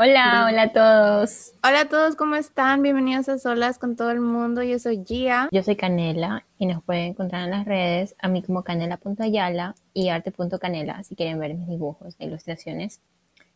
Hola, 0.00 0.46
hola 0.46 0.62
a 0.62 0.72
todos. 0.72 1.54
Hola 1.64 1.80
a 1.80 1.88
todos, 1.88 2.14
¿cómo 2.14 2.36
están? 2.36 2.82
Bienvenidos 2.84 3.28
a 3.28 3.36
Solas 3.36 3.80
con 3.80 3.96
todo 3.96 4.12
el 4.12 4.20
mundo. 4.20 4.62
Yo 4.62 4.78
soy 4.78 5.02
Gia. 5.04 5.48
Yo 5.50 5.60
soy 5.64 5.74
Canela 5.74 6.46
y 6.56 6.66
nos 6.66 6.84
pueden 6.84 7.06
encontrar 7.06 7.42
en 7.42 7.50
las 7.50 7.64
redes 7.64 8.14
a 8.20 8.28
mí 8.28 8.40
como 8.40 8.62
canela.ayala 8.62 9.74
y 9.94 10.10
arte.canela 10.10 11.02
si 11.02 11.16
quieren 11.16 11.40
ver 11.40 11.54
mis 11.54 11.66
dibujos 11.66 12.14
e 12.20 12.26
ilustraciones. 12.26 13.00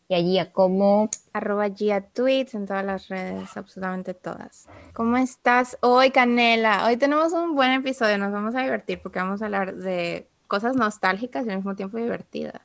Y 0.08 0.16
allí 0.16 0.40
a 0.40 0.50
como 0.50 1.10
arroba 1.32 1.68
Gia 1.68 2.00
Tweets 2.00 2.54
en 2.54 2.66
todas 2.66 2.84
las 2.84 3.06
redes, 3.06 3.56
absolutamente 3.56 4.12
todas. 4.12 4.66
¿Cómo 4.94 5.18
estás 5.18 5.78
hoy, 5.80 6.10
Canela? 6.10 6.86
Hoy 6.86 6.96
tenemos 6.96 7.32
un 7.34 7.54
buen 7.54 7.70
episodio, 7.70 8.18
nos 8.18 8.32
vamos 8.32 8.56
a 8.56 8.62
divertir 8.62 9.00
porque 9.00 9.20
vamos 9.20 9.42
a 9.42 9.44
hablar 9.44 9.76
de 9.76 10.26
cosas 10.48 10.74
nostálgicas 10.74 11.46
y 11.46 11.50
al 11.50 11.58
mismo 11.58 11.76
tiempo 11.76 11.98
divertidas. 11.98 12.62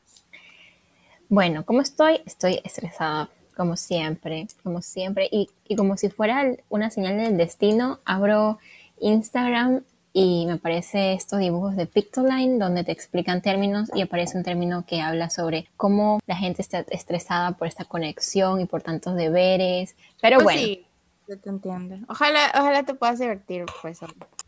Bueno, 1.30 1.63
¿cómo 1.63 1.81
estoy? 1.81 2.21
Estoy 2.25 2.59
estresada 2.63 3.30
como 3.57 3.75
siempre, 3.75 4.47
como 4.63 4.81
siempre. 4.81 5.27
Y, 5.31 5.49
como 5.75 5.97
si 5.97 6.09
fuera 6.09 6.55
una 6.70 6.91
señal 6.91 7.17
del 7.17 7.35
destino, 7.35 7.99
abro 8.05 8.59
Instagram 8.99 9.81
y 10.13 10.45
me 10.45 10.53
aparece 10.53 11.13
estos 11.13 11.39
dibujos 11.39 11.75
de 11.75 11.88
Pictoline 11.88 12.57
donde 12.59 12.83
te 12.83 12.91
explican 12.91 13.41
términos 13.41 13.89
y 13.93 14.02
aparece 14.02 14.38
un 14.38 14.43
término 14.43 14.85
que 14.85 15.02
habla 15.02 15.30
sobre 15.30 15.67
cómo 15.75 16.20
la 16.25 16.35
gente 16.35 16.61
está 16.61 16.85
estresada 16.89 17.52
por 17.52 17.67
esta 17.67 17.85
conexión 17.85 18.61
y 18.61 18.66
por 18.66 18.83
tantos 18.83 19.16
deberes. 19.16 19.95
Pero 20.21 20.38
pues 20.38 20.44
bueno. 20.44 20.61
Sí, 20.61 20.85
yo 21.27 21.39
te 21.39 21.49
entiendo. 21.49 21.97
Ojalá, 22.08 22.52
ojalá 22.55 22.83
te 22.83 22.94
puedas 22.94 23.19
divertir, 23.19 23.66
pues. 23.81 23.99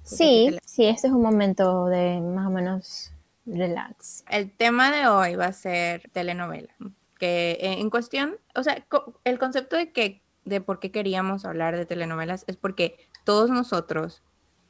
Sí, 0.04 0.58
sí, 0.66 0.86
este 0.86 1.08
es 1.08 1.14
un 1.14 1.22
momento 1.22 1.88
de 1.88 2.22
más 2.22 2.48
o 2.48 2.52
menos 2.52 3.12
relax. 3.46 4.24
El 4.30 4.52
tema 4.52 4.92
de 4.92 5.08
hoy 5.08 5.36
va 5.36 5.48
a 5.48 5.54
ser 5.54 6.10
telenovela 6.14 6.74
que 7.20 7.52
eh, 7.62 7.80
en 7.80 7.92
cuestión, 7.92 8.38
o 8.56 8.64
sea, 8.64 8.84
el 9.24 9.38
concepto 9.38 9.76
de 9.76 9.92
que 9.92 10.24
de 10.46 10.62
por 10.62 10.80
qué 10.80 10.92
queríamos 10.92 11.46
hablar 11.46 11.78
de 11.78 11.86
telenovelas 11.86 12.44
es 12.48 12.58
porque 12.58 12.98
todos 13.24 13.52
nosotros, 13.52 14.24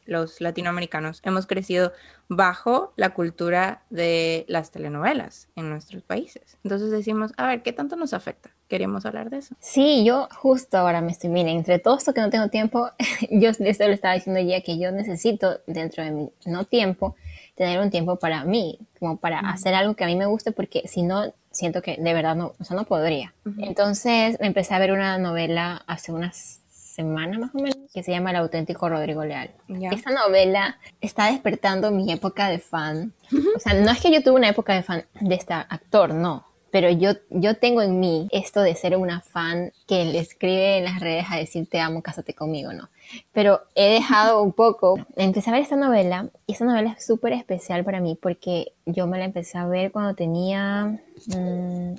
los 0.06 0.42
latinoamericanos, 0.42 1.22
hemos 1.24 1.46
crecido 1.46 1.94
bajo 2.28 2.94
la 2.98 3.12
cultura 3.12 3.84
de 3.90 4.44
las 4.48 4.72
telenovelas 4.72 5.48
en 5.56 5.70
nuestros 5.70 6.04
países. 6.04 6.58
Entonces 6.64 6.90
decimos, 6.92 7.32
a 7.38 7.48
ver, 7.48 7.62
¿qué 7.62 7.72
tanto 7.72 7.96
nos 7.96 8.14
afecta? 8.14 8.50
Queríamos 8.68 9.06
hablar 9.06 9.30
de 9.30 9.38
eso. 9.38 9.56
Sí, 9.60 10.04
yo 10.04 10.28
justo 10.36 10.78
ahora 10.78 11.02
me 11.02 11.12
estoy, 11.12 11.30
miren, 11.30 11.58
entre 11.58 11.80
todo 11.80 11.98
esto 11.98 12.14
que 12.14 12.22
no 12.22 12.30
tengo 12.30 12.50
tiempo, 12.50 12.90
yo 13.32 13.52
esto 13.52 13.64
le 13.64 13.94
estaba 13.94 14.16
diciendo 14.16 14.42
ya 14.42 14.62
que 14.62 14.80
yo 14.80 14.92
necesito 14.92 15.62
dentro 15.68 16.04
de 16.04 16.12
mi 16.12 16.32
no 16.46 16.66
tiempo 16.66 17.16
tener 17.60 17.82
un 17.82 17.92
tiempo 17.92 18.16
para 18.16 18.46
mí, 18.46 18.80
como 19.00 19.18
para 19.18 19.40
hacer 19.42 19.76
algo 19.76 19.94
que 19.94 20.06
a 20.06 20.08
mí 20.08 20.16
me 20.16 20.28
guste, 20.28 20.54
porque 20.54 20.88
si 20.88 21.04
no, 21.04 21.34
siento 21.52 21.82
que 21.82 21.98
de 21.98 22.14
verdad 22.14 22.34
no, 22.34 22.54
o 22.58 22.64
sea, 22.64 22.78
no 22.78 22.86
podría. 22.86 23.34
Entonces 23.58 24.40
me 24.40 24.48
empecé 24.48 24.74
a 24.76 24.80
ver 24.80 24.94
una 24.94 25.18
novela 25.18 25.84
hace 25.86 26.14
unas 26.14 26.62
semanas 26.70 27.38
más 27.38 27.54
o 27.54 27.58
menos 27.58 27.76
que 27.94 28.02
se 28.02 28.12
llama 28.12 28.30
El 28.30 28.38
auténtico 28.38 28.88
Rodrigo 28.88 29.26
Leal. 29.26 29.52
Esta 29.92 30.12
novela 30.12 30.78
está 31.02 31.30
despertando 31.30 31.92
mi 31.92 32.14
época 32.14 32.48
de 32.48 32.60
fan. 32.60 33.12
O 33.58 33.60
sea, 33.60 33.74
no 33.74 33.92
es 33.92 34.00
que 34.00 34.10
yo 34.10 34.24
tuve 34.24 34.36
una 34.36 34.48
época 34.48 34.74
de 34.74 34.82
fan 34.82 35.04
de 35.20 35.36
este 35.36 35.54
actor, 35.54 36.14
no 36.14 36.46
pero 36.72 36.90
yo, 36.90 37.14
yo 37.30 37.56
tengo 37.56 37.82
en 37.82 38.00
mí 38.00 38.28
esto 38.32 38.62
de 38.62 38.76
ser 38.76 38.96
una 38.96 39.22
fan 39.22 39.72
que 39.88 40.06
le 40.06 40.20
escribe 40.20 40.78
en 40.78 40.86
las 40.86 41.00
redes 41.00 41.26
a 41.30 41.38
decir 41.38 41.68
te 41.68 41.80
amo, 41.80 42.02
cásate 42.02 42.34
conmigo, 42.34 42.74
¿no? 42.74 42.90
Pero 43.34 43.62
he 43.76 43.90
dejado 43.92 44.44
un 44.44 44.52
poco, 44.52 44.98
empecé 45.16 45.50
a 45.50 45.54
ver 45.54 45.62
esta 45.62 45.76
novela 45.76 46.30
y 46.46 46.54
esta 46.54 46.66
novela 46.66 46.96
es 46.98 47.06
súper 47.06 47.34
especial 47.34 47.84
para 47.84 48.00
mí 48.00 48.18
porque 48.22 48.74
yo 48.86 49.08
me 49.08 49.18
la 49.18 49.26
empecé 49.26 49.58
a 49.58 49.68
ver 49.68 49.92
cuando 49.92 50.16
tenía 50.16 51.00
mm, 51.28 51.94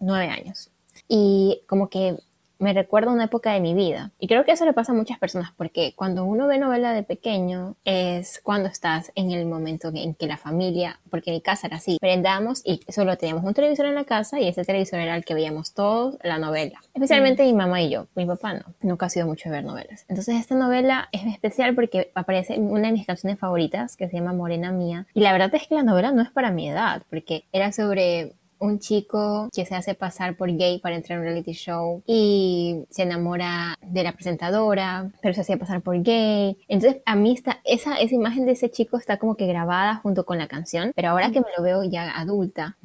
nueve 0.00 0.28
años. 0.28 0.70
Y 1.08 1.62
como 1.66 1.88
que 1.88 2.16
me 2.62 2.72
recuerda 2.72 3.10
una 3.10 3.24
época 3.24 3.52
de 3.52 3.60
mi 3.60 3.74
vida. 3.74 4.12
Y 4.18 4.28
creo 4.28 4.44
que 4.44 4.52
eso 4.52 4.64
le 4.64 4.72
pasa 4.72 4.92
a 4.92 4.94
muchas 4.94 5.18
personas 5.18 5.52
porque 5.56 5.94
cuando 5.96 6.24
uno 6.24 6.46
ve 6.46 6.58
novela 6.58 6.92
de 6.92 7.02
pequeño 7.02 7.76
es 7.84 8.40
cuando 8.42 8.68
estás 8.68 9.10
en 9.14 9.32
el 9.32 9.46
momento 9.46 9.90
en 9.92 10.14
que 10.14 10.26
la 10.26 10.36
familia, 10.36 11.00
porque 11.10 11.30
en 11.30 11.36
mi 11.36 11.40
casa 11.40 11.66
era 11.66 11.76
así, 11.76 11.98
prendamos 12.00 12.62
y 12.64 12.80
solo 12.88 13.18
teníamos 13.18 13.44
un 13.44 13.54
televisor 13.54 13.86
en 13.86 13.96
la 13.96 14.04
casa 14.04 14.40
y 14.40 14.48
ese 14.48 14.64
televisor 14.64 15.00
era 15.00 15.16
el 15.16 15.24
que 15.24 15.34
veíamos 15.34 15.74
todos 15.74 16.16
la 16.22 16.38
novela. 16.38 16.80
Especialmente 16.94 17.42
mm. 17.42 17.46
mi 17.46 17.52
mamá 17.52 17.82
y 17.82 17.90
yo. 17.90 18.06
Mi 18.14 18.26
papá 18.26 18.54
no. 18.54 18.62
Nunca 18.80 19.06
ha 19.06 19.10
sido 19.10 19.26
mucho 19.26 19.48
de 19.48 19.56
ver 19.56 19.64
novelas. 19.64 20.04
Entonces 20.08 20.36
esta 20.36 20.54
novela 20.54 21.08
es 21.10 21.26
especial 21.26 21.74
porque 21.74 22.12
aparece 22.14 22.54
en 22.54 22.70
una 22.70 22.88
de 22.88 22.92
mis 22.92 23.06
canciones 23.06 23.38
favoritas 23.38 23.96
que 23.96 24.08
se 24.08 24.16
llama 24.16 24.32
Morena 24.32 24.70
Mía. 24.70 25.06
Y 25.14 25.20
la 25.20 25.32
verdad 25.32 25.52
es 25.54 25.66
que 25.66 25.74
la 25.74 25.82
novela 25.82 26.12
no 26.12 26.22
es 26.22 26.30
para 26.30 26.52
mi 26.52 26.68
edad 26.68 27.02
porque 27.10 27.44
era 27.52 27.72
sobre 27.72 28.34
un 28.62 28.78
chico 28.78 29.48
que 29.52 29.66
se 29.66 29.74
hace 29.74 29.94
pasar 29.94 30.36
por 30.36 30.50
gay 30.56 30.78
para 30.78 30.94
entrar 30.94 31.18
en 31.18 31.20
un 31.20 31.28
reality 31.28 31.52
show 31.52 32.02
y 32.06 32.84
se 32.90 33.02
enamora 33.02 33.76
de 33.82 34.04
la 34.04 34.12
presentadora, 34.12 35.10
pero 35.20 35.34
se 35.34 35.40
hacía 35.40 35.56
pasar 35.56 35.82
por 35.82 36.00
gay. 36.02 36.56
Entonces 36.68 37.02
a 37.04 37.16
mí 37.16 37.32
está, 37.32 37.60
esa, 37.64 37.96
esa 37.96 38.14
imagen 38.14 38.46
de 38.46 38.52
ese 38.52 38.70
chico 38.70 38.96
está 38.96 39.18
como 39.18 39.34
que 39.34 39.46
grabada 39.46 39.96
junto 39.96 40.24
con 40.24 40.38
la 40.38 40.46
canción, 40.46 40.92
pero 40.94 41.08
ahora 41.08 41.30
que 41.32 41.40
me 41.40 41.48
lo 41.56 41.62
veo 41.62 41.82
ya 41.84 42.16
adulta, 42.16 42.76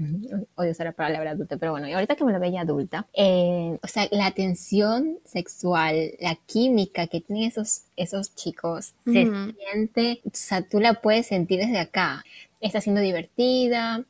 odio 0.55 0.71
usar 0.71 0.87
la 0.87 0.91
palabra 0.93 1.31
adulta, 1.31 1.57
pero 1.57 1.71
bueno, 1.71 1.87
y 1.87 1.93
ahorita 1.93 2.15
que 2.15 2.23
me 2.23 2.33
lo 2.33 2.39
veo 2.39 2.51
ya 2.51 2.61
adulta, 2.61 3.05
eh, 3.13 3.77
o 3.81 3.87
sea, 3.87 4.07
la 4.11 4.31
tensión 4.31 5.19
sexual, 5.25 6.11
la 6.19 6.35
química 6.47 7.07
que 7.07 7.21
tienen 7.21 7.45
esos, 7.45 7.83
esos 7.95 8.33
chicos, 8.35 8.93
se 9.05 9.29
siente, 9.55 10.21
o 10.25 10.29
sea, 10.33 10.61
tú 10.63 10.79
la 10.79 10.95
puedes 10.95 11.27
sentir 11.27 11.59
desde 11.59 11.79
acá. 11.79 12.23
Está 12.59 12.81
siendo 12.81 13.01
divertida, 13.01 14.03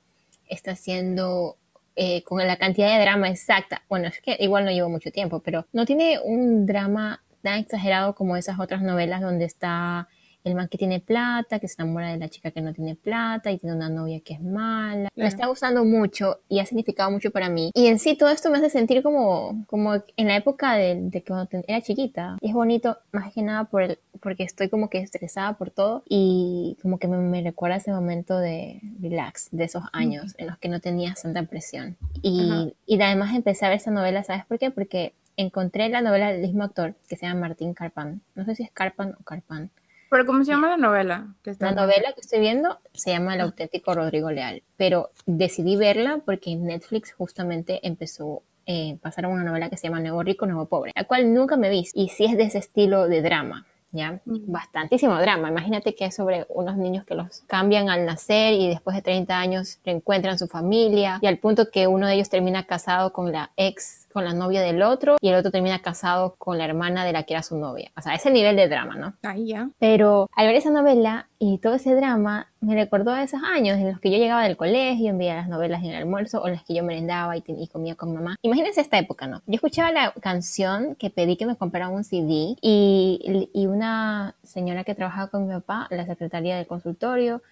está 0.48 0.72
haciendo 0.72 1.58
eh, 1.96 2.24
con 2.24 2.46
la 2.46 2.58
cantidad 2.58 2.96
de 2.96 3.02
drama 3.02 3.30
exacta. 3.30 3.84
Bueno, 3.90 4.08
es 4.08 4.22
que 4.22 4.38
igual 4.40 4.66
no 4.66 4.72
llevo 4.72 4.90
mucho 4.90 5.12
tiempo, 5.12 5.40
pero 5.40 5.66
no 5.74 5.86
tiene 5.86 6.20
un 6.24 6.66
drama 6.66 7.24
tan 7.42 7.60
exagerado 7.60 8.16
como 8.16 8.36
esas 8.36 8.60
otras 8.60 8.82
novelas 8.82 9.22
donde 9.22 9.46
está 9.46 10.08
el 10.48 10.56
man 10.56 10.68
que 10.68 10.78
tiene 10.78 11.00
plata, 11.00 11.60
que 11.60 11.68
se 11.68 11.82
enamora 11.82 12.12
de 12.12 12.18
la 12.18 12.30
chica 12.30 12.52
que 12.52 12.62
no 12.62 12.74
tiene 12.74 12.96
plata 12.96 13.52
y 13.52 13.58
tiene 13.58 13.76
una 13.76 13.90
novia 13.90 14.20
que 14.22 14.34
es 14.34 14.42
mala. 14.42 15.10
Me 15.16 15.28
está 15.28 15.48
gustando 15.48 15.84
mucho 15.86 16.40
y 16.50 16.60
ha 16.60 16.66
significado 16.66 17.12
mucho 17.12 17.32
para 17.32 17.50
mí. 17.50 17.72
Y 17.74 17.88
en 17.88 18.00
sí 18.00 18.16
todo 18.16 18.30
esto 18.30 18.50
me 18.50 18.58
hace 18.58 18.70
sentir 18.70 19.04
como, 19.04 19.66
como 19.68 19.96
en 19.96 20.28
la 20.28 20.36
época 20.36 20.76
de, 20.76 20.96
de 21.00 21.22
que 21.22 21.28
cuando 21.28 21.50
era 21.68 21.82
chiquita. 21.82 22.38
Y 22.42 22.50
es 22.50 22.54
bonito 22.54 22.98
más 23.12 23.34
que 23.34 23.42
nada 23.42 23.66
por 23.66 23.84
el, 23.84 24.00
porque 24.22 24.44
estoy 24.44 24.70
como 24.70 24.90
que 24.90 25.00
estresada 25.00 25.58
por 25.58 25.72
todo 25.72 26.04
y 26.08 26.78
como 26.82 27.00
que 27.00 27.08
me, 27.08 27.42
recuerda 27.42 27.78
ese 27.78 27.92
momento 27.92 28.38
de 28.38 28.82
relax, 29.00 29.50
de 29.52 29.66
esos 29.66 29.84
años 29.94 30.36
en 30.38 30.48
los 30.48 30.58
que 30.58 30.70
no 30.70 30.80
tenía 30.80 31.14
tanta 31.22 31.44
presión. 31.44 31.98
Y, 32.22 32.74
y 32.86 33.02
además 33.02 33.36
empecé 33.36 33.66
a 33.66 33.70
ver 33.70 33.78
esa 33.78 33.92
novela, 33.92 34.24
¿sabes 34.24 34.46
por 34.46 34.60
qué? 34.60 34.72
Porque 34.72 35.14
encontré 35.38 35.88
la 35.90 36.02
novela 36.02 36.32
del 36.32 36.42
mismo 36.42 36.64
actor 36.64 36.96
que 37.08 37.16
se 37.16 37.28
llama 37.28 37.42
Martín 37.42 37.74
Carpan. 37.74 38.22
No 38.36 38.44
sé 38.46 38.56
si 38.56 38.64
es 38.64 38.72
Carpan 38.72 39.16
o 39.20 39.24
Carpan. 39.24 39.70
¿Pero 40.10 40.26
cómo 40.26 40.44
se 40.44 40.52
llama 40.52 40.70
la 40.70 40.78
novela? 40.78 41.36
la 41.60 41.72
novela 41.72 42.14
que 42.14 42.22
estoy 42.22 42.40
viendo 42.40 42.80
se 42.94 43.12
llama 43.12 43.36
El 43.36 43.42
auténtico 43.42 43.94
Rodrigo 43.94 44.32
Leal, 44.32 44.64
pero 44.78 45.12
decidí 45.26 45.76
verla 45.76 46.22
porque 46.26 46.56
Netflix 46.56 47.14
justamente 47.14 47.86
empezó 47.86 48.44
eh, 48.66 48.98
pasar 49.02 49.26
a 49.26 49.28
una 49.30 49.44
novela 49.44 49.70
que 49.70 49.78
se 49.78 49.88
llama 49.88 50.02
Nuevo 50.02 50.24
Rico, 50.24 50.46
Nuevo 50.46 50.66
Pobre, 50.66 50.92
la 50.96 51.06
cual 51.06 51.34
nunca 51.34 51.56
me 51.56 51.70
vi 51.70 51.86
y 51.94 52.10
sí 52.10 52.26
es 52.26 52.36
de 52.36 52.44
ese 52.44 52.58
estilo 52.58 53.08
de 53.08 53.22
drama. 53.22 53.66
¿Ya? 53.94 54.20
Mm. 54.26 54.52
Bastantísimo 54.52 55.16
drama. 55.22 55.50
Imagínate 55.50 55.96
que 55.96 56.04
es 56.04 56.16
sobre 56.16 56.46
unos 56.50 56.76
niños 56.76 57.06
que 57.06 57.16
los 57.16 57.44
cambian 57.48 57.90
al 57.90 58.06
nacer 58.06 58.54
y 58.54 58.68
después 58.68 58.98
de 58.98 59.02
30 59.02 59.40
años 59.40 59.80
reencuentran 59.86 60.38
su 60.38 60.48
familia 60.48 61.20
y 61.22 61.28
al 61.28 61.38
punto 61.38 61.72
que 61.72 61.88
uno 61.88 62.06
de 62.06 62.16
ellos 62.16 62.30
termina 62.30 62.66
casado 62.66 63.14
con 63.14 63.32
la 63.32 63.52
ex 63.56 64.07
con 64.18 64.26
la 64.26 64.34
novia 64.34 64.64
del 64.64 64.82
otro 64.82 65.18
y 65.22 65.30
el 65.30 65.36
otro 65.36 65.52
termina 65.52 65.78
casado 65.78 66.38
con 66.40 66.58
la 66.58 66.66
hermana 66.66 67.06
de 67.06 67.14
la 67.14 67.22
que 67.22 67.36
era 67.36 67.44
su 67.44 67.56
novia. 67.56 67.92
O 67.96 68.02
sea, 68.02 68.16
ese 68.16 68.32
nivel 68.32 68.56
de 68.56 68.68
drama, 68.68 68.96
¿no? 68.96 69.14
Ahí 69.22 69.50
ya. 69.50 69.70
Pero 69.78 70.28
al 70.36 70.48
ver 70.48 70.56
esa 70.56 70.72
novela 70.72 71.28
y 71.38 71.60
todo 71.60 71.76
ese 71.76 71.94
drama, 71.94 72.48
me 72.60 72.74
recordó 72.74 73.12
a 73.12 73.22
esos 73.22 73.44
años 73.44 73.78
en 73.78 73.92
los 73.92 74.00
que 74.00 74.10
yo 74.10 74.18
llegaba 74.18 74.42
del 74.42 74.58
colegio, 74.58 75.12
enviaba 75.12 75.42
las 75.42 75.50
novelas 75.50 75.84
en 75.84 75.92
el 75.92 75.98
almuerzo 75.98 76.42
o 76.42 76.48
las 76.48 76.64
que 76.64 76.74
yo 76.74 76.84
merendaba 76.84 77.38
y, 77.38 77.44
y 77.46 77.68
comía 77.68 77.94
con 77.94 78.12
mamá. 78.12 78.38
Imagínense 78.42 78.82
esta 78.82 78.98
época, 78.98 79.28
¿no? 79.28 79.44
Yo 79.46 79.54
escuchaba 79.54 79.92
la 79.92 80.12
canción 80.20 80.96
que 80.96 81.12
pedí 81.12 81.38
que 81.38 81.46
me 81.46 81.56
comprara 81.56 81.90
un 81.90 82.04
CD 82.04 82.56
y, 82.60 83.52
y 83.54 83.68
una 83.68 84.34
señora 84.42 84.84
que 84.84 84.96
trabajaba 84.96 85.28
con 85.28 85.48
mi 85.48 85.54
papá, 85.54 85.86
la 85.92 86.08
secretaria 86.08 86.58
del 86.58 86.66
consultorio, 86.66 87.44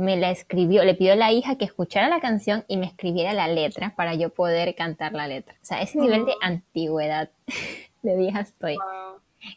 me 0.00 0.16
la 0.16 0.30
escribió, 0.30 0.82
le 0.84 0.94
pidió 0.94 1.12
a 1.12 1.16
la 1.16 1.30
hija 1.30 1.56
que 1.56 1.64
escuchara 1.64 2.08
la 2.08 2.20
canción 2.20 2.64
y 2.66 2.76
me 2.76 2.86
escribiera 2.86 3.32
la 3.32 3.48
letra 3.48 3.94
para 3.96 4.14
yo 4.14 4.30
poder 4.30 4.74
cantar 4.74 5.12
la 5.12 5.28
letra. 5.28 5.54
O 5.54 5.64
sea, 5.64 5.82
ese 5.82 5.98
nivel 5.98 6.24
de 6.24 6.34
antigüedad 6.40 7.30
de 8.02 8.16
vieja 8.16 8.40
estoy. 8.40 8.76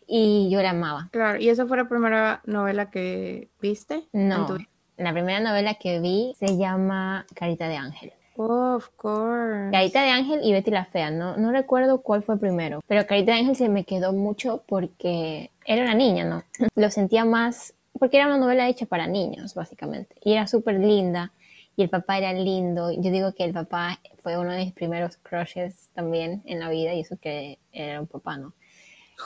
Y 0.07 0.49
yo 0.49 0.61
la 0.61 0.71
amaba. 0.71 1.09
Claro, 1.11 1.39
¿y 1.39 1.49
esa 1.49 1.65
fue 1.65 1.77
la 1.77 1.89
primera 1.89 2.41
novela 2.45 2.89
que 2.89 3.49
viste? 3.61 4.03
No, 4.13 4.57
la 4.97 5.13
primera 5.13 5.39
novela 5.39 5.75
que 5.75 5.99
vi 5.99 6.35
se 6.37 6.57
llama 6.57 7.25
Carita 7.33 7.67
de 7.67 7.77
Ángel. 7.77 8.13
Oh, 8.35 8.75
of 8.75 8.89
course. 8.95 9.71
Carita 9.71 10.01
de 10.03 10.09
Ángel 10.09 10.39
y 10.43 10.53
Betty 10.53 10.71
la 10.71 10.85
Fea. 10.85 11.11
No, 11.11 11.37
no 11.37 11.51
recuerdo 11.51 12.01
cuál 12.01 12.23
fue 12.23 12.37
primero, 12.37 12.81
pero 12.87 13.05
Carita 13.05 13.33
de 13.33 13.39
Ángel 13.39 13.55
se 13.55 13.69
me 13.69 13.83
quedó 13.83 14.11
mucho 14.11 14.63
porque 14.67 15.51
era 15.65 15.83
una 15.83 15.93
niña, 15.93 16.25
¿no? 16.25 16.43
Lo 16.75 16.89
sentía 16.89 17.25
más 17.25 17.73
porque 17.99 18.17
era 18.17 18.27
una 18.27 18.37
novela 18.37 18.67
hecha 18.69 18.85
para 18.85 19.07
niños, 19.07 19.53
básicamente. 19.55 20.15
Y 20.23 20.33
era 20.33 20.47
súper 20.47 20.79
linda 20.79 21.31
y 21.75 21.83
el 21.83 21.89
papá 21.89 22.17
era 22.17 22.33
lindo. 22.33 22.91
Yo 22.91 23.11
digo 23.11 23.33
que 23.33 23.43
el 23.45 23.53
papá 23.53 23.99
fue 24.21 24.37
uno 24.37 24.51
de 24.51 24.65
mis 24.65 24.73
primeros 24.73 25.17
crushes 25.17 25.89
también 25.93 26.41
en 26.45 26.59
la 26.59 26.69
vida 26.69 26.93
y 26.93 27.01
eso 27.01 27.17
que 27.21 27.59
era 27.71 27.99
un 27.99 28.07
papá, 28.07 28.37
¿no? 28.37 28.53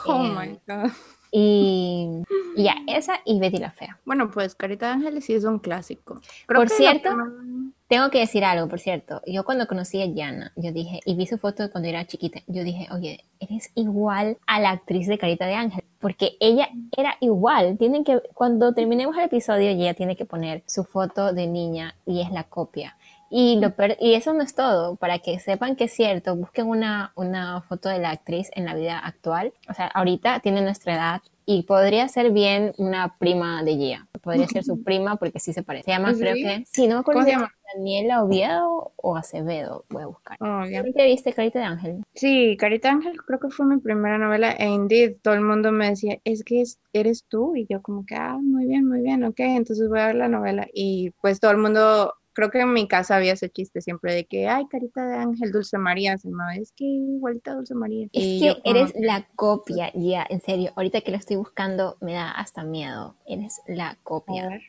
Oh 0.06 0.18
my 0.18 0.48
Em, 0.48 0.58
god. 0.66 0.90
Y, 1.30 2.22
y 2.56 2.62
ya, 2.64 2.74
esa 2.86 3.20
y 3.24 3.38
Betty 3.38 3.58
la 3.58 3.70
Fea. 3.70 3.98
Bueno, 4.04 4.30
pues 4.30 4.54
Carita 4.54 4.86
de 4.86 4.92
Ángeles 4.94 5.24
sí 5.26 5.34
es 5.34 5.44
un 5.44 5.58
clásico. 5.58 6.20
Creo 6.46 6.60
Por 6.60 6.68
que 6.68 6.74
cierto, 6.74 7.10
primera- 7.10 7.72
Tengo 7.88 8.10
que 8.10 8.18
decir 8.18 8.44
algo, 8.44 8.68
por 8.68 8.80
cierto. 8.80 9.22
Yo 9.26 9.44
cuando 9.44 9.66
conocí 9.66 10.02
a 10.02 10.06
Yana, 10.06 10.52
yo 10.56 10.72
dije, 10.72 11.00
y 11.06 11.14
vi 11.14 11.26
su 11.26 11.38
foto 11.38 11.62
de 11.62 11.70
cuando 11.70 11.88
era 11.88 12.04
chiquita, 12.06 12.40
yo 12.46 12.62
dije, 12.62 12.86
oye, 12.92 13.24
eres 13.40 13.70
igual 13.74 14.36
a 14.46 14.60
la 14.60 14.70
actriz 14.70 15.06
de 15.06 15.16
Carita 15.16 15.46
de 15.46 15.54
Ángel, 15.54 15.84
porque 15.98 16.36
ella 16.38 16.68
era 16.94 17.16
igual. 17.20 17.78
Tienen 17.78 18.04
que, 18.04 18.20
cuando 18.34 18.74
terminemos 18.74 19.16
el 19.16 19.24
episodio, 19.24 19.70
ella 19.70 19.94
tiene 19.94 20.16
que 20.16 20.26
poner 20.26 20.62
su 20.66 20.84
foto 20.84 21.32
de 21.32 21.46
niña 21.46 21.94
y 22.04 22.20
es 22.20 22.30
la 22.30 22.44
copia. 22.44 22.96
Y, 23.30 23.58
lo 23.58 23.74
per- 23.74 23.96
y 24.00 24.14
eso 24.14 24.34
no 24.34 24.42
es 24.42 24.54
todo, 24.54 24.96
para 24.96 25.18
que 25.20 25.38
sepan 25.38 25.74
que 25.74 25.84
es 25.84 25.92
cierto, 25.94 26.36
busquen 26.36 26.66
una, 26.66 27.12
una 27.14 27.62
foto 27.62 27.88
de 27.88 27.98
la 28.00 28.10
actriz 28.10 28.50
en 28.54 28.66
la 28.66 28.74
vida 28.74 28.98
actual. 28.98 29.54
O 29.68 29.72
sea, 29.74 29.86
ahorita 29.86 30.40
tiene 30.40 30.60
nuestra 30.60 30.94
edad 30.94 31.20
y 31.50 31.62
podría 31.62 32.06
ser 32.08 32.30
bien 32.30 32.74
una 32.76 33.16
prima 33.16 33.62
de 33.64 33.74
Gia. 33.76 34.06
Podría 34.20 34.46
ser 34.46 34.64
su 34.64 34.82
prima 34.84 35.16
porque 35.16 35.40
sí 35.40 35.54
se 35.54 35.62
parece. 35.62 35.86
Se 35.86 35.92
llama, 35.92 36.12
¿Sí? 36.12 36.20
creo 36.20 36.34
que, 36.34 36.64
sí, 36.66 36.86
no 36.86 36.96
me 36.96 37.00
acuerdo 37.00 37.20
¿Cómo 37.20 37.24
si 37.24 37.32
llama? 37.32 37.50
Daniela 37.74 38.22
Oviedo 38.22 38.92
o 38.96 39.16
Acevedo, 39.16 39.86
voy 39.88 40.02
a 40.02 40.06
buscar. 40.06 40.36
Oh. 40.40 40.66
¿Siempre 40.66 41.06
viste 41.06 41.32
Carita 41.32 41.58
de 41.58 41.64
Ángel? 41.64 42.02
Sí, 42.14 42.54
Carita 42.58 42.90
Ángel 42.90 43.16
creo 43.26 43.40
que 43.40 43.48
fue 43.48 43.64
mi 43.64 43.78
primera 43.78 44.18
novela 44.18 44.52
e 44.52 44.66
Indeed 44.68 45.16
todo 45.22 45.32
el 45.32 45.40
mundo 45.40 45.72
me 45.72 45.88
decía, 45.88 46.18
es 46.24 46.44
que 46.44 46.60
es- 46.60 46.78
eres 46.92 47.24
tú 47.28 47.56
y 47.56 47.66
yo 47.66 47.80
como 47.80 48.04
que, 48.04 48.14
ah, 48.14 48.36
muy 48.42 48.66
bien, 48.66 48.86
muy 48.86 49.00
bien, 49.00 49.24
ok, 49.24 49.40
entonces 49.40 49.88
voy 49.88 50.00
a 50.00 50.08
ver 50.08 50.16
la 50.16 50.28
novela 50.28 50.66
y 50.74 51.12
pues 51.22 51.40
todo 51.40 51.50
el 51.52 51.56
mundo, 51.58 52.12
creo 52.38 52.50
que 52.52 52.60
en 52.60 52.72
mi 52.72 52.86
casa 52.86 53.16
había 53.16 53.32
ese 53.32 53.50
chiste 53.50 53.80
siempre 53.80 54.14
de 54.14 54.24
que, 54.24 54.46
ay, 54.46 54.68
Carita 54.68 55.04
de 55.04 55.16
Ángel, 55.16 55.50
Dulce 55.50 55.76
María, 55.76 56.16
se 56.18 56.28
llamaba, 56.28 56.54
es 56.54 56.70
que 56.70 56.84
igualita 56.84 57.52
Dulce 57.52 57.74
María. 57.74 58.06
Es 58.12 58.22
Y 58.24 58.38
que 58.38 58.46
yo 58.46 58.62
como, 58.62 58.76
eres 58.76 58.94
la 58.96 59.26
copia, 59.34 59.90
ya, 59.92 60.24
en 60.30 60.40
serio. 60.40 60.70
Ahorita 60.76 61.00
que 61.00 61.10
lo 61.10 61.16
estoy 61.16 61.34
buscando 61.34 61.96
me 62.00 62.12
da 62.12 62.30
hasta 62.30 62.62
miedo. 62.62 63.16
Eres 63.26 63.60
la 63.66 63.88
a 63.88 63.96
copia. 64.04 64.48
ver, 64.50 64.62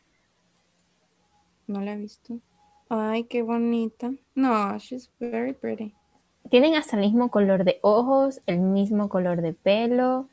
no 1.68 1.80
la 1.82 1.94
he 1.94 1.98
visto. 1.98 2.40
Ay, 2.90 3.26
qué 3.26 3.44
bonita. 3.44 4.14
No, 4.34 4.76
she's 4.80 5.12
very 5.20 5.54
pretty. 5.54 5.94
Tienen 6.50 6.74
hasta 6.74 6.96
el 6.96 7.04
mismo 7.04 7.30
color 7.30 7.66
de 7.66 7.78
ojos, 7.84 8.42
el 8.48 8.62
mismo 8.62 9.10
color 9.10 9.44
de 9.44 9.54
pelo. 9.54 10.28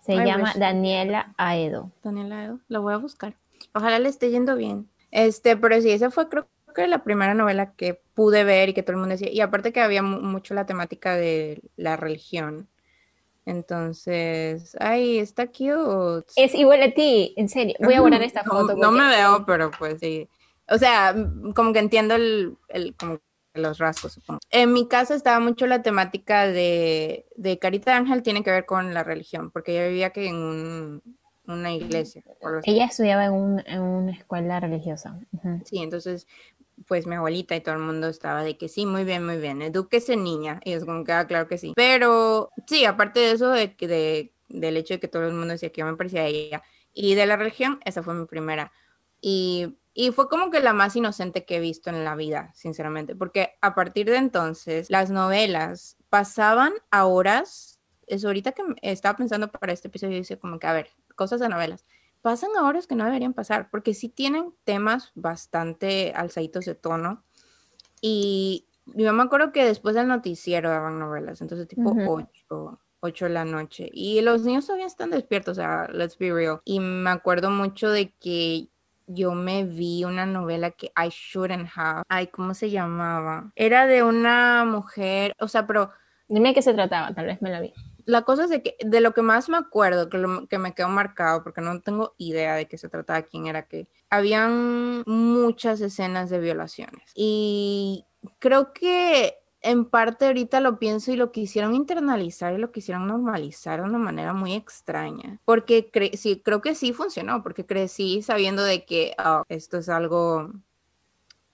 Se 0.00 0.14
I 0.14 0.24
llama 0.24 0.44
wish. 0.44 0.58
Daniela 0.58 1.34
Aedo. 1.36 1.90
Daniela 2.02 2.44
Edo, 2.44 2.60
la 2.68 2.78
voy 2.78 2.94
a 2.94 2.96
buscar. 2.96 3.36
Ojalá 3.74 3.98
le 3.98 4.08
esté 4.08 4.30
yendo 4.30 4.56
bien. 4.56 4.88
Este, 5.10 5.54
pero 5.58 5.78
sí, 5.82 5.90
esa 5.90 6.10
fue 6.10 6.30
creo 6.30 6.46
que 6.72 6.86
la 6.88 7.04
primera 7.04 7.34
novela 7.34 7.72
que 7.74 8.00
pude 8.14 8.44
ver 8.44 8.70
y 8.70 8.74
que 8.74 8.82
todo 8.82 8.92
el 8.92 8.98
mundo 9.00 9.12
decía. 9.14 9.30
Y 9.30 9.40
aparte 9.40 9.72
que 9.72 9.80
había 9.80 10.02
mu- 10.02 10.20
mucho 10.20 10.54
la 10.54 10.66
temática 10.66 11.16
de 11.16 11.60
la 11.76 11.96
religión. 11.96 12.68
Entonces, 13.46 14.76
ay, 14.80 15.18
está 15.18 15.46
cute. 15.48 16.26
Es 16.36 16.54
igual 16.54 16.82
a 16.82 16.92
ti, 16.92 17.34
en 17.36 17.48
serio. 17.48 17.74
Voy 17.80 17.94
a 17.94 18.00
guardar 18.00 18.22
esta 18.22 18.42
No- 18.44 18.50
foto. 18.52 18.74
No, 18.74 18.88
porque- 18.90 18.90
me 19.02 19.08
veo, 19.08 19.44
pero 19.46 19.70
pues 19.78 19.98
sí. 20.00 20.28
O 20.68 20.78
sea, 20.78 21.12
mm, 21.12 21.52
como 21.52 21.72
que 21.72 21.80
entiendo 21.80 22.14
el, 22.14 22.56
el- 22.68 22.94
como 22.96 23.18
los 23.54 23.78
rasgos, 23.78 24.12
supongo. 24.12 24.40
En 24.50 24.72
mi 24.72 24.88
casa 24.88 25.14
estaba 25.14 25.38
mucho 25.40 25.66
la 25.66 25.82
temática 25.82 26.46
de, 26.46 27.26
de 27.36 27.58
Carita 27.58 27.90
de 27.90 27.96
Ángel, 27.98 28.22
tiene 28.22 28.42
que 28.42 28.50
ver 28.50 28.64
con 28.64 28.94
la 28.94 29.02
religión, 29.04 29.50
porque 29.50 29.74
yo 29.74 29.86
vivía 29.88 30.10
que 30.10 30.28
en 30.28 30.36
un- 30.36 31.02
una 31.46 31.72
iglesia. 31.72 32.22
Ella 32.64 32.84
estudiaba 32.86 33.26
en, 33.26 33.32
un- 33.32 33.62
en 33.66 33.80
una 33.82 34.12
escuela 34.12 34.60
religiosa. 34.60 35.18
Ujú. 35.32 35.60
Sí, 35.64 35.78
entonces, 35.82 36.26
pues 36.86 37.06
mi 37.06 37.16
abuelita 37.16 37.56
y 37.56 37.60
todo 37.60 37.74
el 37.74 37.80
mundo 37.80 38.08
estaba 38.08 38.42
de 38.42 38.56
que 38.56 38.68
sí, 38.68 38.86
muy 38.86 39.04
bien, 39.04 39.24
muy 39.24 39.36
bien, 39.36 39.62
edúquese 39.62 40.16
niña. 40.16 40.60
Y 40.64 40.72
es 40.72 40.84
como 40.84 41.04
que, 41.04 41.12
ah, 41.12 41.26
claro 41.26 41.48
que 41.48 41.58
sí. 41.58 41.72
Pero 41.76 42.50
sí, 42.66 42.84
aparte 42.84 43.20
de 43.20 43.32
eso, 43.32 43.50
de, 43.50 43.68
de, 43.78 44.32
del 44.48 44.76
hecho 44.76 44.94
de 44.94 45.00
que 45.00 45.08
todo 45.08 45.26
el 45.26 45.34
mundo 45.34 45.52
decía 45.52 45.70
que 45.70 45.80
yo 45.80 45.86
me 45.86 45.96
parecía 45.96 46.22
a 46.22 46.26
ella 46.26 46.62
y 46.94 47.14
de 47.14 47.26
la 47.26 47.36
religión, 47.36 47.80
esa 47.84 48.02
fue 48.02 48.14
mi 48.14 48.26
primera. 48.26 48.72
Y, 49.20 49.78
y 49.94 50.10
fue 50.10 50.28
como 50.28 50.50
que 50.50 50.60
la 50.60 50.72
más 50.72 50.96
inocente 50.96 51.44
que 51.44 51.56
he 51.56 51.60
visto 51.60 51.90
en 51.90 52.04
la 52.04 52.16
vida, 52.16 52.52
sinceramente, 52.54 53.14
porque 53.14 53.54
a 53.60 53.74
partir 53.74 54.06
de 54.10 54.16
entonces 54.16 54.90
las 54.90 55.10
novelas 55.10 55.96
pasaban 56.08 56.72
a 56.90 57.06
horas. 57.06 57.80
Es 58.06 58.24
ahorita 58.24 58.52
que 58.52 58.62
estaba 58.82 59.16
pensando 59.16 59.50
para 59.50 59.72
este 59.72 59.88
episodio, 59.88 60.16
dice 60.16 60.38
como 60.38 60.58
que, 60.58 60.66
a 60.66 60.72
ver, 60.72 60.88
cosas 61.14 61.40
de 61.40 61.48
novelas 61.48 61.84
pasan 62.22 62.50
a 62.56 62.66
horas 62.66 62.86
que 62.86 62.94
no 62.94 63.04
deberían 63.04 63.34
pasar, 63.34 63.68
porque 63.70 63.94
sí 63.94 64.08
tienen 64.08 64.54
temas 64.64 65.12
bastante 65.14 66.12
alzaditos 66.14 66.64
de 66.64 66.74
tono. 66.74 67.24
Y 68.00 68.66
yo 68.86 69.12
me 69.12 69.22
acuerdo 69.22 69.52
que 69.52 69.64
después 69.64 69.94
del 69.94 70.08
noticiero 70.08 70.70
daban 70.70 70.98
novelas, 70.98 71.40
entonces 71.40 71.68
tipo. 71.68 71.94
8, 71.94 72.80
8 73.00 73.24
de 73.26 73.30
la 73.30 73.44
noche. 73.44 73.90
Y 73.92 74.20
los 74.22 74.42
niños 74.42 74.66
todavía 74.66 74.86
están 74.86 75.10
despiertos, 75.10 75.58
o 75.58 75.60
sea, 75.60 75.88
let's 75.92 76.16
be 76.16 76.32
real. 76.32 76.60
Y 76.64 76.80
me 76.80 77.10
acuerdo 77.10 77.50
mucho 77.50 77.90
de 77.90 78.14
que 78.14 78.68
yo 79.06 79.32
me 79.32 79.64
vi 79.64 80.04
una 80.04 80.24
novela 80.24 80.70
que 80.70 80.86
I 80.96 81.08
shouldn't 81.10 81.68
have. 81.74 82.04
Ay, 82.08 82.28
¿cómo 82.28 82.54
se 82.54 82.70
llamaba? 82.70 83.52
Era 83.56 83.86
de 83.86 84.02
una 84.02 84.64
mujer, 84.64 85.34
o 85.40 85.48
sea, 85.48 85.66
pero 85.66 85.90
Dime 86.32 86.48
de 86.48 86.54
qué 86.54 86.62
se 86.62 86.72
trataba, 86.72 87.12
tal 87.12 87.26
vez 87.26 87.42
me 87.42 87.50
la 87.50 87.60
vi. 87.60 87.74
La 88.06 88.22
cosa 88.22 88.44
es 88.44 88.50
de 88.50 88.62
que 88.62 88.76
de 88.84 89.00
lo 89.00 89.12
que 89.14 89.22
más 89.22 89.48
me 89.48 89.56
acuerdo, 89.56 90.08
que, 90.08 90.18
lo- 90.18 90.46
que 90.48 90.58
me 90.58 90.74
quedó 90.74 90.88
marcado, 90.88 91.42
porque 91.42 91.60
no 91.60 91.80
tengo 91.80 92.14
idea 92.18 92.54
de 92.54 92.66
qué 92.66 92.78
se 92.78 92.88
trataba, 92.88 93.22
quién 93.22 93.46
era 93.46 93.66
que 93.66 93.86
habían 94.10 95.02
muchas 95.06 95.80
escenas 95.80 96.30
de 96.30 96.38
violaciones. 96.40 97.10
Y 97.14 98.04
creo 98.38 98.72
que 98.72 99.36
en 99.64 99.84
parte 99.84 100.26
ahorita 100.26 100.60
lo 100.60 100.78
pienso 100.78 101.12
y 101.12 101.16
lo 101.16 101.30
quisieron 101.30 101.74
internalizar 101.74 102.52
y 102.52 102.58
lo 102.58 102.72
quisieron 102.72 103.06
normalizar 103.06 103.80
de 103.80 103.86
una 103.88 103.98
manera 103.98 104.32
muy 104.32 104.54
extraña. 104.54 105.38
Porque 105.44 105.90
cre- 105.90 106.16
sí, 106.16 106.40
creo 106.44 106.60
que 106.60 106.74
sí 106.74 106.92
funcionó, 106.92 107.42
porque 107.42 107.64
crecí 107.64 108.22
sabiendo 108.22 108.64
de 108.64 108.84
que 108.84 109.14
ah, 109.18 109.44
esto 109.48 109.78
es 109.78 109.88
algo, 109.88 110.50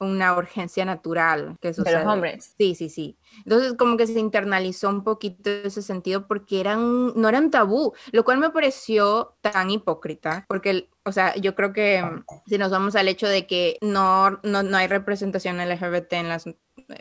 una 0.01 0.37
urgencia 0.37 0.85
natural 0.85 1.57
que 1.61 1.69
De 1.69 1.75
sucede. 1.75 2.05
los 2.05 2.13
hombres. 2.13 2.55
Sí, 2.57 2.75
sí, 2.75 2.89
sí. 2.89 3.17
Entonces 3.45 3.75
como 3.75 3.97
que 3.97 4.07
se 4.07 4.19
internalizó 4.19 4.89
un 4.89 5.05
poquito 5.05 5.51
ese 5.51 5.83
sentido 5.83 6.27
porque 6.27 6.61
eran, 6.61 7.13
no 7.15 7.29
eran 7.29 7.51
tabú, 7.51 7.93
lo 8.13 8.25
cual 8.25 8.39
me 8.39 8.51
pareció 8.51 9.35
tan 9.41 9.71
hipócrita, 9.71 10.45
porque, 10.49 10.89
o 11.05 11.13
sea, 11.13 11.35
yo 11.37 11.55
creo 11.55 11.73
que 11.73 12.03
mm, 12.03 12.25
si 12.47 12.59
nos 12.59 12.71
vamos 12.71 12.97
al 12.97 13.09
hecho 13.09 13.27
de 13.29 13.47
que 13.47 13.79
no, 13.81 14.31
no, 14.43 14.63
no 14.63 14.77
hay 14.77 14.87
representación 14.89 15.61
LGBT 15.61 16.13
en 16.15 16.29
las, 16.29 16.47
eh, 16.47 16.57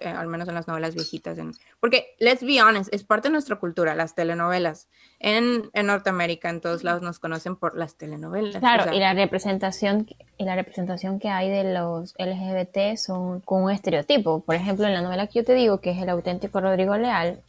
al 0.07 0.27
menos 0.27 0.47
en 0.47 0.55
las 0.55 0.67
novelas 0.67 0.95
viejitas, 0.95 1.37
en- 1.37 1.51
porque, 1.79 2.15
let's 2.19 2.41
be 2.43 2.61
honest, 2.61 2.93
es 2.93 3.03
parte 3.03 3.27
de 3.27 3.33
nuestra 3.33 3.57
cultura, 3.57 3.95
las 3.95 4.15
telenovelas. 4.15 4.89
En, 5.19 5.69
en 5.73 5.85
Norteamérica, 5.87 6.49
en 6.49 6.61
todos 6.61 6.83
lados 6.83 7.01
nos 7.01 7.19
conocen 7.19 7.55
por 7.55 7.75
las 7.77 7.95
telenovelas. 7.95 8.55
o 8.55 8.59
Claro, 8.59 8.83
sea, 8.85 8.93
y 8.95 8.99
la 8.99 9.13
representación 9.13 10.07
y 10.39 10.45
la 10.45 10.55
representación 10.55 11.19
que 11.19 11.29
hay 11.29 11.49
de 11.49 11.73
los 11.73 12.13
LGBT 12.19 12.95
son 12.97 13.41
con 13.41 13.63
un 13.63 13.71
estereotipo. 13.71 14.41
Por 14.41 14.53
ejemplo, 14.55 14.85
en 14.85 14.93
la 14.93 15.01
novela 15.01 15.25
que 15.27 15.39
yo 15.39 15.43
te 15.45 15.55
digo, 15.55 15.81
que 15.81 15.91
es 15.91 15.97
el 16.01 16.09
auténtico 16.17 16.59
Rodrigo 16.59 16.97
Leal, 16.97 17.41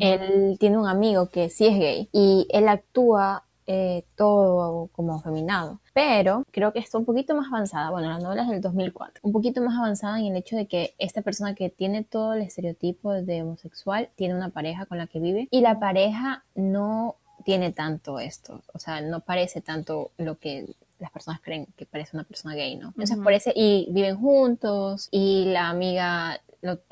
él 0.00 0.56
tiene 0.58 0.78
un 0.78 0.88
amigo 0.88 1.28
que 1.28 1.48
sí 1.48 1.66
es 1.66 1.78
gay 1.78 2.08
y 2.12 2.48
él 2.50 2.68
actúa 2.68 3.44
eh, 3.68 4.04
todo 4.16 4.88
como 4.92 5.16
afeminado. 5.16 5.80
Pero 5.92 6.44
creo 6.52 6.72
que 6.72 6.78
está 6.78 6.98
un 6.98 7.04
poquito 7.04 7.34
más 7.34 7.48
avanzada. 7.48 7.90
Bueno, 7.90 8.08
la 8.08 8.18
novela 8.18 8.42
es 8.42 8.48
del 8.48 8.60
2004. 8.60 9.20
Un 9.22 9.32
poquito 9.32 9.60
más 9.60 9.76
avanzada 9.76 10.20
en 10.20 10.26
el 10.26 10.36
hecho 10.36 10.56
de 10.56 10.66
que 10.66 10.94
esta 10.98 11.22
persona 11.22 11.54
que 11.54 11.70
tiene 11.70 12.04
todo 12.04 12.34
el 12.34 12.42
estereotipo 12.42 13.12
de 13.12 13.42
homosexual 13.42 14.10
tiene 14.14 14.34
una 14.34 14.50
pareja 14.50 14.86
con 14.86 14.98
la 14.98 15.06
que 15.06 15.18
vive 15.18 15.48
y 15.50 15.62
la 15.62 15.80
pareja 15.80 16.44
no 16.54 17.16
tiene 17.44 17.72
tanto 17.72 18.20
esto. 18.20 18.60
O 18.72 18.78
sea, 18.78 19.00
no 19.00 19.20
parece 19.20 19.60
tanto 19.60 20.10
lo 20.16 20.38
que 20.38 20.66
las 20.98 21.10
personas 21.10 21.40
creen 21.40 21.66
que 21.76 21.86
parece 21.86 22.16
una 22.16 22.24
persona 22.24 22.54
gay, 22.54 22.76
¿no? 22.76 22.88
Entonces, 22.88 23.18
por 23.18 23.32
ese, 23.32 23.52
y 23.54 23.88
viven 23.90 24.16
juntos, 24.16 25.08
y 25.10 25.46
la 25.46 25.68
amiga 25.68 26.40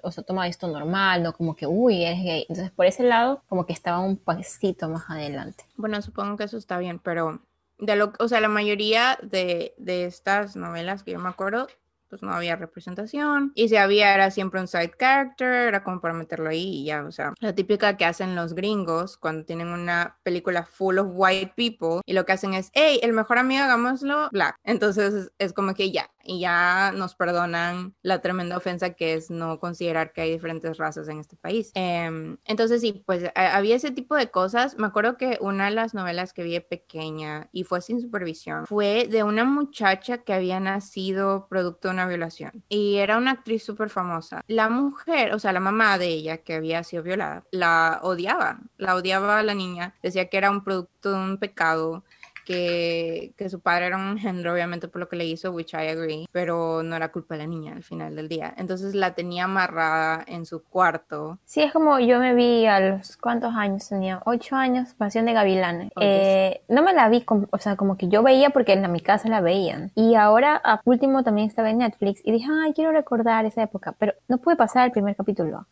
o 0.03 0.11
sea, 0.11 0.25
toma 0.25 0.49
esto 0.49 0.69
normal, 0.69 1.23
no 1.23 1.33
como 1.33 1.55
que, 1.55 1.67
uy, 1.67 2.05
eres 2.05 2.23
gay. 2.23 2.47
Entonces, 2.49 2.71
por 2.71 2.87
ese 2.87 3.03
lado, 3.03 3.43
como 3.49 3.67
que 3.67 3.73
estaba 3.73 4.01
un 4.01 4.17
pasito 4.17 4.89
más 4.89 5.09
adelante. 5.09 5.65
Bueno, 5.77 6.01
supongo 6.03 6.37
que 6.37 6.45
eso 6.45 6.57
está 6.57 6.79
bien, 6.79 6.99
pero 6.99 7.41
de 7.79 7.97
lo, 7.97 8.13
o 8.19 8.29
sea, 8.29 8.41
la 8.41 8.49
mayoría 8.49 9.19
de, 9.23 9.75
de 9.79 10.05
estas 10.05 10.57
novelas 10.57 11.03
que 11.03 11.13
yo 11.13 11.19
me 11.19 11.29
acuerdo, 11.29 11.67
pues 12.15 12.23
no 12.23 12.33
había 12.33 12.55
representación. 12.55 13.51
Y 13.57 13.69
si 13.69 13.77
había, 13.77 14.15
era 14.15 14.31
siempre 14.31 14.61
un 14.61 14.69
side 14.69 14.93
character, 14.97 15.49
era 15.49 15.83
como 15.83 16.01
para 16.01 16.15
meterlo 16.15 16.49
ahí 16.49 16.83
y 16.83 16.85
ya, 16.85 17.05
o 17.05 17.11
sea, 17.11 17.35
la 17.41 17.57
típica 17.57 17.97
que 17.97 18.05
hacen 18.05 18.37
los 18.37 18.55
gringos 18.55 19.17
cuando 19.17 19.45
tienen 19.45 19.67
una 19.67 20.17
película 20.23 20.63
full 20.65 20.99
of 20.99 21.09
white 21.11 21.55
people 21.57 22.03
y 22.07 22.13
lo 22.13 22.25
que 22.25 22.31
hacen 22.31 22.55
es, 22.55 22.71
hey, 22.73 23.01
el 23.03 23.15
mejor 23.15 23.39
amigo 23.39 23.65
hagámoslo 23.65 24.29
black. 24.31 24.55
Entonces 24.63 25.33
es 25.41 25.53
como 25.53 25.75
que 25.75 25.91
ya, 25.91 26.09
y 26.23 26.39
ya 26.39 26.93
nos 26.95 27.17
perdonan 27.17 27.95
la 28.03 28.21
tremenda 28.21 28.57
ofensa 28.57 28.91
que 28.91 29.15
es 29.15 29.31
no 29.31 29.59
considerar 29.59 30.13
que 30.13 30.21
hay 30.21 30.31
diferentes 30.31 30.79
razas 30.79 31.09
en 31.09 31.19
este 31.19 31.37
país. 31.37 31.73
Em, 31.75 32.39
entonces 32.47 32.81
sí, 32.81 33.03
pues 33.05 33.25
había 33.35 33.75
ese 33.75 33.91
tipo 33.91 34.15
de 34.15 34.31
cosas. 34.31 34.79
Me 34.79 34.87
acuerdo 34.87 35.17
que 35.17 35.39
una 35.41 35.67
de 35.67 35.73
las 35.73 35.95
novelas 35.95 36.33
que 36.33 36.45
vi 36.45 36.59
pequeña 36.61 37.49
y 37.53 37.65
fue 37.65 37.81
sin 37.81 38.01
supervisión 38.01 38.67
fue 38.67 39.09
de 39.09 39.25
una 39.25 39.45
muchacha 39.45 40.19
que 40.19 40.33
había 40.33 40.61
nacido 40.61 41.47
producto 41.49 41.89
de 41.89 41.95
una 41.95 42.04
violación. 42.07 42.65
Y 42.69 42.97
era 42.97 43.19
una 43.19 43.33
actriz 43.33 43.63
súper 43.63 43.91
famosa. 43.91 44.43
La 44.47 44.69
mujer, 44.69 45.35
o 45.35 45.39
sea, 45.39 45.53
la 45.53 45.61
mamá 45.61 45.99
de 45.99 46.09
ella 46.09 46.39
que 46.39 46.55
había 46.55 46.83
sido 46.85 47.03
violada, 47.03 47.45
la 47.51 48.01
odiaba, 48.03 48.61
la 48.77 48.95
odiaba 48.95 49.39
a 49.39 49.43
la 49.43 49.55
niña, 49.55 49.95
decía 50.03 50.29
que 50.29 50.37
era 50.37 50.51
un 50.51 50.65
producto 50.65 51.11
de 51.13 51.17
un 51.17 51.39
pecado 51.39 52.05
que, 52.45 53.33
que, 53.37 53.49
su 53.49 53.61
padre 53.61 53.87
era 53.87 53.97
un 53.97 54.13
engendro, 54.13 54.53
obviamente 54.53 54.89
por 54.89 55.01
lo 55.01 55.09
que 55.09 55.17
le 55.17 55.25
hizo, 55.25 55.51
which 55.51 55.73
I 55.75 55.89
agree, 55.89 56.27
pero 56.33 56.83
no 56.83 56.97
era 56.97 57.11
culpa 57.11 57.35
de 57.35 57.43
la 57.43 57.47
niña 57.47 57.73
al 57.73 57.83
final 57.83 58.15
del 58.15 58.29
día. 58.29 58.55
Entonces 58.57 58.95
la 58.95 59.15
tenía 59.15 59.45
amarrada 59.45 60.25
en 60.27 60.47
su 60.47 60.63
cuarto. 60.63 61.39
Sí, 61.45 61.63
es 61.63 61.73
como 61.73 61.99
yo 61.99 62.19
me 62.19 62.35
vi 62.35 62.67
a 62.67 62.81
los 62.81 63.17
cuántos 63.17 63.55
años 63.55 63.89
tenía, 63.89 64.21
ocho 64.25 64.57
años, 64.57 64.95
Pasión 64.95 65.27
de 65.27 65.33
Gavilanes. 65.33 65.91
Eh, 66.01 66.63
no 66.69 66.83
me 66.83 66.93
la 66.93 67.09
vi, 67.09 67.25
o 67.51 67.59
sea, 67.59 67.77
como 67.77 67.97
que 67.97 68.09
yo 68.09 68.23
veía 68.23 68.51
porque 68.51 68.73
en 68.73 68.91
mi 68.93 69.01
casa 69.01 69.29
la 69.29 69.41
veían. 69.41 69.91
Y 69.95 70.15
ahora, 70.15 70.61
a 70.63 70.81
último, 70.85 71.25
también 71.25 71.49
estaba 71.49 71.71
en 71.71 71.79
Netflix 71.79 72.21
y 72.25 72.33
dije, 72.33 72.49
ay, 72.65 72.73
quiero 72.75 72.93
recordar 72.93 73.45
esa 73.45 73.63
época, 73.63 73.95
pero 73.99 74.15
no 74.29 74.39
pude 74.39 74.57
pasar 74.57 74.87
el 74.87 74.93
primer 74.93 75.17
capítulo. 75.17 75.67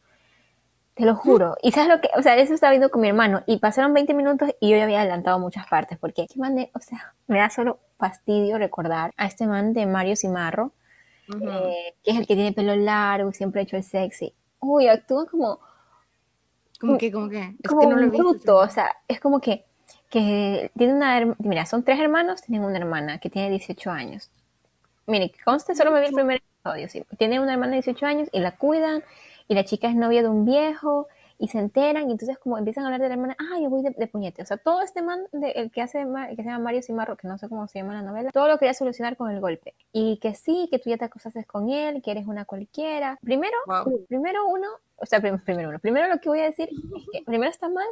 Te 0.95 1.05
lo 1.07 1.15
juro. 1.15 1.57
Y 1.63 1.73
sabes 1.73 1.89
lo 1.89 2.01
que, 2.01 2.11
o 2.17 2.23
sea, 2.23 2.37
eso 2.37 2.53
estaba 2.53 2.73
viendo 2.73 2.91
con 2.91 3.01
mi 3.01 3.09
hermano 3.09 3.43
y 3.47 3.59
pasaron 3.59 3.95
20 3.95 4.13
minutos 4.13 4.51
y 4.61 4.71
yo 4.71 4.77
ya 4.77 4.85
había 4.85 5.01
adelantado 5.01 5.39
muchas 5.39 5.67
partes 5.67 5.99
porque, 5.99 6.27
¿qué 6.27 6.39
man 6.39 6.69
o 6.75 6.81
sea, 6.81 7.15
me 7.27 7.39
da 7.39 7.49
solo 7.49 7.79
fastidio 7.97 8.59
recordar 8.59 9.13
a 9.17 9.27
este 9.27 9.47
man 9.47 9.73
de 9.73 9.87
Mario 9.87 10.17
Cimarro, 10.17 10.73
eh, 11.29 11.95
que 12.03 12.11
es 12.11 12.19
el 12.19 12.27
que 12.27 12.35
tiene 12.35 12.53
pelo 12.53 12.77
largo 12.77 13.33
siempre 13.33 13.61
ha 13.61 13.65
hecho 13.65 13.77
el 13.77 13.85
sexy. 13.85 14.35
Uy, 14.61 14.89
actúa 14.89 15.27
como... 15.27 15.61
¿Cómo 16.79 16.99
que, 16.99 17.13
como 17.13 17.29
que? 17.29 17.55
Es 17.63 17.71
como 17.71 17.83
que 17.83 17.87
no 17.87 17.97
lo 17.97 18.07
un 18.07 18.11
bruto, 18.11 18.57
o 18.59 18.69
sea, 18.69 18.91
es 19.07 19.21
como 19.21 19.41
que, 19.41 19.65
que 20.11 20.73
tiene 20.77 20.95
una, 20.95 21.37
mira, 21.39 21.65
son 21.65 21.85
tres 21.85 22.01
hermanos, 22.01 22.43
tienen 22.43 22.67
una 22.67 22.77
hermana 22.77 23.19
que 23.19 23.31
tiene 23.31 23.51
18 23.51 23.91
años. 23.91 24.31
Mire, 25.07 25.33
conste, 25.45 25.75
solo 25.75 25.93
me 25.93 26.01
vi 26.01 26.07
el 26.07 26.13
primer 26.13 26.43
episodio, 26.43 26.89
sí. 26.89 27.05
Tiene 27.19 27.41
una 27.41 27.53
hermana 27.53 27.71
de 27.71 27.83
18 27.83 28.05
años 28.05 28.29
y 28.33 28.41
la 28.41 28.57
cuidan 28.57 29.05
y 29.53 29.55
la 29.55 29.65
chica 29.65 29.87
es 29.89 29.95
novia 29.95 30.23
de 30.23 30.31
un 30.31 30.47
viejo 30.47 31.09
y 31.39 31.49
se 31.49 31.59
enteran 31.59 32.09
y 32.09 32.13
entonces 32.13 32.39
como 32.39 32.57
empiezan 32.57 32.85
a 32.85 32.87
hablar 32.87 33.03
de 33.03 33.09
la 33.09 33.15
hermana, 33.15 33.37
ah, 33.39 33.59
yo 33.61 33.69
voy 33.69 33.83
de, 33.83 33.91
de 33.91 34.07
puñete. 34.07 34.41
O 34.43 34.47
sea, 34.47 34.57
todo 34.57 34.81
este 34.81 35.03
man, 35.03 35.21
de, 35.33 35.51
el 35.51 35.71
que 35.71 35.83
hace, 35.83 36.01
el 36.01 36.37
que 36.37 36.43
se 36.43 36.49
llama 36.49 36.65
Mario 36.65 36.83
Cimarro, 36.83 37.19
que 37.19 37.29
no 37.29 37.37
sé 37.37 37.51
cómo 37.51 37.69
se 37.69 37.81
llama 37.81 37.93
la 37.93 38.03
novela, 38.03 38.31
todo 38.31 38.49
lo 38.49 38.59
quería 38.59 38.73
solucionar 38.73 39.17
con 39.19 39.31
el 39.31 39.41
golpe. 39.41 39.75
Y 39.93 40.19
que 40.23 40.35
sí, 40.35 40.69
que 40.71 40.79
tú 40.79 40.89
ya 40.89 40.97
te 40.97 41.05
acosaste 41.05 41.45
con 41.45 41.69
él, 41.69 42.01
que 42.01 42.13
eres 42.13 42.27
una 42.27 42.47
cualquiera. 42.47 43.19
Primero, 43.23 43.57
primero 44.09 44.47
uno, 44.49 44.69
o 44.97 45.05
sea, 45.05 45.21
primero 45.21 45.69
uno, 45.69 45.79
primero 45.81 46.09
lo 46.09 46.19
que 46.19 46.31
voy 46.31 46.41
a 46.41 46.45
decir 46.45 46.71
es 46.71 47.05
que 47.13 47.25
primero 47.25 47.51
está 47.51 47.69
mal 47.69 47.87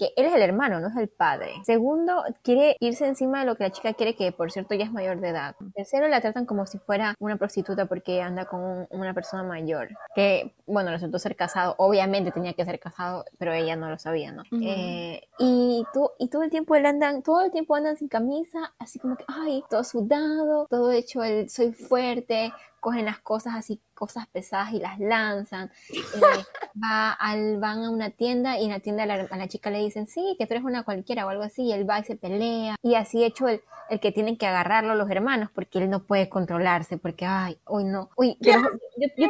que 0.00 0.14
él 0.16 0.24
es 0.24 0.34
el 0.34 0.40
hermano, 0.40 0.80
no 0.80 0.88
es 0.88 0.96
el 0.96 1.08
padre. 1.08 1.52
Segundo, 1.62 2.24
quiere 2.42 2.74
irse 2.80 3.06
encima 3.06 3.40
de 3.40 3.44
lo 3.44 3.56
que 3.56 3.64
la 3.64 3.70
chica 3.70 3.92
quiere, 3.92 4.16
que 4.16 4.32
por 4.32 4.50
cierto 4.50 4.74
ya 4.74 4.84
es 4.84 4.92
mayor 4.92 5.20
de 5.20 5.28
edad. 5.28 5.54
Tercero, 5.74 6.08
la 6.08 6.22
tratan 6.22 6.46
como 6.46 6.64
si 6.64 6.78
fuera 6.78 7.14
una 7.18 7.36
prostituta 7.36 7.84
porque 7.84 8.22
anda 8.22 8.46
con 8.46 8.86
una 8.88 9.12
persona 9.12 9.42
mayor. 9.42 9.90
Que, 10.14 10.54
bueno, 10.66 10.90
resultó 10.90 11.18
ser 11.18 11.36
casado. 11.36 11.74
Obviamente 11.76 12.32
tenía 12.32 12.54
que 12.54 12.64
ser 12.64 12.80
casado, 12.80 13.26
pero 13.38 13.52
ella 13.52 13.76
no 13.76 13.90
lo 13.90 13.98
sabía, 13.98 14.32
¿no? 14.32 14.42
Eh, 14.62 15.28
y, 15.38 15.84
tú, 15.92 16.10
y 16.18 16.28
todo 16.28 16.44
el 16.44 16.50
tiempo 16.50 16.74
él 16.76 16.86
andan, 16.86 17.22
todo 17.22 17.44
el 17.44 17.50
tiempo 17.50 17.74
andan 17.74 17.98
sin 17.98 18.08
camisa, 18.08 18.72
así 18.78 18.98
como 18.98 19.16
que, 19.16 19.24
ay, 19.28 19.62
todo 19.68 19.84
sudado, 19.84 20.66
todo 20.70 20.92
hecho 20.92 21.22
el 21.22 21.50
soy 21.50 21.72
fuerte, 21.72 22.54
cogen 22.80 23.04
las 23.04 23.18
cosas 23.18 23.54
así, 23.54 23.80
cosas 23.94 24.26
pesadas 24.26 24.72
y 24.72 24.78
las 24.78 24.98
lanzan. 24.98 25.70
Eh, 25.90 26.00
va 26.82 27.12
al, 27.12 27.58
van 27.58 27.84
a 27.84 27.90
una 27.90 28.10
tienda 28.10 28.58
y 28.58 28.64
en 28.64 28.70
la 28.70 28.80
tienda 28.80 29.04
a 29.04 29.06
la, 29.06 29.48
chica 29.48 29.70
le 29.70 29.78
dicen, 29.78 30.06
sí, 30.06 30.36
que 30.38 30.46
tú 30.46 30.54
eres 30.54 30.64
una 30.64 30.82
cualquiera 30.82 31.26
o 31.26 31.28
algo 31.28 31.42
así, 31.42 31.64
y 31.64 31.72
él 31.72 31.88
va 31.88 32.00
y 32.00 32.04
se 32.04 32.16
pelea. 32.16 32.76
Y 32.82 32.94
así 32.94 33.24
hecho 33.24 33.48
el, 33.48 33.62
el 33.90 34.00
que 34.00 34.12
tienen 34.12 34.36
que 34.36 34.46
agarrarlo 34.46 34.94
los 34.94 35.10
hermanos 35.10 35.50
porque 35.54 35.78
él 35.78 35.90
no 35.90 36.04
puede 36.04 36.28
controlarse, 36.28 36.96
porque, 36.96 37.26
ay, 37.26 37.58
hoy 37.64 37.84
no. 37.84 38.10
Uy, 38.16 38.36
yo, 38.40 38.54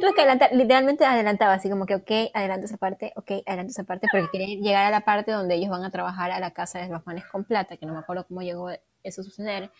tuve 0.00 0.14
que 0.14 0.20
adelantar, 0.20 0.50
literalmente 0.52 1.04
adelantaba 1.04 1.54
así 1.54 1.68
como 1.68 1.86
que, 1.86 1.96
ok, 1.96 2.10
adelanto 2.34 2.66
esa 2.66 2.76
parte, 2.76 3.12
ok, 3.16 3.30
adelanto 3.46 3.70
esa 3.70 3.84
parte, 3.84 4.06
porque 4.10 4.28
quería 4.30 4.60
llegar 4.60 4.86
a 4.86 4.90
la 4.90 5.00
parte 5.00 5.32
donde 5.32 5.56
ellos 5.56 5.70
van 5.70 5.84
a 5.84 5.90
trabajar 5.90 6.30
a 6.30 6.40
la 6.40 6.52
casa 6.52 6.78
de 6.78 6.88
los 6.88 7.04
manes 7.06 7.24
con 7.26 7.44
plata, 7.44 7.76
que 7.76 7.86
no 7.86 7.92
me 7.92 7.98
acuerdo 7.98 8.26
cómo 8.26 8.42
llegó 8.42 8.70
eso 9.02 9.22
a 9.22 9.24
suceder 9.24 9.70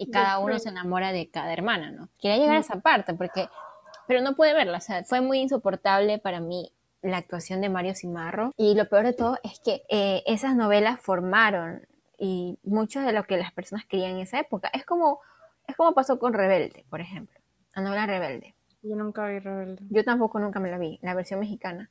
y 0.00 0.10
cada 0.10 0.38
uno 0.38 0.58
se 0.58 0.70
enamora 0.70 1.12
de 1.12 1.28
cada 1.28 1.52
hermana, 1.52 1.90
¿no? 1.90 2.08
Quería 2.18 2.38
llegar 2.38 2.56
a 2.56 2.60
esa 2.60 2.80
parte 2.80 3.12
porque, 3.12 3.50
pero 4.08 4.22
no 4.22 4.34
pude 4.34 4.54
verla, 4.54 4.78
o 4.78 4.80
sea, 4.80 5.04
fue 5.04 5.20
muy 5.20 5.40
insoportable 5.40 6.18
para 6.18 6.40
mí 6.40 6.72
la 7.02 7.18
actuación 7.18 7.60
de 7.60 7.68
Mario 7.68 7.94
Cimarro 7.94 8.54
y 8.56 8.74
lo 8.74 8.88
peor 8.88 9.04
de 9.04 9.12
todo 9.12 9.36
es 9.42 9.60
que 9.60 9.82
eh, 9.90 10.22
esas 10.24 10.56
novelas 10.56 11.00
formaron 11.00 11.86
y 12.18 12.58
mucho 12.62 13.00
de 13.00 13.12
lo 13.12 13.24
que 13.24 13.36
las 13.36 13.52
personas 13.52 13.84
querían 13.84 14.12
en 14.12 14.20
esa 14.20 14.40
época. 14.40 14.70
Es 14.72 14.86
como, 14.86 15.20
es 15.68 15.76
como 15.76 15.92
pasó 15.92 16.18
con 16.18 16.32
Rebelde, 16.32 16.86
por 16.88 17.02
ejemplo, 17.02 17.38
la 17.76 17.82
novela 17.82 18.06
Rebelde. 18.06 18.54
Yo 18.82 18.96
nunca 18.96 19.26
vi 19.26 19.38
Rebelde. 19.38 19.84
Yo 19.90 20.02
tampoco 20.02 20.40
nunca 20.40 20.60
me 20.60 20.70
la 20.70 20.78
vi, 20.78 20.98
la 21.02 21.12
versión 21.12 21.40
mexicana. 21.40 21.90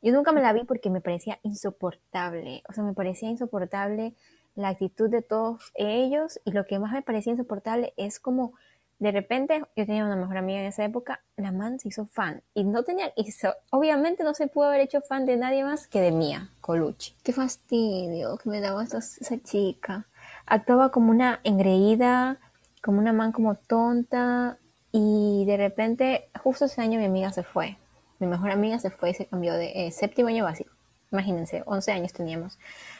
Yo 0.00 0.14
nunca 0.14 0.32
me 0.32 0.40
la 0.40 0.54
vi 0.54 0.64
porque 0.64 0.88
me 0.88 1.02
parecía 1.02 1.38
insoportable, 1.42 2.62
o 2.70 2.72
sea, 2.72 2.84
me 2.84 2.94
parecía 2.94 3.28
insoportable 3.28 4.14
la 4.54 4.68
actitud 4.68 5.08
de 5.08 5.22
todos 5.22 5.72
ellos 5.74 6.40
y 6.44 6.52
lo 6.52 6.66
que 6.66 6.78
más 6.78 6.92
me 6.92 7.02
parecía 7.02 7.32
insoportable 7.32 7.94
es 7.96 8.20
como 8.20 8.54
de 9.00 9.12
repente 9.12 9.64
yo 9.76 9.86
tenía 9.86 10.04
una 10.04 10.14
mejor 10.14 10.36
amiga 10.36 10.60
en 10.60 10.66
esa 10.66 10.84
época, 10.84 11.22
la 11.36 11.52
man 11.52 11.80
se 11.80 11.88
hizo 11.88 12.04
fan 12.04 12.42
y 12.52 12.64
no 12.64 12.82
tenía, 12.82 13.12
hizo, 13.16 13.54
obviamente 13.70 14.24
no 14.24 14.34
se 14.34 14.46
pudo 14.46 14.66
haber 14.66 14.80
hecho 14.80 15.00
fan 15.00 15.24
de 15.24 15.38
nadie 15.38 15.64
más 15.64 15.88
que 15.88 16.02
de 16.02 16.12
Mía 16.12 16.50
Colucci. 16.60 17.14
Qué 17.22 17.32
fastidio 17.32 18.36
que 18.36 18.50
me 18.50 18.60
daba 18.60 18.84
esa, 18.84 18.98
esa 18.98 19.42
chica. 19.42 20.06
Actuaba 20.44 20.90
como 20.90 21.10
una 21.10 21.40
engreída, 21.44 22.38
como 22.82 22.98
una 22.98 23.14
man 23.14 23.32
como 23.32 23.54
tonta 23.54 24.58
y 24.92 25.44
de 25.46 25.56
repente 25.56 26.28
justo 26.42 26.66
ese 26.66 26.82
año 26.82 26.98
mi 26.98 27.06
amiga 27.06 27.32
se 27.32 27.42
fue. 27.42 27.78
Mi 28.18 28.26
mejor 28.26 28.50
amiga 28.50 28.78
se 28.78 28.90
fue 28.90 29.10
y 29.10 29.14
se 29.14 29.26
cambió 29.26 29.54
de 29.54 29.86
eh, 29.86 29.90
séptimo 29.92 30.28
año 30.28 30.44
básico. 30.44 30.72
Imagínense, 31.10 31.62
11 31.64 31.92
años 31.92 32.12
teníamos. 32.12 32.58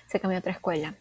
Se 0.08 0.18
cambió 0.18 0.38
a 0.38 0.40
otra 0.40 0.52
escuela. 0.52 0.94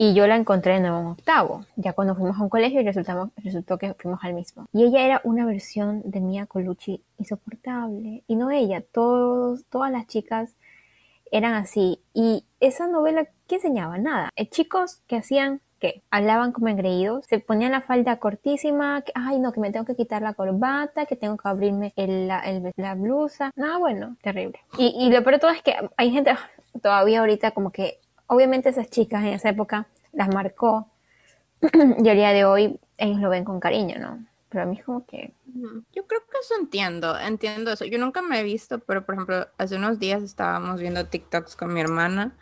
Y 0.00 0.14
yo 0.14 0.28
la 0.28 0.36
encontré 0.36 0.74
de 0.74 0.80
nuevo 0.80 1.00
en 1.00 1.06
octavo. 1.06 1.64
Ya 1.74 1.92
cuando 1.92 2.14
fuimos 2.14 2.38
a 2.38 2.42
un 2.44 2.48
colegio 2.48 2.80
resultamos, 2.84 3.30
resultó 3.36 3.78
que 3.78 3.94
fuimos 3.94 4.20
al 4.22 4.32
mismo. 4.32 4.66
Y 4.72 4.84
ella 4.84 5.02
era 5.02 5.20
una 5.24 5.44
versión 5.44 6.02
de 6.04 6.20
Mia 6.20 6.46
Colucci 6.46 7.02
insoportable. 7.18 8.22
Y 8.28 8.36
no 8.36 8.52
ella, 8.52 8.80
todos, 8.80 9.64
todas 9.68 9.90
las 9.90 10.06
chicas 10.06 10.54
eran 11.32 11.54
así. 11.54 12.00
Y 12.14 12.44
esa 12.60 12.86
novela, 12.86 13.26
¿qué 13.48 13.56
enseñaba? 13.56 13.98
Nada. 13.98 14.30
Eh, 14.36 14.48
chicos 14.48 15.02
que 15.08 15.16
hacían 15.16 15.60
¿qué? 15.80 16.04
hablaban 16.12 16.52
como 16.52 16.68
engreídos, 16.68 17.26
se 17.26 17.40
ponían 17.40 17.72
la 17.72 17.80
falda 17.80 18.20
cortísima, 18.20 19.02
que, 19.02 19.10
ay 19.16 19.40
no, 19.40 19.50
que 19.50 19.58
me 19.58 19.72
tengo 19.72 19.84
que 19.84 19.96
quitar 19.96 20.22
la 20.22 20.34
corbata, 20.34 21.06
que 21.06 21.16
tengo 21.16 21.36
que 21.36 21.48
abrirme 21.48 21.92
el, 21.96 22.28
la, 22.28 22.94
blusa. 22.94 23.50
Nada, 23.56 23.78
bueno, 23.78 24.16
terrible. 24.22 24.60
Y, 24.78 24.94
y 24.96 25.10
lo 25.10 25.24
peor 25.24 25.34
de 25.34 25.40
todo 25.40 25.50
es 25.50 25.62
que 25.62 25.74
hay 25.96 26.12
gente 26.12 26.36
todavía 26.82 27.18
ahorita 27.18 27.50
como 27.50 27.72
que 27.72 27.98
obviamente 28.28 28.68
esas 28.68 28.88
chicas 28.88 29.24
en 29.24 29.34
esa 29.34 29.50
época 29.50 29.88
las 30.12 30.28
marcó 30.28 30.88
y 31.60 32.08
al 32.08 32.16
día 32.16 32.32
de 32.32 32.44
hoy 32.44 32.78
ellos 32.96 33.20
lo 33.20 33.30
ven 33.30 33.44
con 33.44 33.58
cariño, 33.58 33.98
¿no? 33.98 34.24
Pero 34.48 34.62
a 34.62 34.66
mí 34.66 34.78
es 34.78 34.84
como 34.84 35.04
que... 35.04 35.34
Yo 35.92 36.06
creo 36.06 36.20
que 36.20 36.38
eso 36.40 36.54
entiendo, 36.58 37.18
entiendo 37.18 37.72
eso. 37.72 37.84
Yo 37.84 37.98
nunca 37.98 38.22
me 38.22 38.40
he 38.40 38.42
visto, 38.42 38.78
pero 38.78 39.04
por 39.04 39.14
ejemplo, 39.14 39.48
hace 39.58 39.76
unos 39.76 39.98
días 39.98 40.22
estábamos 40.22 40.80
viendo 40.80 41.06
TikToks 41.06 41.54
con 41.54 41.74
mi 41.74 41.80
hermana 41.80 42.34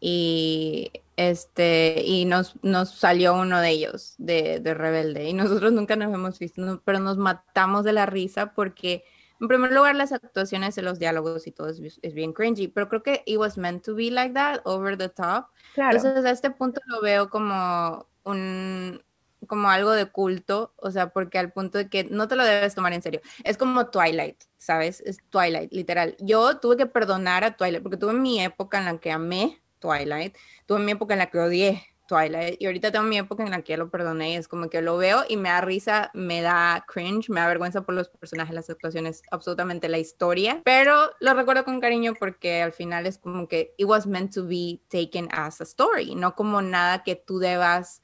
y 0.00 0.90
este 1.16 2.02
y 2.04 2.24
nos, 2.24 2.56
nos 2.62 2.90
salió 2.90 3.34
uno 3.34 3.60
de 3.60 3.70
ellos 3.70 4.14
de, 4.18 4.58
de 4.58 4.74
Rebelde 4.74 5.28
y 5.28 5.32
nosotros 5.32 5.72
nunca 5.72 5.94
nos 5.94 6.12
hemos 6.12 6.38
visto, 6.38 6.82
pero 6.84 6.98
nos 6.98 7.18
matamos 7.18 7.84
de 7.84 7.92
la 7.92 8.06
risa 8.06 8.52
porque 8.52 9.04
en 9.40 9.48
primer 9.48 9.72
lugar, 9.72 9.94
las 9.94 10.12
actuaciones 10.12 10.74
de 10.74 10.82
los 10.82 10.98
diálogos 10.98 11.46
y 11.46 11.52
todo 11.52 11.68
es, 11.68 12.14
bien 12.14 12.32
cringy, 12.32 12.68
pero 12.68 12.88
creo 12.88 13.02
que 13.02 13.22
it 13.26 13.38
was 13.38 13.58
meant 13.58 13.84
to 13.84 13.94
be 13.94 14.10
like 14.10 14.34
that, 14.34 14.60
over 14.64 14.96
the 14.96 15.08
top. 15.08 15.46
Claro. 15.74 15.96
Entonces, 15.96 16.24
a 16.24 16.30
este 16.30 16.50
punto 16.50 16.80
lo 16.86 17.00
veo 17.00 17.28
como 17.28 18.06
un 18.24 19.02
como 19.46 19.68
algo 19.68 19.90
de 19.90 20.06
culto, 20.06 20.72
o 20.76 20.90
sea, 20.90 21.10
porque 21.10 21.38
al 21.38 21.52
punto 21.52 21.78
de 21.78 21.88
que 21.88 22.04
no 22.04 22.28
te 22.28 22.36
lo 22.36 22.44
debes 22.44 22.74
tomar 22.74 22.94
en 22.94 23.02
serio. 23.02 23.20
Es 23.44 23.58
como 23.58 23.88
Twilight, 23.88 24.42
¿sabes? 24.56 25.02
Es 25.02 25.18
Twilight, 25.28 25.70
literal. 25.72 26.16
Yo 26.18 26.58
tuve 26.58 26.78
que 26.78 26.86
perdonar 26.86 27.44
a 27.44 27.56
Twilight, 27.56 27.82
porque 27.82 27.98
tuve 27.98 28.14
mi 28.14 28.42
época 28.42 28.78
en 28.78 28.86
la 28.86 28.98
que 28.98 29.12
amé 29.12 29.60
Twilight, 29.80 30.36
tuve 30.66 30.78
mi 30.78 30.92
época 30.92 31.14
en 31.14 31.18
la 31.18 31.26
que 31.26 31.38
odié 31.38 31.93
Twilight. 32.06 32.60
Y 32.60 32.66
ahorita 32.66 32.92
tengo 32.92 33.04
mi 33.04 33.18
época 33.18 33.42
en 33.42 33.50
la 33.50 33.62
que 33.62 33.72
ya 33.72 33.76
lo 33.76 33.90
perdoné 33.90 34.32
y 34.32 34.36
es 34.36 34.48
como 34.48 34.68
que 34.68 34.82
lo 34.82 34.96
veo 34.96 35.24
y 35.28 35.36
me 35.36 35.48
da 35.48 35.60
risa, 35.60 36.10
me 36.14 36.42
da 36.42 36.84
cringe, 36.86 37.28
me 37.30 37.40
da 37.40 37.48
vergüenza 37.48 37.82
por 37.82 37.94
los 37.94 38.08
personajes, 38.08 38.54
las 38.54 38.70
actuaciones, 38.70 39.22
absolutamente 39.30 39.88
la 39.88 39.98
historia. 39.98 40.60
Pero 40.64 41.10
lo 41.20 41.34
recuerdo 41.34 41.64
con 41.64 41.80
cariño 41.80 42.14
porque 42.18 42.62
al 42.62 42.72
final 42.72 43.06
es 43.06 43.18
como 43.18 43.48
que 43.48 43.74
it 43.76 43.86
was 43.86 44.06
meant 44.06 44.34
to 44.34 44.46
be 44.46 44.80
taken 44.88 45.28
as 45.32 45.60
a 45.60 45.64
story, 45.64 46.14
no 46.14 46.34
como 46.34 46.62
nada 46.62 47.02
que 47.02 47.16
tú 47.16 47.38
debas 47.38 48.02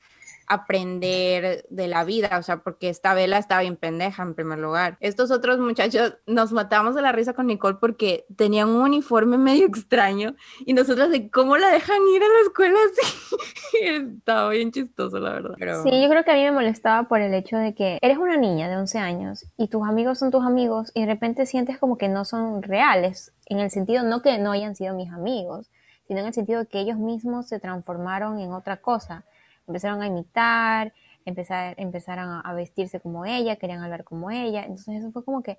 aprender 0.51 1.65
de 1.71 1.87
la 1.87 2.03
vida, 2.03 2.37
o 2.37 2.43
sea, 2.43 2.57
porque 2.59 2.89
esta 2.89 3.15
vela 3.15 3.39
estaba 3.39 3.61
bien 3.61 3.77
pendeja 3.77 4.25
en 4.25 4.35
primer 4.35 4.59
lugar. 4.59 4.97
Estos 4.99 5.31
otros 5.31 5.61
muchachos 5.61 6.17
nos 6.27 6.51
matamos 6.51 6.97
de 6.97 7.03
la 7.03 7.13
risa 7.13 7.35
con 7.35 7.47
Nicole 7.47 7.79
porque 7.81 8.27
tenían 8.37 8.69
un 8.69 8.83
uniforme 8.83 9.39
medio 9.39 9.65
extraño 9.65 10.35
y 10.67 10.75
nosotros 10.75 11.11
de 11.11 11.31
cómo 11.31 11.57
la 11.57 11.69
dejan 11.69 11.99
ir 12.13 12.21
a 12.25 12.27
la 12.27 12.41
escuela 12.43 12.77
así. 12.91 13.37
estaba 14.19 14.51
bien 14.51 14.73
chistoso, 14.73 15.21
la 15.21 15.35
verdad. 15.35 15.55
Sí, 15.85 16.03
yo 16.03 16.09
creo 16.09 16.25
que 16.25 16.33
a 16.33 16.35
mí 16.35 16.43
me 16.43 16.51
molestaba 16.51 17.07
por 17.07 17.21
el 17.21 17.33
hecho 17.33 17.57
de 17.57 17.73
que 17.73 17.99
eres 18.03 18.19
una 18.19 18.37
niña 18.37 18.69
de 18.69 18.77
11 18.77 18.99
años 18.99 19.47
y 19.57 19.69
tus 19.69 19.87
amigos 19.87 20.19
son 20.19 20.33
tus 20.33 20.45
amigos 20.45 20.91
y 20.95 21.03
de 21.03 21.07
repente 21.07 21.47
sientes 21.47 21.79
como 21.79 21.97
que 21.97 22.09
no 22.09 22.25
son 22.25 22.65
reales, 22.65 23.33
en 23.47 23.61
el 23.61 23.71
sentido 23.71 24.03
no 24.03 24.21
que 24.21 24.37
no 24.39 24.51
hayan 24.51 24.75
sido 24.75 24.97
mis 24.97 25.13
amigos, 25.13 25.71
sino 26.09 26.19
en 26.19 26.27
el 26.27 26.35
sentido 26.35 26.59
de 26.59 26.67
que 26.67 26.81
ellos 26.81 26.99
mismos 26.99 27.47
se 27.47 27.61
transformaron 27.61 28.41
en 28.41 28.53
otra 28.53 28.79
cosa 28.79 29.25
empezaron 29.71 30.03
a 30.03 30.07
imitar, 30.07 30.93
empezar, 31.25 31.75
empezaron 31.79 32.41
a, 32.45 32.53
vestirse 32.55 33.01
como 33.01 33.25
ella, 33.25 33.57
querían 33.57 33.83
hablar 33.83 34.05
como 34.05 34.31
ella. 34.31 34.63
Entonces 34.63 34.97
eso 34.97 35.13
fue 35.13 35.25
como 35.25 35.43
que, 35.43 35.59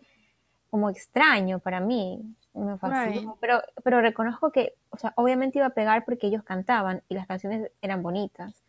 como 0.70 0.90
extraño 0.90 1.60
para 1.60 1.80
mí. 1.80 2.22
Me 2.54 2.78
fascinó. 2.78 3.38
Pero, 3.40 3.62
pero 3.84 4.02
reconozco 4.02 4.52
que, 4.52 4.74
o 4.90 4.98
sea, 4.98 5.14
obviamente 5.16 5.60
iba 5.60 5.68
a 5.68 5.72
pegar 5.72 6.04
porque 6.04 6.28
ellos 6.28 6.44
cantaban 6.44 7.02
y 7.08 7.16
las 7.16 7.26
canciones 7.26 7.72
eran 7.82 8.04
bonitas. 8.04 8.64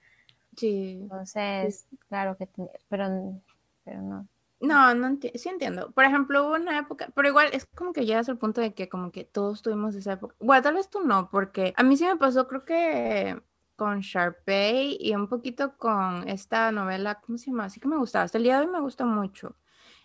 Sí. 0.57 1.01
Entonces, 1.03 1.89
claro 2.09 2.37
que, 2.37 2.49
pero, 2.89 3.41
pero 3.85 4.03
no. 4.03 4.29
No, 4.61 4.95
no 4.95 5.19
sí 5.35 5.49
entiendo. 5.49 5.91
Por 5.91 6.05
ejemplo, 6.05 6.47
hubo 6.47 6.55
una 6.55 6.79
época, 6.79 7.09
pero 7.17 7.27
igual 7.27 7.49
es 7.53 7.67
como 7.75 7.93
que 7.93 8.07
llegas 8.07 8.29
al 8.29 8.39
punto 8.39 8.61
de 8.61 8.75
que 8.75 8.89
como 8.89 9.11
que 9.11 9.25
todos 9.25 9.61
tuvimos 9.61 9.97
esa 9.97 10.13
época. 10.13 10.37
Bueno, 10.39 10.63
tal 10.63 10.75
vez 10.75 10.89
tú 10.89 11.01
no, 11.01 11.31
porque 11.31 11.75
a 11.77 11.83
mí 11.83 11.97
sí 11.97 12.05
me 12.05 12.17
pasó, 12.17 12.47
creo 12.47 12.65
que 12.65 13.43
con 13.83 13.99
Sharpay 13.99 14.97
y 15.01 15.12
un 15.17 15.27
poquito 15.27 15.77
con 15.77 16.29
esta 16.29 16.71
novela, 16.71 17.21
¿cómo 17.21 17.37
se 17.37 17.47
llama? 17.47 17.65
Así 17.65 17.81
que 17.81 17.89
me 17.89 17.97
gustaba, 17.97 18.25
hasta 18.25 18.39
el 18.39 18.45
día 18.45 18.61
de 18.61 18.67
hoy 18.67 18.73
me 18.73 18.81
gusta 18.81 19.05
mucho. 19.05 19.57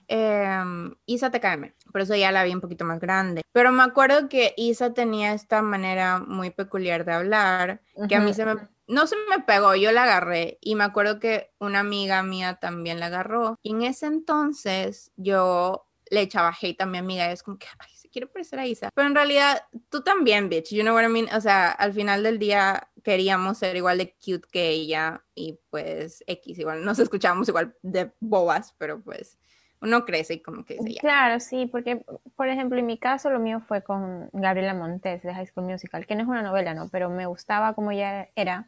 Eh, 0.07 0.63
Isa 1.05 1.29
TKM, 1.29 1.75
por 1.91 2.01
eso 2.01 2.15
ya 2.15 2.31
la 2.31 2.43
vi 2.43 2.55
un 2.55 2.61
poquito 2.61 2.85
más 2.85 2.99
grande. 2.99 3.43
Pero 3.51 3.71
me 3.71 3.83
acuerdo 3.83 4.29
que 4.29 4.55
Isa 4.57 4.95
tenía 4.95 5.33
esta 5.33 5.61
manera 5.61 6.17
muy 6.17 6.49
peculiar 6.49 7.05
de 7.05 7.13
hablar, 7.13 7.81
que 8.09 8.15
a 8.15 8.19
mí 8.19 8.33
se 8.33 8.45
me, 8.45 8.55
no 8.87 9.05
se 9.05 9.15
me 9.29 9.43
pegó, 9.43 9.75
yo 9.75 9.91
la 9.91 10.05
agarré 10.05 10.57
y 10.59 10.73
me 10.73 10.85
acuerdo 10.85 11.19
que 11.19 11.51
una 11.59 11.81
amiga 11.81 12.23
mía 12.23 12.55
también 12.59 12.99
la 12.99 13.07
agarró. 13.07 13.59
Y 13.61 13.73
en 13.73 13.83
ese 13.83 14.07
entonces 14.07 15.11
yo 15.17 15.85
le 16.09 16.21
echaba 16.21 16.55
hate 16.59 16.81
a 16.81 16.87
mi 16.87 16.97
amiga, 16.97 17.31
es 17.31 17.43
como 17.43 17.59
que, 17.59 17.67
ay, 17.77 17.93
se 17.93 18.09
quiere 18.09 18.25
parecer 18.25 18.59
a 18.59 18.65
Isa. 18.65 18.89
Pero 18.93 19.07
en 19.07 19.15
realidad, 19.15 19.63
tú 19.89 20.01
también, 20.01 20.49
bitch, 20.49 20.71
you 20.71 20.81
know 20.81 20.95
what 20.95 21.03
I 21.03 21.09
mean? 21.09 21.27
O 21.35 21.41
sea, 21.41 21.71
al 21.71 21.93
final 21.93 22.23
del 22.23 22.39
día 22.39 22.89
queríamos 23.07 23.57
ser 23.57 23.77
igual 23.77 23.99
de 23.99 24.13
cute 24.15 24.49
que 24.51 24.67
ella 24.67 25.23
y 25.33 25.57
pues 25.69 26.25
X, 26.27 26.59
igual 26.59 26.83
nos 26.83 26.99
escuchábamos 26.99 27.47
igual 27.47 27.73
de 27.81 28.11
bobas, 28.19 28.75
pero 28.77 29.01
pues 29.01 29.39
uno 29.79 30.03
crece 30.03 30.33
y 30.33 30.41
como 30.41 30.65
que 30.65 30.73
dice 30.73 30.95
ya. 30.95 30.99
Claro, 30.99 31.39
sí, 31.39 31.67
porque 31.67 32.03
por 32.35 32.49
ejemplo 32.49 32.77
en 32.77 32.85
mi 32.85 32.97
caso 32.97 33.29
lo 33.29 33.39
mío 33.39 33.61
fue 33.61 33.81
con 33.81 34.29
Gabriela 34.33 34.73
Montes 34.73 35.23
de 35.23 35.33
High 35.33 35.47
School 35.47 35.67
Musical, 35.67 36.05
que 36.05 36.15
no 36.15 36.23
es 36.23 36.27
una 36.27 36.41
novela, 36.41 36.73
¿no? 36.73 36.89
Pero 36.89 37.09
me 37.09 37.25
gustaba 37.27 37.75
como 37.75 37.91
ella 37.91 38.27
era. 38.35 38.67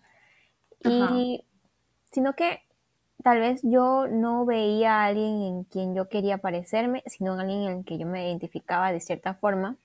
Y 0.85 1.43
sino 2.09 2.33
que 2.33 2.61
tal 3.21 3.41
vez 3.41 3.59
yo 3.61 4.07
no 4.07 4.45
veía 4.45 5.01
a 5.01 5.05
alguien 5.07 5.41
en 5.41 5.63
quien 5.65 5.95
yo 5.95 6.07
quería 6.07 6.37
parecerme, 6.37 7.03
sino 7.07 7.33
en 7.33 7.41
alguien 7.41 7.63
en 7.63 7.77
el 7.79 7.83
que 7.83 7.97
yo 7.97 8.07
me 8.07 8.25
identificaba 8.25 8.93
de 8.93 9.01
cierta 9.01 9.33
forma. 9.33 9.75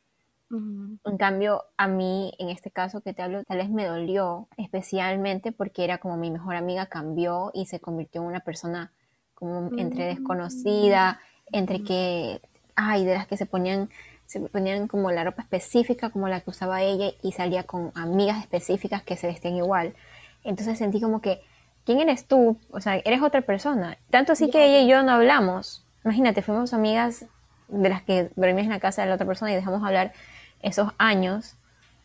En 0.51 1.17
cambio, 1.19 1.65
a 1.77 1.89
mí, 1.89 2.33
en 2.39 2.49
este 2.49 2.71
caso 2.71 3.01
que 3.01 3.13
te 3.13 3.23
hablo, 3.23 3.43
tal 3.45 3.59
vez 3.59 3.71
me 3.71 3.87
dolió 3.87 4.49
especialmente 4.57 5.53
porque 5.53 5.85
era 5.85 5.99
como 5.99 6.17
mi 6.17 6.31
mejor 6.31 6.55
amiga 6.55 6.87
cambió 6.87 7.51
y 7.55 7.67
se 7.67 7.81
convirtió 7.81 8.21
en 8.23 8.29
una 8.29 8.41
persona 8.41 8.93
como 9.35 9.77
entre 9.79 10.07
desconocida, 10.07 11.21
entre 11.53 11.83
que, 11.83 12.41
ay, 12.77 13.05
de 13.05 13.15
las 13.15 13.27
que 13.27 13.37
se 13.37 13.47
ponían, 13.47 13.91
se 14.27 14.41
ponían 14.41 14.87
como 14.87 15.11
la 15.11 15.25
ropa 15.25 15.43
específica 15.43 16.11
como 16.11 16.29
la 16.29 16.41
que 16.41 16.51
usaba 16.51 16.83
ella 16.83 17.11
y 17.23 17.33
salía 17.33 17.65
con 17.65 17.91
amigas 17.95 18.41
específicas 18.41 19.03
que 19.03 19.17
se 19.17 19.27
vestían 19.27 19.57
igual. 19.57 19.95
Entonces 20.45 20.79
sentí 20.79 21.01
como 21.01 21.21
que, 21.21 21.43
¿quién 21.85 22.01
eres 22.01 22.27
tú? 22.27 22.59
O 22.71 22.81
sea, 22.81 22.97
eres 22.97 23.23
otra 23.23 23.43
persona. 23.43 23.99
Tanto 24.11 24.33
así 24.33 24.51
que 24.51 24.65
ella 24.65 24.81
y 24.81 24.89
yo 24.89 25.03
no 25.03 25.13
hablamos. 25.13 25.85
Imagínate, 26.05 26.43
fuimos 26.43 26.75
amigas 26.75 27.27
de 27.69 27.89
las 27.89 28.03
que 28.03 28.31
dormías 28.37 28.65
en 28.65 28.71
la 28.71 28.81
casa 28.81 29.03
de 29.03 29.09
la 29.09 29.15
otra 29.15 29.27
persona 29.27 29.53
y 29.53 29.55
dejamos 29.55 29.83
hablar 29.83 30.13
esos 30.63 30.93
años, 30.99 31.57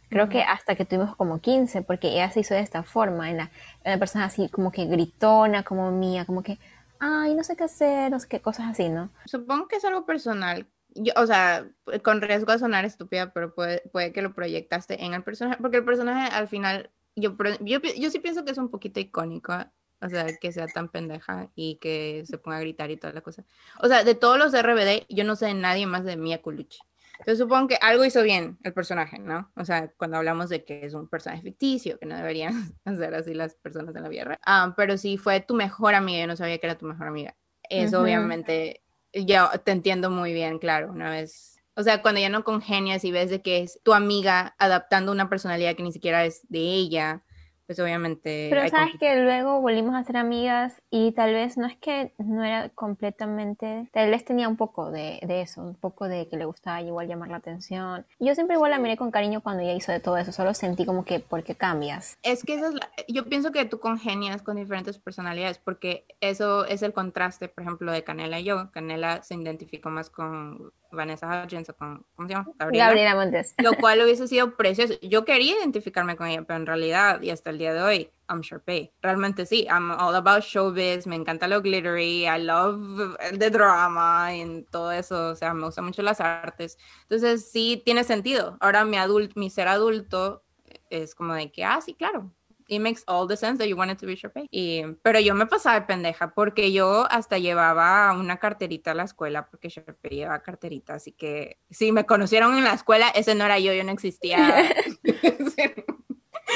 creo 0.10 0.30
que 0.30 0.42
hasta 0.42 0.76
que 0.76 0.86
tuvimos 0.86 1.16
como 1.16 1.40
15, 1.40 1.84
porque 1.84 2.10
ella 2.10 2.30
se 2.32 2.42
hizo 2.42 2.54
de 2.54 2.62
esta 2.62 2.84
forma, 2.84 3.30
en 3.30 3.38
la, 3.38 3.52
una 3.86 3.98
persona 3.98 4.26
así 4.26 4.50
como 4.50 4.72
que 4.72 4.86
gritona, 4.86 5.64
como 5.64 5.92
mía, 5.92 6.26
como 6.26 6.44
que, 6.44 6.60
ay, 7.00 7.36
no 7.36 7.44
sé 7.44 7.56
qué 7.56 7.64
hacer, 7.64 8.12
no 8.12 8.20
sé 8.20 8.28
qué 8.28 8.42
cosas 8.42 8.68
así, 8.68 8.90
¿no? 8.90 9.10
Supongo 9.26 9.68
que 9.68 9.78
es 9.78 9.86
algo 9.86 10.06
personal. 10.06 10.68
Yo, 10.96 11.14
o 11.16 11.28
sea, 11.28 11.66
con 12.04 12.22
riesgo 12.22 12.52
de 12.52 12.60
sonar 12.60 12.84
estúpida, 12.84 13.32
pero 13.32 13.54
puede, 13.54 13.82
puede 13.92 14.12
que 14.12 14.24
lo 14.24 14.34
proyectaste 14.34 15.06
en 15.06 15.14
el 15.14 15.24
personaje, 15.24 15.62
porque 15.62 15.78
el 15.78 15.86
personaje 15.86 16.34
al 16.36 16.48
final, 16.48 16.90
yo, 17.16 17.36
yo, 17.62 17.80
yo 17.80 18.10
sí 18.10 18.20
pienso 18.20 18.44
que 18.44 18.52
es 18.52 18.58
un 18.58 18.70
poquito 18.70 19.00
icónico, 19.00 19.54
o 20.02 20.10
sea, 20.10 20.26
que 20.38 20.52
sea 20.52 20.68
tan 20.68 20.90
pendeja 20.90 21.50
y 21.56 21.76
que 21.76 22.24
se 22.26 22.38
ponga 22.38 22.58
a 22.58 22.62
gritar 22.62 22.92
y 22.92 22.98
toda 22.98 23.14
la 23.14 23.22
cosa. 23.22 23.44
O 23.80 23.88
sea, 23.88 24.04
de 24.04 24.16
todos 24.16 24.38
los 24.38 24.54
RBD, 24.54 25.06
yo 25.10 25.24
no 25.24 25.36
sé 25.36 25.48
de 25.48 25.54
nadie 25.54 25.86
más 25.86 26.04
de 26.04 26.18
Mia 26.18 26.42
Colucci. 26.42 26.80
Yo 27.28 27.36
supongo 27.36 27.68
que 27.68 27.78
algo 27.82 28.06
hizo 28.06 28.24
bien 28.24 28.58
el 28.64 28.74
personaje, 28.74 29.20
¿no? 29.20 29.52
O 29.58 29.66
sea, 29.66 29.92
cuando 29.98 30.18
hablamos 30.18 30.48
de 30.48 30.64
que 30.64 30.86
es 30.86 30.94
un 30.94 31.10
personaje 31.10 31.42
ficticio, 31.42 32.00
que 32.00 32.06
no 32.06 32.16
deberían 32.16 32.74
hacer 32.86 33.14
así 33.14 33.34
las 33.34 33.56
personas 33.56 33.94
en 33.96 34.04
la 34.04 34.10
vida 34.10 34.40
ah, 34.46 34.74
pero 34.78 34.98
si 34.98 35.18
fue 35.18 35.42
tu 35.42 35.54
mejor 35.54 35.96
amiga, 35.96 36.22
yo 36.22 36.28
no 36.28 36.38
sabía 36.38 36.58
que 36.60 36.68
era 36.68 36.78
tu 36.78 36.86
mejor 36.86 37.08
amiga. 37.08 37.36
Eso 37.70 38.02
obviamente, 38.02 38.82
yo 39.14 39.50
te 39.64 39.72
entiendo 39.72 40.10
muy 40.10 40.34
bien, 40.34 40.58
claro, 40.58 40.92
una 40.92 41.12
vez 41.12 41.60
o 41.80 41.84
sea, 41.84 42.02
cuando 42.02 42.20
ya 42.20 42.28
no 42.28 42.44
congenias 42.44 43.06
y 43.06 43.12
ves 43.14 43.30
de 43.30 43.42
que 43.42 43.60
es 43.60 43.80
tu 43.84 43.94
amiga 43.94 44.54
adaptando 44.60 45.14
una 45.14 45.30
personalidad 45.30 45.78
que 45.78 45.84
ni 45.84 45.94
siquiera 45.94 46.26
es 46.26 46.42
de 46.50 46.60
ella, 46.60 47.24
pues 47.70 47.80
obviamente... 47.80 48.48
Pero 48.50 48.68
sabes 48.68 48.96
que 49.00 49.16
luego 49.22 49.62
volvimos 49.62 49.94
a 49.94 50.04
ser 50.04 50.18
amigas 50.18 50.82
y 50.90 51.12
tal 51.12 51.36
vez 51.36 51.56
no 51.56 51.68
es 51.68 51.78
que 51.78 52.16
no 52.18 52.44
era 52.44 52.70
completamente, 52.70 53.88
tal 53.94 54.10
vez 54.10 54.26
tenía 54.26 54.50
un 54.50 54.58
poco 54.58 54.90
de, 54.90 55.20
de 55.22 55.42
eso, 55.42 55.62
un 55.62 55.76
poco 55.76 56.08
de 56.08 56.28
que 56.28 56.36
le 56.36 56.46
gustaba 56.46 56.82
igual 56.82 57.08
llamar 57.08 57.30
la 57.30 57.38
atención. 57.38 58.08
Yo 58.18 58.34
siempre 58.34 58.56
igual 58.56 58.72
la 58.72 58.80
miré 58.80 58.98
con 58.98 59.12
cariño 59.12 59.42
cuando 59.42 59.62
ella 59.62 59.76
hizo 59.76 59.92
de 59.92 60.00
todo 60.00 60.18
eso, 60.18 60.32
solo 60.32 60.56
sentí 60.56 60.84
como 60.84 61.06
que, 61.06 61.20
¿por 61.20 61.44
qué 61.44 61.54
cambias? 61.54 62.18
Es 62.24 62.44
que 62.44 62.56
eso 62.56 62.70
es 62.70 62.76
yo 63.08 63.26
pienso 63.26 63.52
que 63.52 63.66
tú 63.66 63.80
congenias 63.80 64.42
con 64.42 64.56
diferentes 64.56 64.98
personalidades 64.98 65.60
porque 65.60 66.06
eso 66.22 66.66
es 66.66 66.82
el 66.82 66.92
contraste, 66.92 67.50
por 67.50 67.64
ejemplo, 67.64 67.92
de 67.92 68.04
Canela 68.04 68.40
y 68.40 68.46
yo. 68.46 68.72
Canela 68.72 69.22
se 69.22 69.36
identificó 69.36 69.92
más 69.92 70.10
con 70.10 70.72
Vanessa 70.92 71.28
Hudgens 71.28 71.70
o 71.70 71.76
con, 71.76 72.06
¿cómo 72.16 72.28
se 72.28 72.34
llama? 72.34 72.52
Gabriela. 72.58 73.16
Montes. 73.16 73.56
Lo 73.58 73.74
cual 73.74 74.02
hubiese 74.04 74.28
sido 74.28 74.56
precioso. 74.56 74.96
Yo 75.02 75.26
quería 75.26 75.58
identificarme 75.60 76.16
con 76.16 76.28
ella, 76.28 76.44
pero 76.44 76.60
en 76.60 76.66
realidad, 76.66 77.22
y 77.22 77.30
hasta 77.30 77.50
el 77.50 77.58
día 77.58 77.74
de 77.74 77.82
hoy, 77.82 78.12
I'm 78.30 78.42
Sharpay. 78.42 78.94
Realmente 79.02 79.46
sí, 79.46 79.68
I'm 79.70 79.92
all 79.92 80.16
about 80.16 80.44
showbiz, 80.44 81.08
me 81.08 81.16
encanta 81.16 81.48
lo 81.48 81.62
glittery, 81.62 82.26
I 82.26 82.42
love 82.44 83.18
the 83.38 83.50
drama 83.50 84.36
y 84.36 84.64
todo 84.72 84.92
eso, 84.92 85.30
o 85.30 85.36
sea, 85.36 85.54
me 85.54 85.66
gustan 85.66 85.86
mucho 85.86 86.02
las 86.02 86.22
artes. 86.22 86.78
Entonces 87.04 87.50
sí 87.52 87.82
tiene 87.84 88.04
sentido. 88.04 88.58
Ahora 88.60 88.86
mi, 88.86 88.98
adulto, 88.98 89.40
mi 89.40 89.50
ser 89.50 89.68
adulto 89.68 90.44
es 90.90 91.16
como 91.16 91.34
de 91.34 91.52
que, 91.52 91.64
ah, 91.64 91.82
sí, 91.82 91.96
claro, 91.96 92.32
it 92.70 92.80
makes 92.80 93.04
all 93.08 93.28
the 93.28 93.36
sense 93.36 93.58
that 93.58 93.68
you 93.68 93.76
wanted 93.76 93.98
to 93.98 94.06
be 94.06 94.16
Sharpay. 94.16 94.48
Y, 94.52 94.84
pero 95.04 95.20
yo 95.20 95.36
me 95.36 95.48
pasaba 95.48 95.80
de 95.80 95.86
pendeja 95.86 96.34
porque 96.34 96.72
yo 96.72 97.06
hasta 97.10 97.38
llevaba 97.38 98.14
una 98.14 98.38
carterita 98.38 98.92
a 98.92 98.96
la 98.96 99.04
escuela 99.04 99.50
porque 99.50 99.70
Sharpay 99.70 100.12
llevaba 100.12 100.42
carterita, 100.42 100.94
así 100.94 101.12
que 101.12 101.60
si 101.70 101.92
me 101.92 102.06
conocieron 102.06 102.58
en 102.58 102.64
la 102.64 102.74
escuela, 102.74 103.10
ese 103.10 103.36
no 103.36 103.46
era 103.46 103.60
yo, 103.60 103.74
yo 103.74 103.84
no 103.84 103.92
existía. 103.92 104.72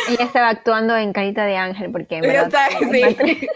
Ella 0.10 0.26
estaba 0.26 0.50
actuando 0.50 0.98
en 0.98 1.14
Carita 1.14 1.46
de 1.46 1.56
Ángel 1.56 1.92
porque 1.92 2.20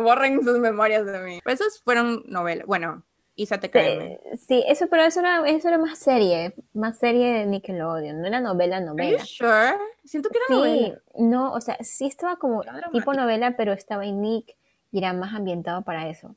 Borren 0.00 0.44
sus 0.44 0.58
memorias 0.58 1.06
de 1.06 1.18
mí. 1.20 1.40
Pero 1.44 1.54
esos 1.54 1.80
fueron 1.82 2.22
novelas. 2.26 2.66
Bueno, 2.66 3.04
Isa 3.36 3.58
te 3.58 3.68
cae. 3.68 4.20
Sí, 4.38 4.64
eso, 4.68 4.86
pero 4.88 5.02
eso 5.02 5.20
era, 5.20 5.48
eso 5.48 5.68
era 5.68 5.78
más 5.78 5.98
serie, 5.98 6.54
más 6.72 6.98
serie 6.98 7.32
de 7.32 7.46
Nickelodeon, 7.46 8.20
no 8.20 8.26
era 8.26 8.40
novela, 8.40 8.80
novela. 8.80 9.18
Are 9.18 9.26
sure? 9.26 9.74
Siento 10.04 10.28
que 10.28 10.38
era 10.38 10.46
sí, 10.48 10.54
novela. 10.54 11.02
no, 11.18 11.52
o 11.52 11.60
sea, 11.60 11.76
sí 11.80 12.06
estaba 12.06 12.36
como 12.36 12.62
tipo 12.92 13.12
novela, 13.12 13.56
pero 13.56 13.72
estaba 13.72 14.06
en 14.06 14.20
Nick 14.20 14.56
y 14.92 14.98
era 14.98 15.12
más 15.12 15.34
ambientado 15.34 15.82
para 15.82 16.08
eso. 16.08 16.36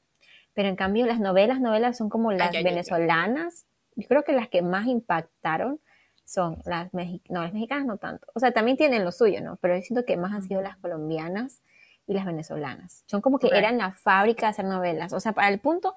Pero 0.53 0.69
en 0.69 0.75
cambio 0.75 1.05
las 1.05 1.19
novelas, 1.19 1.61
novelas 1.61 1.97
son 1.97 2.09
como 2.09 2.31
las 2.31 2.51
venezolanas. 2.51 3.67
Yo 3.95 4.07
creo 4.07 4.23
que 4.23 4.33
las 4.33 4.49
que 4.49 4.63
más 4.63 4.87
impactaron 4.87 5.79
son 6.25 6.61
las 6.65 6.91
mexicanas, 6.95 7.29
no, 7.29 7.43
las 7.43 7.53
mexicanas 7.53 7.85
no 7.85 7.97
tanto. 7.97 8.27
O 8.33 8.39
sea, 8.39 8.51
también 8.51 8.75
tienen 8.75 9.05
lo 9.05 9.11
suyo, 9.11 9.39
¿no? 9.41 9.57
Pero 9.57 9.75
yo 9.75 9.81
siento 9.83 10.03
que 10.03 10.17
más 10.17 10.33
han 10.33 10.41
sido 10.41 10.63
las 10.63 10.77
colombianas 10.77 11.61
y 12.07 12.13
las 12.13 12.25
venezolanas. 12.25 13.03
Son 13.05 13.21
como 13.21 13.37
que 13.37 13.47
eran 13.47 13.77
la 13.77 13.91
fábrica 13.91 14.47
de 14.47 14.49
hacer 14.49 14.65
novelas. 14.65 15.13
O 15.13 15.19
sea, 15.19 15.33
para 15.33 15.49
el 15.49 15.59
punto 15.59 15.95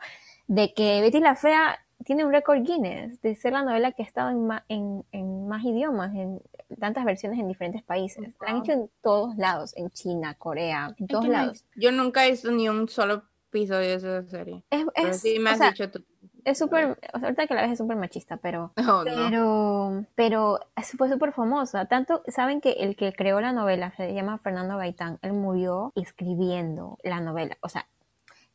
de 0.51 0.75
que 0.75 1.01
Betty 1.01 1.21
la 1.21 1.37
Fea 1.37 1.79
tiene 2.05 2.25
un 2.25 2.33
récord 2.33 2.61
Guinness 2.63 3.23
de 3.23 3.37
ser 3.37 3.53
la 3.53 3.63
novela 3.63 3.93
que 3.93 4.03
ha 4.03 4.05
estado 4.07 4.31
en, 4.69 5.05
en, 5.13 5.49
más 5.49 5.65
idiomas, 5.65 6.13
en 6.17 6.43
tantas 6.81 7.05
versiones 7.05 7.39
en 7.39 7.47
diferentes 7.47 7.85
países. 7.85 8.35
La 8.41 8.49
han 8.49 8.57
hecho 8.59 8.73
en 8.73 8.91
todos 9.01 9.37
lados, 9.37 9.77
en 9.77 9.91
China, 9.91 10.35
Corea, 10.35 10.93
en 10.99 11.07
todos 11.07 11.29
lados. 11.29 11.65
Yo 11.77 11.93
nunca 11.93 12.27
he 12.27 12.33
visto 12.33 12.51
ni 12.51 12.69
un 12.69 12.89
solo 12.89 13.23
episodio 13.49 13.91
de 13.91 13.95
esa 13.95 14.23
serie. 14.25 14.65
Es, 14.71 15.21
sí 15.21 15.39
me 15.39 15.51
has 15.51 15.61
dicho 15.61 15.89
tú. 15.89 16.05
Es 16.45 16.59
súper, 16.59 16.99
ahorita 17.13 17.47
que 17.47 17.55
la 17.55 17.63
ves 17.63 17.73
es 17.73 17.79
súper 17.79 17.97
machista, 17.97 18.39
pero, 18.39 18.73
oh, 18.89 19.05
pero, 19.05 20.05
pero 20.17 20.59
fue 20.97 21.09
súper 21.09 21.33
famosa. 21.33 21.85
Tanto, 21.85 22.25
saben 22.27 22.61
que 22.61 22.73
el 22.73 22.97
que 22.97 23.13
creó 23.13 23.41
la 23.41 23.53
novela 23.53 23.93
se 23.97 24.13
llama 24.15 24.39
Fernando 24.39 24.79
Gaitán. 24.79 25.21
Él 25.23 25.33
murió 25.33 25.93
escribiendo 25.95 26.99
la 27.05 27.21
novela. 27.21 27.57
O 27.61 27.69
sea, 27.69 27.87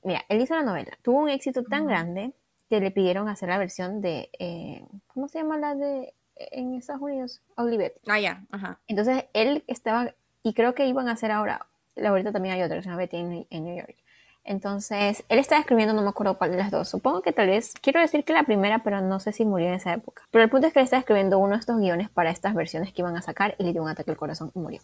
mira, 0.05 0.23
él 0.29 0.41
hizo 0.41 0.55
la 0.55 0.63
novela. 0.63 0.91
Tuvo 1.01 1.19
un 1.19 1.29
éxito 1.29 1.63
tan 1.63 1.87
grande 1.87 2.33
que 2.69 2.79
le 2.79 2.91
pidieron 2.91 3.27
hacer 3.27 3.49
la 3.49 3.57
versión 3.57 4.01
de, 4.01 4.29
eh, 4.39 4.85
¿cómo 5.07 5.27
se 5.27 5.39
llama 5.39 5.57
la 5.57 5.75
de 5.75 6.13
en 6.35 6.75
Estados 6.75 7.01
Unidos? 7.01 7.41
Olivet. 7.57 7.99
Ah, 8.07 8.19
ya, 8.19 8.43
ajá. 8.51 8.79
Entonces 8.87 9.25
él 9.33 9.63
estaba, 9.67 10.13
y 10.43 10.53
creo 10.53 10.75
que 10.75 10.87
iban 10.87 11.07
a 11.07 11.13
hacer 11.13 11.31
ahora, 11.31 11.67
la 11.95 12.09
ahorita 12.09 12.31
también 12.31 12.55
hay 12.55 12.63
otra 12.63 12.77
que 12.77 12.83
se 12.83 12.89
llama 12.89 12.99
Betty 12.99 13.17
en, 13.49 13.63
New 13.63 13.75
York. 13.75 13.95
Entonces, 14.43 15.23
él 15.27 15.39
estaba 15.39 15.59
escribiendo, 15.59 15.95
no 15.95 16.03
me 16.03 16.09
acuerdo 16.09 16.37
cuál 16.37 16.51
de 16.51 16.57
las 16.57 16.69
dos. 16.69 16.87
Supongo 16.87 17.23
que 17.23 17.31
tal 17.31 17.47
vez, 17.47 17.73
quiero 17.81 17.99
decir 17.99 18.23
que 18.23 18.31
la 18.31 18.43
primera, 18.43 18.83
pero 18.83 19.01
no 19.01 19.19
sé 19.19 19.31
si 19.31 19.43
murió 19.43 19.69
en 19.69 19.73
esa 19.73 19.93
época. 19.93 20.21
Pero 20.29 20.43
el 20.43 20.51
punto 20.51 20.67
es 20.67 20.73
que 20.73 20.79
él 20.79 20.83
estaba 20.83 20.99
escribiendo 20.99 21.39
uno 21.39 21.53
de 21.53 21.59
estos 21.61 21.79
guiones 21.79 22.11
para 22.11 22.29
estas 22.29 22.53
versiones 22.53 22.93
que 22.93 23.01
iban 23.01 23.17
a 23.17 23.23
sacar 23.23 23.55
y 23.57 23.63
le 23.63 23.73
dio 23.73 23.81
un 23.81 23.89
ataque 23.89 24.11
al 24.11 24.17
corazón 24.17 24.51
y 24.53 24.59
murió. 24.59 24.81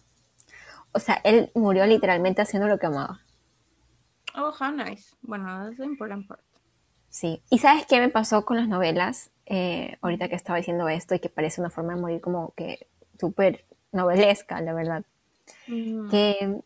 O 0.90 0.98
sea, 0.98 1.20
él 1.22 1.52
murió 1.54 1.86
literalmente 1.86 2.42
haciendo 2.42 2.66
lo 2.66 2.78
que 2.78 2.86
amaba. 2.86 3.20
Oh, 4.34 4.52
how 4.58 4.72
nice. 4.72 5.14
Bueno, 5.22 5.68
es 5.68 5.78
importante. 5.78 6.34
Sí. 7.08 7.42
¿Y 7.50 7.58
sabes 7.58 7.86
qué 7.86 8.00
me 8.00 8.08
pasó 8.08 8.44
con 8.44 8.56
las 8.56 8.68
novelas? 8.68 9.30
Eh, 9.46 9.98
ahorita 10.00 10.28
que 10.28 10.34
estaba 10.34 10.56
diciendo 10.56 10.88
esto 10.88 11.14
y 11.14 11.18
que 11.18 11.28
parece 11.28 11.60
una 11.60 11.70
forma 11.70 11.94
de 11.94 12.00
morir 12.00 12.20
como 12.20 12.54
que 12.54 12.86
súper 13.18 13.64
novelesca, 13.92 14.60
la 14.60 14.72
verdad. 14.72 15.04
Que 15.66 16.62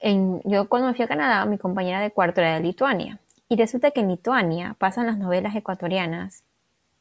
en, 0.00 0.40
yo 0.44 0.68
cuando 0.68 0.88
me 0.88 0.94
fui 0.94 1.04
a 1.04 1.08
Canadá, 1.08 1.44
mi 1.44 1.58
compañera 1.58 2.00
de 2.00 2.10
cuarto 2.10 2.40
era 2.40 2.54
de 2.54 2.60
Lituania. 2.60 3.20
Y 3.48 3.56
resulta 3.56 3.90
que 3.90 4.00
en 4.00 4.08
Lituania 4.08 4.74
pasan 4.78 5.06
las 5.06 5.18
novelas 5.18 5.54
ecuatorianas, 5.54 6.44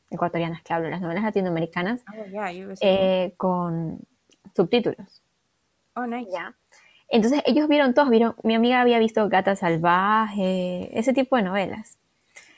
ecuatorianas 0.10 0.62
que 0.64 0.74
hablo, 0.74 0.90
las 0.90 1.02
novelas 1.02 1.24
latinoamericanas, 1.24 2.04
oh, 2.12 2.76
eh, 2.82 3.34
con 3.38 4.00
subtítulos. 4.56 5.22
Oh, 5.96 6.06
nice. 6.06 6.32
¿Ya? 6.32 6.56
Entonces 7.10 7.42
ellos 7.46 7.68
vieron 7.68 7.94
todos, 7.94 8.10
vieron, 8.10 8.36
mi 8.44 8.56
amiga 8.56 8.82
había 8.82 9.00
visto 9.00 9.28
Gata 9.30 9.56
Salvaje, 9.56 10.90
ese 10.98 11.14
tipo 11.14 11.36
de 11.36 11.44
novelas. 11.44 11.98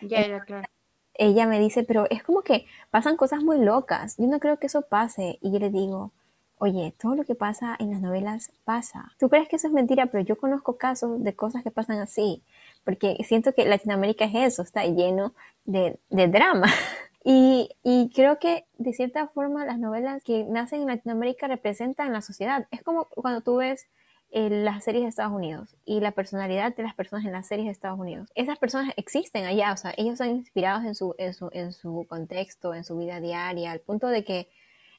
Ya, 0.01 0.27
ya, 0.27 0.41
claro. 0.41 0.67
Ella 1.13 1.45
me 1.45 1.59
dice, 1.59 1.83
pero 1.83 2.07
es 2.09 2.23
como 2.23 2.41
que 2.41 2.65
pasan 2.89 3.15
cosas 3.15 3.43
muy 3.43 3.59
locas. 3.59 4.17
Yo 4.17 4.27
no 4.27 4.39
creo 4.39 4.57
que 4.57 4.67
eso 4.67 4.81
pase. 4.81 5.37
Y 5.41 5.51
yo 5.51 5.59
le 5.59 5.69
digo, 5.69 6.11
oye, 6.57 6.93
todo 6.99 7.15
lo 7.15 7.23
que 7.23 7.35
pasa 7.35 7.75
en 7.79 7.91
las 7.91 8.01
novelas 8.01 8.51
pasa. 8.65 9.11
Tú 9.19 9.29
crees 9.29 9.47
que 9.47 9.55
eso 9.55 9.67
es 9.67 9.73
mentira, 9.73 10.07
pero 10.07 10.23
yo 10.23 10.37
conozco 10.37 10.77
casos 10.77 11.23
de 11.23 11.35
cosas 11.35 11.63
que 11.63 11.71
pasan 11.71 11.99
así. 11.99 12.43
Porque 12.83 13.17
siento 13.23 13.53
que 13.53 13.65
Latinoamérica 13.65 14.25
es 14.25 14.35
eso, 14.35 14.61
está 14.61 14.85
lleno 14.85 15.33
de, 15.65 15.99
de 16.09 16.27
drama. 16.27 16.67
Y, 17.23 17.69
y, 17.83 18.09
creo 18.15 18.39
que 18.39 18.65
de 18.79 18.93
cierta 18.93 19.27
forma 19.27 19.63
las 19.63 19.77
novelas 19.77 20.23
que 20.23 20.43
nacen 20.43 20.81
en 20.81 20.87
Latinoamérica 20.87 21.47
representan 21.47 22.11
la 22.11 22.23
sociedad. 22.23 22.67
Es 22.71 22.81
como 22.81 23.05
cuando 23.05 23.41
tú 23.41 23.57
ves 23.57 23.85
las 24.31 24.85
series 24.85 25.03
de 25.03 25.09
Estados 25.09 25.33
Unidos 25.33 25.75
y 25.85 25.99
la 25.99 26.11
personalidad 26.11 26.73
de 26.75 26.83
las 26.83 26.95
personas 26.95 27.25
en 27.25 27.33
las 27.33 27.47
series 27.47 27.65
de 27.65 27.71
Estados 27.71 27.99
Unidos. 27.99 28.29
Esas 28.33 28.57
personas 28.57 28.93
existen 28.95 29.45
allá, 29.45 29.73
o 29.73 29.77
sea, 29.77 29.93
ellos 29.97 30.17
son 30.17 30.29
inspirados 30.29 30.85
en 30.85 30.95
su, 30.95 31.15
en 31.17 31.33
su, 31.33 31.49
en 31.51 31.73
su 31.73 32.05
contexto, 32.07 32.73
en 32.73 32.85
su 32.85 32.97
vida 32.97 33.19
diaria, 33.19 33.71
al 33.71 33.81
punto 33.81 34.07
de 34.07 34.23
que, 34.23 34.49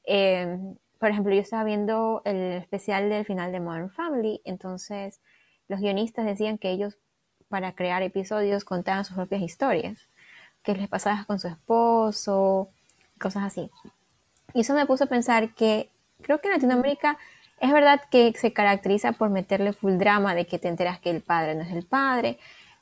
em, 0.04 0.76
por 0.98 1.10
ejemplo, 1.10 1.34
yo 1.34 1.40
estaba 1.40 1.64
viendo 1.64 2.20
el 2.26 2.52
especial 2.52 3.08
del 3.08 3.24
final 3.24 3.52
de 3.52 3.60
Modern 3.60 3.90
Family, 3.90 4.42
entonces 4.44 5.20
los 5.66 5.80
guionistas 5.80 6.26
decían 6.26 6.58
que 6.58 6.70
ellos 6.70 6.98
para 7.48 7.74
crear 7.74 8.02
episodios 8.02 8.64
contaban 8.64 9.04
sus 9.04 9.16
propias 9.16 9.42
historias, 9.42 10.08
que 10.62 10.74
les 10.74 10.88
pasaba 10.88 11.24
con 11.24 11.38
su 11.38 11.48
esposo, 11.48 12.68
cosas 13.18 13.44
así. 13.44 13.70
Y 14.54 14.60
eso 14.60 14.74
me 14.74 14.86
puso 14.86 15.04
a 15.04 15.06
pensar 15.06 15.54
que 15.54 15.90
creo 16.20 16.40
que 16.40 16.48
en 16.48 16.54
Latinoamérica 16.54 17.18
es 17.62 17.72
verdad 17.72 18.02
que 18.10 18.34
se 18.36 18.52
caracteriza 18.52 19.12
por 19.12 19.30
meterle 19.30 19.72
full 19.72 19.96
drama 19.96 20.34
de 20.34 20.46
que 20.46 20.58
te 20.58 20.66
enteras 20.66 20.98
que 20.98 21.10
el 21.10 21.22
padre 21.22 21.54
no 21.54 21.62
es 21.62 21.70
el 21.70 21.86
padre, 21.86 22.38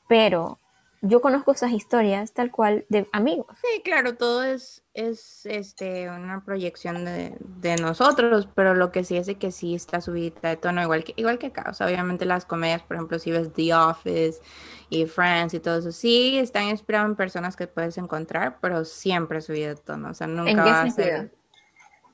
pero 0.08 0.58
yo 1.02 1.20
conozco 1.20 1.52
esas 1.52 1.72
historias 1.72 2.32
tal 2.32 2.50
cual 2.50 2.86
de 2.88 3.06
amigos. 3.12 3.46
Sí, 3.60 3.82
claro, 3.82 4.16
todo 4.16 4.42
es, 4.42 4.82
es 4.94 5.44
este, 5.44 6.08
una 6.08 6.42
proyección 6.46 7.04
de, 7.04 7.36
de 7.40 7.76
nosotros, 7.76 8.48
pero 8.54 8.74
lo 8.74 8.90
que 8.90 9.04
sí 9.04 9.18
es 9.18 9.26
de 9.26 9.34
que 9.34 9.50
sí 9.52 9.74
está 9.74 10.00
subida 10.00 10.48
de 10.48 10.56
tono, 10.56 10.82
igual 10.82 11.04
que, 11.04 11.12
igual 11.16 11.38
que 11.38 11.48
acá. 11.48 11.66
O 11.68 11.74
sea, 11.74 11.86
obviamente 11.86 12.24
las 12.24 12.46
comedias, 12.46 12.82
por 12.82 12.96
ejemplo, 12.96 13.18
si 13.18 13.30
ves 13.32 13.52
The 13.52 13.74
Office 13.74 14.40
y 14.88 15.04
Friends 15.04 15.52
y 15.52 15.60
todo 15.60 15.78
eso, 15.78 15.92
sí 15.92 16.38
están 16.38 16.68
inspirados 16.68 17.10
en 17.10 17.16
personas 17.16 17.54
que 17.54 17.66
puedes 17.66 17.98
encontrar, 17.98 18.56
pero 18.62 18.86
siempre 18.86 19.42
subida 19.42 19.68
de 19.68 19.76
tono. 19.76 20.08
O 20.08 20.14
sea, 20.14 20.26
nunca 20.26 20.64
va 20.64 20.82
a 20.82 20.90
ser 20.90 21.32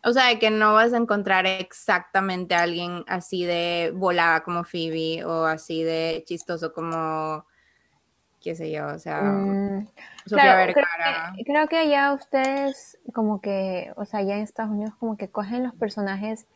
o 0.02 0.12
sea, 0.12 0.38
que 0.38 0.50
no 0.50 0.74
vas 0.74 0.92
a 0.92 0.96
encontrar 0.96 1.46
exactamente 1.46 2.54
a 2.54 2.62
alguien 2.62 3.04
así 3.06 3.44
de 3.44 3.92
volada 3.94 4.42
como 4.42 4.64
Phoebe 4.64 5.24
o 5.24 5.44
así 5.44 5.82
de 5.82 6.24
chistoso 6.26 6.72
como, 6.72 7.44
qué 8.40 8.54
sé 8.54 8.70
yo, 8.70 8.86
o 8.86 8.98
sea, 8.98 9.22
mm, 9.22 9.88
Sofía 10.26 10.72
creo, 10.72 10.84
que, 11.36 11.44
creo 11.44 11.68
que 11.68 11.76
allá 11.76 12.12
ustedes 12.12 12.98
como 13.12 13.40
que, 13.40 13.92
o 13.96 14.04
sea, 14.04 14.20
allá 14.20 14.36
en 14.36 14.42
Estados 14.42 14.72
Unidos 14.72 14.94
como 14.98 15.16
que 15.16 15.28
cogen 15.28 15.64
los 15.64 15.74
personajes 15.74 16.46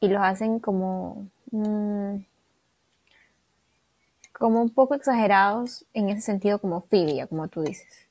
y 0.00 0.08
los 0.08 0.22
hacen 0.22 0.60
como, 0.60 1.28
mm, 1.50 2.16
como 4.32 4.62
un 4.62 4.70
poco 4.70 4.94
exagerados 4.94 5.84
en 5.94 6.10
ese 6.10 6.22
sentido 6.22 6.60
como 6.60 6.82
Phoebe, 6.82 7.26
como 7.28 7.48
tú 7.48 7.62
dices. 7.62 8.06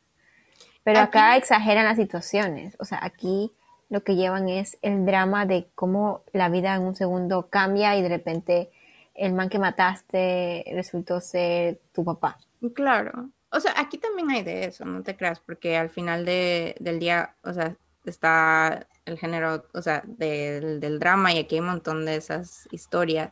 Pero 0.84 1.00
acá 1.00 1.36
exageran 1.36 1.86
las 1.86 1.98
situaciones, 1.98 2.76
o 2.80 2.86
sea, 2.86 3.00
aquí 3.04 3.52
lo 3.90 4.04
que 4.04 4.16
llevan 4.16 4.50
es 4.50 4.78
el 4.82 5.06
drama 5.06 5.46
de 5.46 5.68
cómo 5.76 6.24
la 6.34 6.50
vida 6.50 6.76
en 6.76 6.84
un 6.84 6.96
segundo 6.96 7.50
cambia 7.50 7.96
y 7.98 8.02
de 8.02 8.10
repente 8.10 8.70
el 9.16 9.34
man 9.34 9.50
que 9.50 9.60
mataste 9.60 10.66
resultó 10.74 11.20
ser 11.22 11.80
tu 11.94 12.04
papá. 12.04 12.38
Claro. 12.74 13.30
O 13.52 13.60
sea, 13.60 13.74
aquí 13.78 13.98
también 13.98 14.30
hay 14.30 14.44
de 14.44 14.66
eso, 14.66 14.86
no 14.86 15.04
te 15.04 15.16
creas, 15.16 15.40
porque 15.40 15.78
al 15.78 15.90
final 15.90 16.26
del 16.26 17.00
día, 17.00 17.36
o 17.44 17.54
sea, 17.54 17.76
está 18.06 18.88
el 19.06 19.18
género, 19.18 19.66
o 19.74 19.82
sea, 19.82 20.04
del, 20.06 21.00
drama 21.00 21.34
y 21.34 21.40
aquí 21.40 21.56
hay 21.56 21.62
un 21.62 21.68
montón 21.68 22.06
de 22.06 22.18
esas 22.18 22.68
historias, 22.72 23.32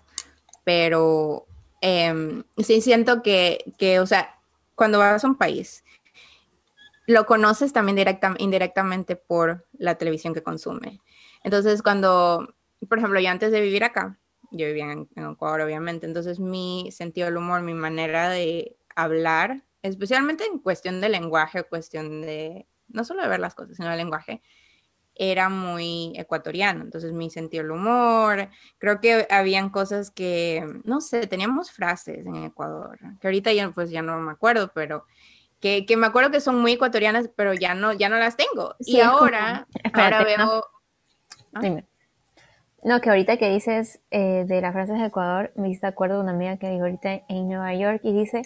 pero 0.63 1.45
em, 1.81 2.43
sí 2.57 2.79
siento 2.79 3.21
que, 3.21 3.73
que, 3.77 3.99
o 3.99 4.05
sea, 4.05 4.39
cuando 4.73 4.99
vas 4.99 5.23
a 5.23 5.27
un 5.27 5.37
país 5.37 5.83
lo 7.07 7.25
conoces 7.25 7.73
también 7.73 7.95
directa, 7.95 8.35
indirectamente 8.37 9.15
por 9.15 9.67
la 9.73 9.95
televisión 9.95 10.33
que 10.33 10.43
consume. 10.43 11.01
Entonces, 11.43 11.81
cuando, 11.81 12.55
por 12.87 12.97
ejemplo, 12.97 13.19
yo 13.19 13.29
antes 13.29 13.51
de 13.51 13.61
vivir 13.61 13.83
acá, 13.83 14.17
yo 14.51 14.65
vivía 14.67 14.91
en, 14.91 15.07
Ecuador, 15.15 15.61
obviamente, 15.61 16.05
entonces 16.05 16.39
mi 16.39 16.89
sentido 16.91 17.25
del 17.25 17.37
humor, 17.37 17.61
mi 17.61 17.73
manera 17.73 18.29
de 18.29 18.77
hablar, 18.95 19.63
especialmente 19.81 20.45
en 20.45 20.59
cuestión 20.59 21.01
de 21.01 21.09
lenguaje, 21.09 21.63
cuestión 21.63 22.21
de, 22.21 22.67
no 22.87 23.03
solo 23.03 23.21
de 23.21 23.27
ver 23.27 23.39
las 23.39 23.55
cosas, 23.55 23.75
sino 23.75 23.89
de 23.89 23.97
lenguaje, 23.97 24.41
era 25.13 25.49
muy 25.49 26.13
ecuatoriano. 26.15 26.83
Entonces, 26.83 27.13
mi 27.13 27.29
sentido 27.29 27.63
del 27.63 27.71
humor, 27.71 28.49
creo 28.77 28.99
que 28.99 29.27
habían 29.29 29.69
cosas 29.69 30.11
que, 30.11 30.65
no 30.83 30.99
sé, 31.01 31.27
teníamos 31.27 31.71
frases 31.71 32.25
en 32.25 32.35
Ecuador, 32.35 32.97
que 33.19 33.27
ahorita 33.27 33.53
ya, 33.53 33.71
pues 33.71 33.91
ya 33.91 34.01
no 34.01 34.19
me 34.19 34.31
acuerdo, 34.31 34.71
pero 34.73 35.05
que, 35.59 35.97
me 35.97 36.07
acuerdo 36.07 36.31
que 36.31 36.41
son 36.41 36.61
muy 36.61 36.73
ecuatorianas, 36.73 37.29
pero 37.35 37.53
ya 37.53 37.73
no, 37.73 37.93
ya 37.93 38.09
no 38.09 38.17
las 38.17 38.35
tengo. 38.37 38.75
y 38.79 39.01
ahora, 39.01 39.67
ahora 39.93 40.23
veo... 40.23 40.65
¿Ah? 41.53 41.81
No. 42.83 43.01
que 43.01 43.09
ahorita 43.09 43.37
que 43.37 43.49
dices 43.49 43.99
eh, 44.11 44.43
de 44.45 44.61
las 44.61 44.73
frases 44.73 44.99
de 44.99 45.05
Ecuador, 45.05 45.51
me 45.55 45.69
hice 45.69 45.87
acuerdo 45.87 46.17
de 46.17 46.23
una 46.23 46.33
amiga 46.33 46.57
que 46.57 46.69
vive 46.69 46.81
ahorita 46.81 47.21
en 47.29 47.47
Nueva 47.47 47.73
York 47.73 48.01
y 48.03 48.13
dice 48.13 48.43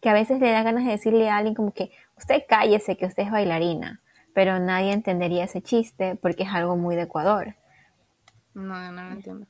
que 0.00 0.10
a 0.10 0.12
veces 0.12 0.40
le 0.40 0.50
da 0.50 0.62
ganas 0.62 0.84
de 0.84 0.90
decirle 0.90 1.30
a 1.30 1.36
alguien 1.36 1.54
como 1.54 1.72
que 1.72 1.90
usted 2.16 2.42
cállese 2.48 2.96
que 2.96 3.06
usted 3.06 3.22
es 3.22 3.30
bailarina, 3.30 4.02
pero 4.34 4.58
nadie 4.58 4.92
entendería 4.92 5.44
ese 5.44 5.62
chiste 5.62 6.16
porque 6.16 6.42
es 6.42 6.50
algo 6.52 6.76
muy 6.76 6.96
de 6.96 7.02
Ecuador. 7.02 7.54
No, 8.54 8.92
no 8.92 9.02
lo 9.04 9.12
entiendo. 9.12 9.46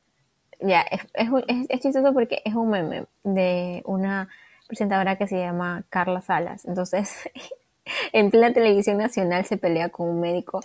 Ya, 0.61 0.83
es, 0.83 1.01
es, 1.15 1.29
es 1.69 1.81
chistoso 1.81 2.13
porque 2.13 2.43
es 2.45 2.55
un 2.55 2.71
meme 2.71 3.07
de 3.25 3.83
una 3.87 4.29
presentadora 4.69 5.17
que 5.17 5.27
se 5.27 5.39
llama 5.39 5.85
Carla 5.89 6.21
Salas. 6.21 6.65
Entonces, 6.65 7.29
en 8.13 8.31
plena 8.31 8.53
televisión 8.53 8.99
nacional 8.99 9.45
se 9.45 9.57
pelea 9.57 9.89
con 9.89 10.09
un 10.09 10.21
médico 10.21 10.61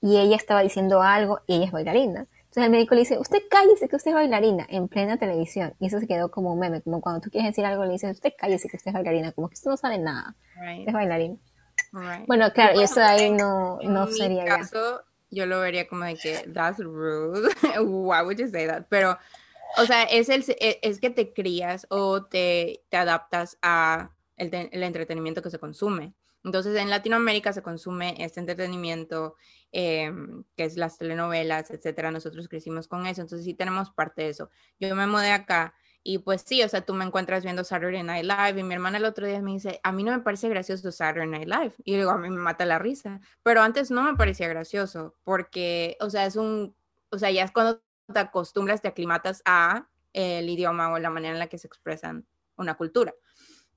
y 0.00 0.18
ella 0.18 0.36
estaba 0.36 0.62
diciendo 0.62 1.02
algo 1.02 1.40
y 1.46 1.56
ella 1.56 1.66
es 1.66 1.72
bailarina. 1.72 2.26
Entonces 2.44 2.64
el 2.64 2.70
médico 2.70 2.94
le 2.94 3.00
dice, 3.02 3.18
usted 3.18 3.42
cállese 3.50 3.88
que 3.90 3.96
usted 3.96 4.12
es 4.12 4.14
bailarina 4.14 4.66
en 4.70 4.88
plena 4.88 5.18
televisión. 5.18 5.74
Y 5.78 5.88
eso 5.88 6.00
se 6.00 6.06
quedó 6.06 6.30
como 6.30 6.54
un 6.54 6.58
meme, 6.58 6.80
como 6.80 7.02
cuando 7.02 7.20
tú 7.20 7.30
quieres 7.30 7.50
decir 7.50 7.66
algo 7.66 7.84
le 7.84 7.92
dices, 7.92 8.12
usted 8.12 8.32
cállese 8.38 8.70
que 8.70 8.78
usted 8.78 8.88
es 8.88 8.94
bailarina, 8.94 9.32
como 9.32 9.48
que 9.48 9.54
usted 9.54 9.70
no 9.70 9.76
sabe 9.76 9.98
nada. 9.98 10.34
Es 10.86 10.92
bailarina. 10.92 11.36
Bueno, 12.26 12.50
claro, 12.52 12.80
y 12.80 12.84
eso 12.84 13.02
ahí 13.02 13.30
no, 13.30 13.78
no 13.82 14.08
en 14.08 14.14
sería 14.14 14.42
mi 14.42 14.48
caso, 14.48 15.02
yo 15.30 15.46
lo 15.46 15.60
vería 15.60 15.88
como 15.88 16.04
de 16.04 16.16
que 16.16 16.48
that's 16.52 16.78
rude. 16.78 17.48
Why 17.80 18.22
would 18.22 18.38
you 18.38 18.48
say 18.48 18.66
that? 18.66 18.84
Pero, 18.88 19.18
o 19.76 19.84
sea, 19.84 20.04
es, 20.04 20.28
el, 20.28 20.44
e, 20.48 20.78
es 20.82 21.00
que 21.00 21.10
te 21.10 21.32
crías 21.32 21.86
o 21.90 22.24
te, 22.24 22.84
te 22.88 22.96
adaptas 22.96 23.58
a 23.62 24.12
el, 24.36 24.54
el, 24.54 24.82
entretenimiento 24.82 25.42
que 25.42 25.50
se 25.50 25.58
consume. 25.58 26.14
Entonces, 26.44 26.76
en 26.76 26.90
Latinoamérica 26.90 27.52
se 27.52 27.62
consume 27.62 28.14
este 28.18 28.40
entretenimiento, 28.40 29.36
eh, 29.72 30.12
que 30.56 30.64
es 30.64 30.76
las 30.76 30.96
telenovelas, 30.96 31.70
etcétera. 31.70 32.10
Nosotros 32.10 32.48
crecimos 32.48 32.88
con 32.88 33.06
eso, 33.06 33.20
entonces 33.20 33.44
sí 33.44 33.54
tenemos 33.54 33.90
parte 33.90 34.22
de 34.22 34.28
eso. 34.30 34.50
Yo 34.78 34.94
me 34.94 35.06
mudé 35.06 35.32
acá 35.32 35.74
y 36.02 36.18
pues 36.18 36.42
sí, 36.42 36.62
o 36.62 36.68
sea, 36.68 36.80
tú 36.80 36.94
me 36.94 37.04
encuentras 37.04 37.44
viendo 37.44 37.64
Saturday 37.64 38.02
Night 38.02 38.24
Live 38.24 38.60
y 38.60 38.62
mi 38.62 38.72
hermana 38.74 38.98
el 38.98 39.04
otro 39.04 39.26
día 39.26 39.42
me 39.42 39.52
dice, 39.52 39.80
a 39.82 39.92
mí 39.92 40.02
no 40.04 40.12
me 40.12 40.20
parece 40.20 40.48
gracioso 40.48 40.90
Saturday 40.90 41.28
Night 41.28 41.48
Live. 41.48 41.74
Y 41.84 41.96
digo, 41.96 42.10
a 42.10 42.18
mí 42.18 42.30
me 42.30 42.38
mata 42.38 42.64
la 42.64 42.78
risa. 42.78 43.20
Pero 43.42 43.60
antes 43.60 43.90
no 43.90 44.02
me 44.02 44.14
parecía 44.16 44.48
gracioso 44.48 45.16
porque, 45.24 45.96
o 46.00 46.08
sea, 46.08 46.24
es 46.24 46.36
un, 46.36 46.74
o 47.10 47.18
sea, 47.18 47.30
ya 47.30 47.44
es 47.44 47.50
cuando 47.50 47.82
te 48.12 48.18
acostumbras, 48.18 48.82
te 48.82 48.88
aclimatas 48.88 49.42
a 49.44 49.88
el 50.12 50.48
idioma 50.48 50.92
o 50.92 50.98
la 50.98 51.10
manera 51.10 51.34
en 51.34 51.38
la 51.38 51.48
que 51.48 51.58
se 51.58 51.66
expresan 51.66 52.26
una 52.56 52.74
cultura. 52.74 53.14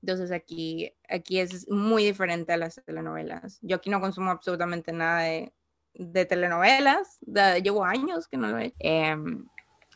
Entonces 0.00 0.32
aquí, 0.32 0.92
aquí 1.08 1.38
es 1.38 1.68
muy 1.70 2.04
diferente 2.04 2.52
a 2.52 2.56
las 2.56 2.82
telenovelas. 2.84 3.58
Yo 3.62 3.76
aquí 3.76 3.90
no 3.90 4.00
consumo 4.00 4.30
absolutamente 4.30 4.92
nada 4.92 5.20
de, 5.20 5.54
de 5.94 6.24
telenovelas. 6.24 7.18
llevo 7.62 7.84
años 7.84 8.26
que 8.26 8.36
no 8.36 8.48
lo 8.48 8.58
he. 8.58 8.74
Eh, 8.80 9.16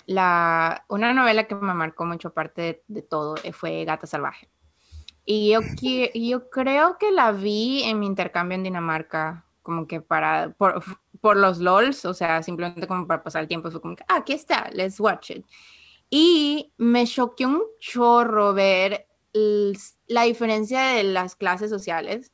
la, 0.06 0.84
una 0.88 1.12
novela 1.12 1.44
que 1.44 1.56
me 1.56 1.74
marcó 1.74 2.04
mucho 2.04 2.32
parte 2.32 2.84
de, 2.86 3.02
todo 3.02 3.34
eh, 3.42 3.52
fue 3.52 3.84
Gata 3.84 4.06
Salvaje. 4.06 4.48
Y 5.24 5.50
yo, 5.50 5.60
yo 6.14 6.50
creo 6.50 6.98
que 6.98 7.10
la 7.10 7.32
vi 7.32 7.82
en 7.82 7.98
mi 7.98 8.06
intercambio 8.06 8.54
en 8.54 8.62
Dinamarca, 8.62 9.45
como 9.66 9.86
que 9.86 10.00
para, 10.00 10.54
por, 10.56 10.82
por 11.20 11.36
los 11.36 11.58
LOLs, 11.58 12.06
o 12.06 12.14
sea, 12.14 12.42
simplemente 12.42 12.86
como 12.86 13.06
para 13.06 13.22
pasar 13.22 13.42
el 13.42 13.48
tiempo, 13.48 13.70
fue 13.70 13.82
como 13.82 13.96
que, 13.96 14.04
ah, 14.08 14.16
aquí 14.16 14.32
está, 14.32 14.70
let's 14.72 14.98
watch 14.98 15.30
it. 15.32 15.44
Y 16.08 16.72
me 16.78 17.06
choqueó 17.06 17.48
un 17.48 17.62
chorro 17.80 18.54
ver 18.54 19.06
la 20.06 20.22
diferencia 20.22 20.80
de 20.92 21.04
las 21.04 21.36
clases 21.36 21.68
sociales 21.68 22.32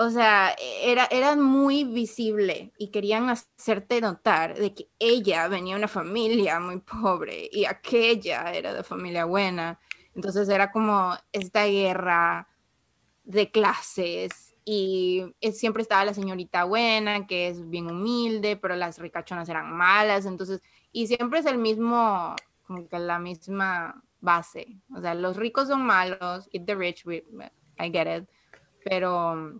o 0.00 0.10
sea, 0.10 0.54
era, 0.82 1.08
era 1.10 1.34
muy 1.34 1.82
visible 1.84 2.72
y 2.78 2.90
querían 2.90 3.28
hacerte 3.30 4.00
notar 4.00 4.56
de 4.56 4.72
que 4.72 4.88
ella 4.98 5.48
venía 5.48 5.74
de 5.74 5.80
una 5.80 5.88
familia 5.88 6.60
muy 6.60 6.78
pobre 6.78 7.48
y 7.50 7.64
aquella 7.64 8.52
era 8.52 8.72
de 8.72 8.84
familia 8.84 9.24
buena. 9.24 9.80
Entonces 10.14 10.48
era 10.48 10.70
como 10.70 11.16
esta 11.32 11.64
guerra 11.66 12.48
de 13.24 13.50
clases 13.50 14.47
y 14.70 15.34
siempre 15.52 15.80
estaba 15.80 16.04
la 16.04 16.12
señorita 16.12 16.64
buena, 16.64 17.26
que 17.26 17.48
es 17.48 17.70
bien 17.70 17.90
humilde, 17.90 18.58
pero 18.58 18.76
las 18.76 18.98
ricachonas 18.98 19.48
eran 19.48 19.72
malas, 19.74 20.26
entonces, 20.26 20.60
y 20.92 21.06
siempre 21.06 21.38
es 21.38 21.46
el 21.46 21.56
mismo, 21.56 22.36
como 22.66 22.86
que 22.86 22.98
la 22.98 23.18
misma 23.18 24.04
base. 24.20 24.76
O 24.94 25.00
sea, 25.00 25.14
los 25.14 25.38
ricos 25.38 25.68
son 25.68 25.86
malos, 25.86 26.50
eat 26.52 26.66
the 26.66 26.74
rich, 26.74 27.02
I 27.06 27.90
get 27.90 28.14
it, 28.14 28.28
pero 28.84 29.58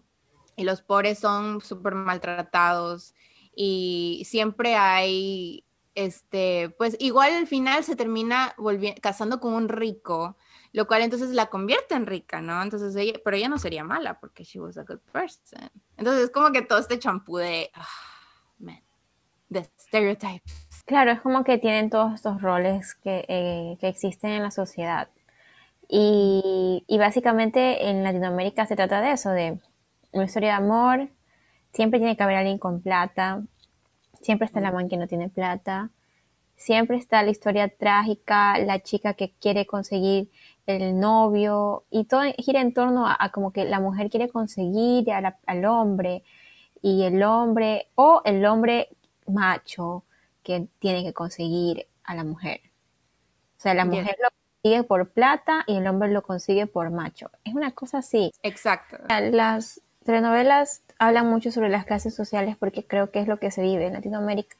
y 0.56 0.64
los 0.64 0.82
pobres 0.82 1.20
son 1.20 1.62
súper 1.62 1.94
maltratados 1.94 3.14
y 3.56 4.24
siempre 4.26 4.74
hay, 4.74 5.64
este, 5.94 6.68
pues 6.76 6.98
igual 7.00 7.32
al 7.32 7.46
final 7.46 7.82
se 7.82 7.96
termina 7.96 8.54
casando 9.00 9.40
con 9.40 9.54
un 9.54 9.70
rico, 9.70 10.36
lo 10.72 10.86
cual 10.86 11.02
entonces 11.02 11.30
la 11.30 11.46
convierte 11.46 11.94
en 11.94 12.06
rica, 12.06 12.40
¿no? 12.40 12.62
Entonces 12.62 12.94
ella, 12.96 13.18
pero 13.24 13.36
ella 13.36 13.48
no 13.48 13.58
sería 13.58 13.84
mala 13.84 14.20
porque 14.20 14.44
she 14.44 14.60
was 14.60 14.76
a 14.78 14.84
good 14.84 15.00
person. 15.12 15.70
Entonces 15.96 16.24
es 16.24 16.30
como 16.30 16.52
que 16.52 16.62
todo 16.62 16.78
este 16.78 16.98
champú 16.98 17.38
de, 17.38 17.70
oh, 17.76 18.64
man, 18.64 18.82
de 19.48 19.64
stereotypes. 19.78 20.68
Claro, 20.84 21.10
es 21.10 21.20
como 21.20 21.44
que 21.44 21.58
tienen 21.58 21.90
todos 21.90 22.14
estos 22.14 22.40
roles 22.40 22.94
que, 22.94 23.24
eh, 23.28 23.76
que 23.80 23.88
existen 23.88 24.30
en 24.30 24.42
la 24.42 24.50
sociedad. 24.50 25.08
Y, 25.88 26.84
y 26.86 26.98
básicamente 26.98 27.88
en 27.88 28.04
Latinoamérica 28.04 28.66
se 28.66 28.76
trata 28.76 29.00
de 29.00 29.12
eso, 29.12 29.30
de 29.30 29.58
una 30.12 30.24
historia 30.24 30.50
de 30.50 30.56
amor, 30.56 31.08
siempre 31.72 31.98
tiene 31.98 32.16
que 32.16 32.22
haber 32.22 32.36
alguien 32.36 32.58
con 32.58 32.82
plata, 32.82 33.42
siempre 34.20 34.46
está 34.46 34.60
la 34.60 34.72
man 34.72 34.88
que 34.88 34.96
no 34.96 35.06
tiene 35.06 35.28
plata, 35.28 35.90
siempre 36.58 36.98
está 36.98 37.22
la 37.22 37.30
historia 37.30 37.68
trágica, 37.68 38.58
la 38.58 38.80
chica 38.80 39.14
que 39.14 39.32
quiere 39.40 39.64
conseguir 39.64 40.30
el 40.66 41.00
novio 41.00 41.84
y 41.90 42.04
todo 42.04 42.22
gira 42.36 42.60
en 42.60 42.74
torno 42.74 43.06
a, 43.08 43.30
como 43.32 43.52
que 43.52 43.64
la 43.64 43.80
mujer 43.80 44.10
quiere 44.10 44.28
conseguir 44.28 45.10
al 45.10 45.64
hombre 45.64 46.24
y 46.82 47.04
el 47.04 47.22
hombre 47.22 47.88
o 47.94 48.20
el 48.24 48.44
hombre 48.44 48.88
macho 49.26 50.04
que 50.42 50.68
tiene 50.78 51.04
que 51.04 51.14
conseguir 51.14 51.86
a 52.04 52.14
la 52.14 52.24
mujer. 52.24 52.60
O 53.56 53.60
sea, 53.60 53.74
la 53.74 53.84
mujer 53.84 54.16
lo 54.22 54.28
consigue 54.62 54.84
por 54.84 55.10
plata 55.10 55.64
y 55.66 55.76
el 55.76 55.86
hombre 55.86 56.10
lo 56.10 56.22
consigue 56.22 56.66
por 56.66 56.90
macho. 56.90 57.30
Es 57.44 57.54
una 57.54 57.70
cosa 57.70 57.98
así. 57.98 58.32
Exacto. 58.42 58.98
Las 59.08 59.80
telenovelas 60.04 60.82
hablan 60.98 61.28
mucho 61.28 61.50
sobre 61.50 61.68
las 61.68 61.84
clases 61.84 62.14
sociales 62.14 62.56
porque 62.58 62.86
creo 62.86 63.10
que 63.10 63.20
es 63.20 63.28
lo 63.28 63.38
que 63.38 63.50
se 63.50 63.62
vive 63.62 63.86
en 63.86 63.94
Latinoamérica. 63.94 64.56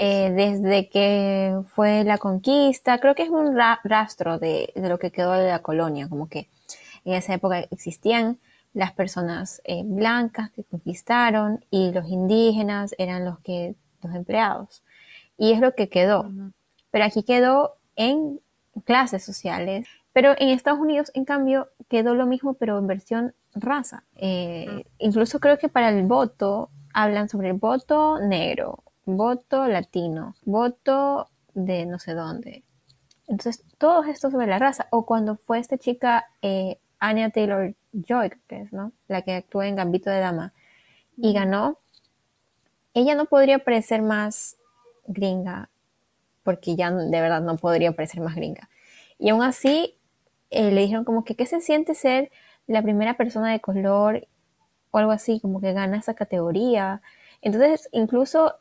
Eh, 0.00 0.30
desde 0.30 0.88
que 0.88 1.58
fue 1.74 2.04
la 2.04 2.18
conquista, 2.18 3.00
creo 3.00 3.16
que 3.16 3.24
es 3.24 3.30
un 3.30 3.58
rastro 3.82 4.38
de, 4.38 4.72
lo 4.76 4.96
que 5.00 5.10
quedó 5.10 5.32
de 5.32 5.48
la 5.48 5.58
colonia, 5.58 6.08
como 6.08 6.28
que 6.28 6.48
en 7.04 7.14
esa 7.14 7.34
época 7.34 7.58
existían 7.72 8.38
las 8.74 8.92
personas 8.92 9.60
eh, 9.64 9.82
blancas 9.84 10.50
que 10.50 10.62
conquistaron 10.62 11.64
y 11.68 11.90
los 11.90 12.08
indígenas 12.08 12.94
eran 12.96 13.24
los 13.24 13.40
que 13.40 13.74
los 14.00 14.14
empleados. 14.14 14.84
Y 15.36 15.50
es 15.50 15.58
lo 15.58 15.74
que 15.74 15.88
quedó. 15.88 16.30
Pero 16.92 17.04
aquí 17.04 17.24
quedó 17.24 17.74
en 17.96 18.38
clases 18.84 19.24
sociales. 19.24 19.88
Pero 20.12 20.36
en 20.38 20.50
Estados 20.50 20.78
Unidos 20.78 21.10
en 21.14 21.24
cambio 21.24 21.70
quedó 21.88 22.14
lo 22.14 22.26
mismo 22.26 22.54
pero 22.54 22.78
en 22.78 22.86
versión 22.86 23.34
raza. 23.52 24.04
Eh, 24.14 24.84
incluso 24.98 25.40
creo 25.40 25.58
que 25.58 25.68
para 25.68 25.88
el 25.88 26.04
voto 26.04 26.70
hablan 26.94 27.28
sobre 27.28 27.48
el 27.48 27.54
voto 27.54 28.20
negro, 28.20 28.84
voto 29.16 29.66
latino, 29.66 30.34
voto 30.44 31.28
de 31.54 31.86
no 31.86 31.98
sé 31.98 32.14
dónde. 32.14 32.62
Entonces, 33.26 33.64
todo 33.78 34.04
esto 34.04 34.30
sobre 34.30 34.46
la 34.46 34.58
raza. 34.58 34.86
O 34.90 35.06
cuando 35.06 35.36
fue 35.36 35.58
esta 35.58 35.78
chica, 35.78 36.26
eh, 36.42 36.78
Anya 36.98 37.30
Taylor 37.30 37.74
Joy, 37.92 38.30
que 38.46 38.60
es, 38.60 38.72
¿no? 38.72 38.92
La 39.06 39.22
que 39.22 39.32
actúa 39.32 39.66
en 39.66 39.76
Gambito 39.76 40.10
de 40.10 40.20
Dama, 40.20 40.52
y 41.16 41.32
ganó, 41.32 41.78
ella 42.94 43.14
no 43.14 43.26
podría 43.26 43.58
parecer 43.58 44.02
más 44.02 44.56
gringa, 45.06 45.70
porque 46.42 46.76
ya 46.76 46.90
de 46.90 47.20
verdad 47.20 47.40
no 47.40 47.56
podría 47.56 47.92
parecer 47.92 48.20
más 48.20 48.34
gringa. 48.34 48.68
Y 49.18 49.30
aún 49.30 49.42
así, 49.42 49.96
eh, 50.50 50.70
le 50.70 50.82
dijeron 50.82 51.04
como 51.04 51.24
que, 51.24 51.34
¿qué 51.34 51.46
se 51.46 51.60
siente 51.60 51.94
ser 51.94 52.30
la 52.66 52.82
primera 52.82 53.16
persona 53.16 53.50
de 53.50 53.60
color 53.60 54.28
o 54.90 54.98
algo 54.98 55.12
así, 55.12 55.40
como 55.40 55.60
que 55.60 55.72
gana 55.72 55.98
esa 55.98 56.14
categoría. 56.14 57.02
Entonces, 57.42 57.88
incluso 57.92 58.54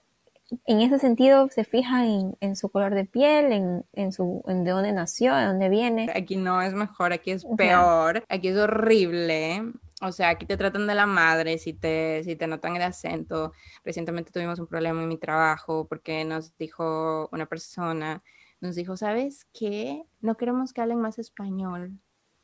en 0.66 0.82
ese 0.82 1.00
sentido 1.00 1.50
se 1.50 1.64
fija 1.64 2.06
en, 2.06 2.56
su 2.56 2.70
color 2.70 2.96
de 2.96 3.06
piel, 3.06 3.84
en, 3.94 4.12
su, 4.12 4.44
en 4.48 4.64
de 4.64 4.72
dónde 4.72 4.94
nació, 4.94 5.36
de 5.36 5.46
dónde 5.46 5.70
viene. 5.70 6.12
Aquí 6.16 6.38
no 6.38 6.62
es 6.62 6.74
mejor, 6.74 7.12
aquí 7.14 7.32
es 7.32 7.46
peor, 7.58 8.24
aquí 8.30 8.50
es 8.50 8.58
horrible. 8.58 9.74
O 10.02 10.12
sea, 10.12 10.30
aquí 10.30 10.46
te 10.46 10.58
tratan 10.58 10.88
de 10.88 10.96
la 10.96 11.06
madre 11.06 11.58
si 11.58 11.74
te, 11.74 12.24
si 12.24 12.36
te 12.36 12.48
notan 12.48 12.76
el 12.76 12.84
acento. 12.84 13.52
Recientemente 13.84 14.32
tuvimos 14.32 14.60
un 14.60 14.68
problema 14.68 15.02
en 15.02 15.08
mi 15.08 15.18
trabajo 15.18 15.88
porque 15.88 16.24
nos 16.24 16.56
dijo 16.58 17.28
una 17.32 17.48
persona, 17.48 18.24
nos 18.62 18.76
dijo, 18.76 18.96
¿sabes 18.96 19.48
qué? 19.54 20.04
No 20.22 20.38
queremos 20.38 20.72
que 20.72 20.82
hablen 20.82 21.02
más 21.02 21.20
español 21.20 22.00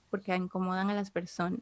porque 0.09 0.35
incomodan 0.35 0.89
a 0.89 0.93
las 0.93 1.09
personas. 1.11 1.61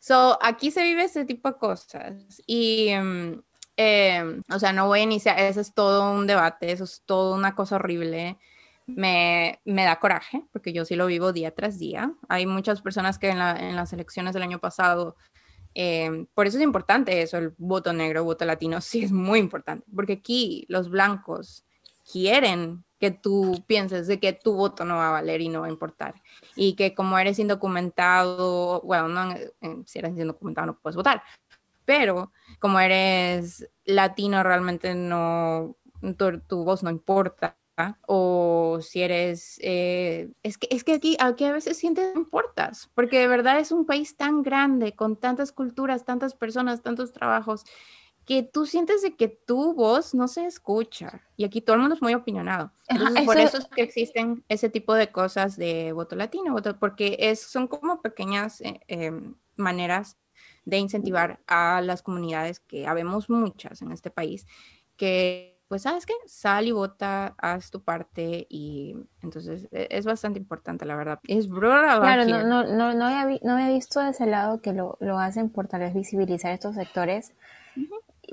So, 0.00 0.38
aquí 0.42 0.70
se 0.70 0.82
vive 0.82 1.04
ese 1.04 1.24
tipo 1.26 1.50
de 1.50 1.58
cosas 1.58 2.42
y, 2.46 2.88
em, 2.88 3.42
em, 3.76 4.42
o 4.52 4.58
sea, 4.58 4.72
no 4.72 4.86
voy 4.86 5.00
a 5.00 5.02
iniciar, 5.04 5.38
eso 5.38 5.60
es 5.60 5.74
todo 5.74 6.12
un 6.12 6.26
debate, 6.26 6.72
eso 6.72 6.84
es 6.84 7.02
todo 7.06 7.34
una 7.34 7.54
cosa 7.54 7.76
horrible. 7.76 8.38
Me, 8.86 9.60
me, 9.64 9.84
da 9.84 10.00
coraje, 10.00 10.44
porque 10.52 10.72
yo 10.72 10.84
sí 10.84 10.96
lo 10.96 11.06
vivo 11.06 11.32
día 11.32 11.54
tras 11.54 11.78
día. 11.78 12.12
Hay 12.28 12.46
muchas 12.46 12.82
personas 12.82 13.18
que 13.18 13.30
en, 13.30 13.38
las 13.38 13.92
elecciones 13.92 14.34
del 14.34 14.42
año 14.42 14.58
pasado, 14.58 15.16
em, 15.74 16.26
por 16.34 16.46
eso 16.46 16.58
es 16.58 16.64
importante 16.64 17.22
eso, 17.22 17.38
el 17.38 17.54
voto 17.56 17.92
negro, 17.92 18.24
voto 18.24 18.44
latino, 18.44 18.80
sí 18.80 19.04
es 19.04 19.12
muy 19.12 19.38
importante, 19.38 19.86
porque 19.94 20.14
aquí 20.14 20.66
los 20.68 20.90
blancos 20.90 21.64
quieren 22.10 22.84
que 23.00 23.10
tú 23.10 23.64
pienses 23.66 24.06
de 24.06 24.20
que 24.20 24.34
tu 24.34 24.54
voto 24.54 24.84
no 24.84 24.96
va 24.96 25.08
a 25.08 25.12
valer 25.12 25.40
y 25.40 25.48
no 25.48 25.62
va 25.62 25.66
a 25.66 25.70
importar. 25.70 26.14
Y 26.54 26.74
que 26.74 26.94
como 26.94 27.18
eres 27.18 27.38
indocumentado, 27.38 28.82
bueno, 28.82 29.08
no, 29.08 29.34
si 29.86 29.98
eres 29.98 30.16
indocumentado 30.18 30.66
no 30.66 30.78
puedes 30.78 30.96
votar, 30.96 31.22
pero 31.84 32.32
como 32.58 32.80
eres 32.80 33.68
latino 33.84 34.42
realmente 34.42 34.94
no, 34.94 35.76
tu, 36.16 36.64
voz 36.64 36.82
no 36.82 36.90
importa 36.90 37.56
o 38.06 38.78
si 38.82 39.02
eres, 39.02 39.58
eh, 39.62 40.30
es, 40.42 40.58
que, 40.58 40.68
es 40.70 40.84
que 40.84 40.94
aquí, 40.94 41.16
aquí 41.18 41.44
a 41.44 41.52
veces 41.52 41.78
sientes 41.78 42.12
que 42.12 42.18
importas, 42.18 42.90
porque 42.94 43.18
de 43.18 43.26
verdad 43.26 43.58
es 43.58 43.72
un 43.72 43.86
país 43.86 44.16
tan 44.16 44.42
grande, 44.42 44.92
con 44.94 45.16
tantas 45.16 45.50
culturas, 45.50 46.04
tantas 46.04 46.34
personas, 46.34 46.82
tantos 46.82 47.12
trabajos, 47.12 47.64
que 48.26 48.42
tú 48.42 48.66
sientes 48.66 49.02
de 49.02 49.16
que 49.16 49.28
tu 49.28 49.74
voz 49.74 50.14
no 50.14 50.28
se 50.28 50.46
escucha. 50.46 51.22
Y 51.36 51.44
aquí 51.44 51.60
todo 51.60 51.74
el 51.74 51.80
mundo 51.80 51.96
es 51.96 52.02
muy 52.02 52.14
opinionado. 52.14 52.70
por 53.24 53.38
eso 53.38 53.58
es 53.58 53.66
que 53.66 53.82
existen 53.82 54.44
ese 54.48 54.68
tipo 54.68 54.94
de 54.94 55.10
cosas 55.10 55.56
de 55.56 55.92
voto 55.92 56.16
latino, 56.16 56.54
porque 56.78 57.16
es, 57.18 57.40
son 57.40 57.66
como 57.66 58.02
pequeñas 58.02 58.60
eh, 58.60 58.80
em, 58.88 59.34
maneras 59.56 60.16
de 60.64 60.78
incentivar 60.78 61.40
a 61.46 61.80
las 61.80 62.02
comunidades, 62.02 62.60
que 62.60 62.86
habemos 62.86 63.30
muchas 63.30 63.82
en 63.82 63.92
este 63.92 64.10
país, 64.10 64.46
que 64.96 65.60
pues 65.70 65.82
sabes 65.82 66.04
qué, 66.04 66.14
sal 66.26 66.66
y 66.66 66.72
vota, 66.72 67.36
haz 67.38 67.70
tu 67.70 67.80
parte 67.80 68.44
y 68.50 68.96
entonces 69.22 69.68
e, 69.70 69.86
es 69.90 70.04
bastante 70.04 70.40
importante, 70.40 70.84
la 70.84 70.96
verdad. 70.96 71.20
Es. 71.28 71.46
Claro, 71.46 72.24
no, 72.24 72.42
no, 72.42 72.64
no, 72.64 72.92
no, 72.92 73.06
había, 73.06 73.38
no 73.44 73.52
había 73.52 73.68
visto 73.68 74.00
de 74.00 74.10
ese 74.10 74.26
lado 74.26 74.60
que 74.60 74.72
lo, 74.72 74.96
lo 74.98 75.20
hacen 75.20 75.48
por 75.48 75.68
tal 75.68 75.82
vez 75.82 75.94
visibilizar 75.94 76.52
estos 76.52 76.74
sectores, 76.74 77.34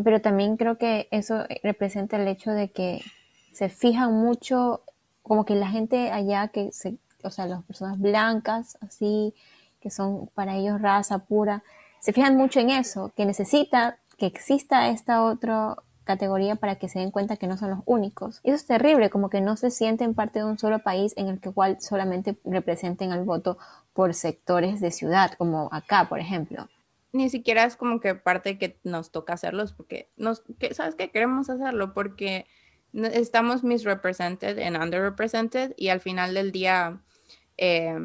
pero 0.04 0.20
también 0.20 0.58
creo 0.58 0.80
que 0.80 1.08
eso 1.12 1.44
representa 1.62 2.18
el 2.18 2.28
hecho 2.28 2.50
de 2.50 2.72
que 2.72 3.04
se 3.52 3.70
fijan 3.70 4.14
mucho, 4.14 4.82
como 5.22 5.46
que 5.46 5.54
la 5.54 5.68
gente 5.68 6.10
allá 6.10 6.48
que 6.48 6.72
se, 6.72 6.98
o 7.24 7.30
sea, 7.30 7.46
las 7.46 7.64
personas 7.66 8.00
blancas, 8.00 8.80
así, 8.82 9.36
que 9.80 9.92
son 9.92 10.26
para 10.34 10.56
ellos 10.56 10.82
raza 10.82 11.20
pura, 11.20 11.64
se 12.00 12.14
fijan 12.14 12.38
mucho 12.38 12.60
en 12.60 12.70
eso, 12.70 13.12
que 13.16 13.26
necesita 13.26 14.00
que 14.18 14.26
exista 14.26 14.90
esta 14.90 15.24
otra 15.24 15.76
categoría 16.08 16.56
para 16.56 16.78
que 16.78 16.90
se 16.90 17.00
den 17.00 17.12
cuenta 17.12 17.38
que 17.38 17.48
no 17.48 17.58
son 17.58 17.70
los 17.70 17.80
únicos. 17.86 18.40
Eso 18.44 18.56
es 18.56 18.66
terrible, 18.66 19.10
como 19.10 19.30
que 19.30 19.42
no 19.42 19.58
se 19.58 19.70
sienten 19.70 20.16
parte 20.16 20.40
de 20.40 20.46
un 20.46 20.58
solo 20.58 20.80
país 20.80 21.14
en 21.18 21.28
el 21.28 21.40
que 21.40 21.50
igual 21.50 21.78
solamente 21.82 22.38
representen 22.46 23.12
al 23.12 23.26
voto 23.26 23.60
por 23.94 24.14
sectores 24.14 24.80
de 24.80 24.92
ciudad, 24.92 25.34
como 25.38 25.70
acá, 25.72 26.08
por 26.10 26.20
ejemplo. 26.20 26.70
Ni 27.12 27.30
siquiera 27.30 27.66
es 27.66 27.76
como 27.76 28.00
que 28.00 28.16
parte 28.16 28.58
que 28.58 28.80
nos 28.84 29.12
toca 29.12 29.34
hacerlos, 29.34 29.74
porque 29.74 30.10
nos, 30.18 30.44
que, 30.60 30.74
¿sabes 30.74 30.96
que 30.96 31.12
Queremos 31.12 31.50
hacerlo 31.50 31.94
porque 31.94 32.48
estamos 32.94 33.64
misrepresented 33.64 34.60
and 34.60 34.78
underrepresented 34.82 35.74
y 35.78 35.90
al 35.90 36.00
final 36.00 36.34
del 36.34 36.52
día 36.52 37.02
eh, 37.58 37.96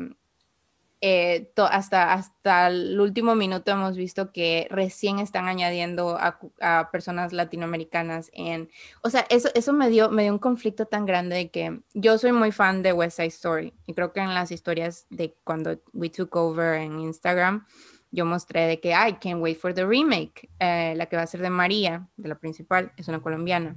eh, 1.05 1.51
hasta, 1.57 2.13
hasta 2.13 2.69
el 2.69 3.01
último 3.01 3.35
minuto 3.35 3.73
hemos 3.73 3.97
visto 3.97 4.31
que 4.31 4.69
recién 4.71 5.19
están 5.19 5.49
añadiendo 5.49 6.17
a, 6.17 6.91
personas 6.93 7.33
latinoamericanas 7.33 8.31
en, 8.33 8.71
o 9.03 9.11
sea, 9.11 9.27
eso, 9.29 9.49
eso 9.55 9.73
me, 9.73 9.91
dio, 9.91 10.11
me 10.11 10.23
dio 10.23 10.33
un 10.33 10.39
conflicto 10.39 10.87
tan 10.87 11.05
grande 11.05 11.35
de 11.35 11.51
que 11.51 11.81
yo 11.93 12.19
soy 12.19 12.31
muy 12.31 12.53
fan 12.53 12.85
de 12.85 12.93
West 12.93 13.17
Side 13.17 13.27
Story 13.29 13.75
y 13.87 13.95
creo 13.95 14.13
que 14.13 14.21
en 14.21 14.33
las 14.33 14.53
historias 14.53 15.07
de 15.11 15.35
cuando 15.43 15.77
we 15.93 16.09
took 16.09 16.37
over 16.37 16.81
en 16.81 17.01
Instagram, 17.01 17.67
yo 18.13 18.25
mostré 18.25 18.69
de 18.69 18.79
que, 18.79 18.91
I 18.91 19.15
can't 19.21 19.43
wait 19.43 19.59
for 19.59 19.75
the 19.75 19.85
remake, 19.85 20.51
eh, 20.61 20.95
la 20.97 21.07
que 21.07 21.17
va 21.17 21.23
a 21.23 21.27
ser 21.27 21.41
de 21.41 21.51
María, 21.51 22.07
de 22.17 22.29
la 22.29 22.37
principal, 22.37 22.93
es 22.97 23.09
una 23.09 23.21
colombiana. 23.21 23.77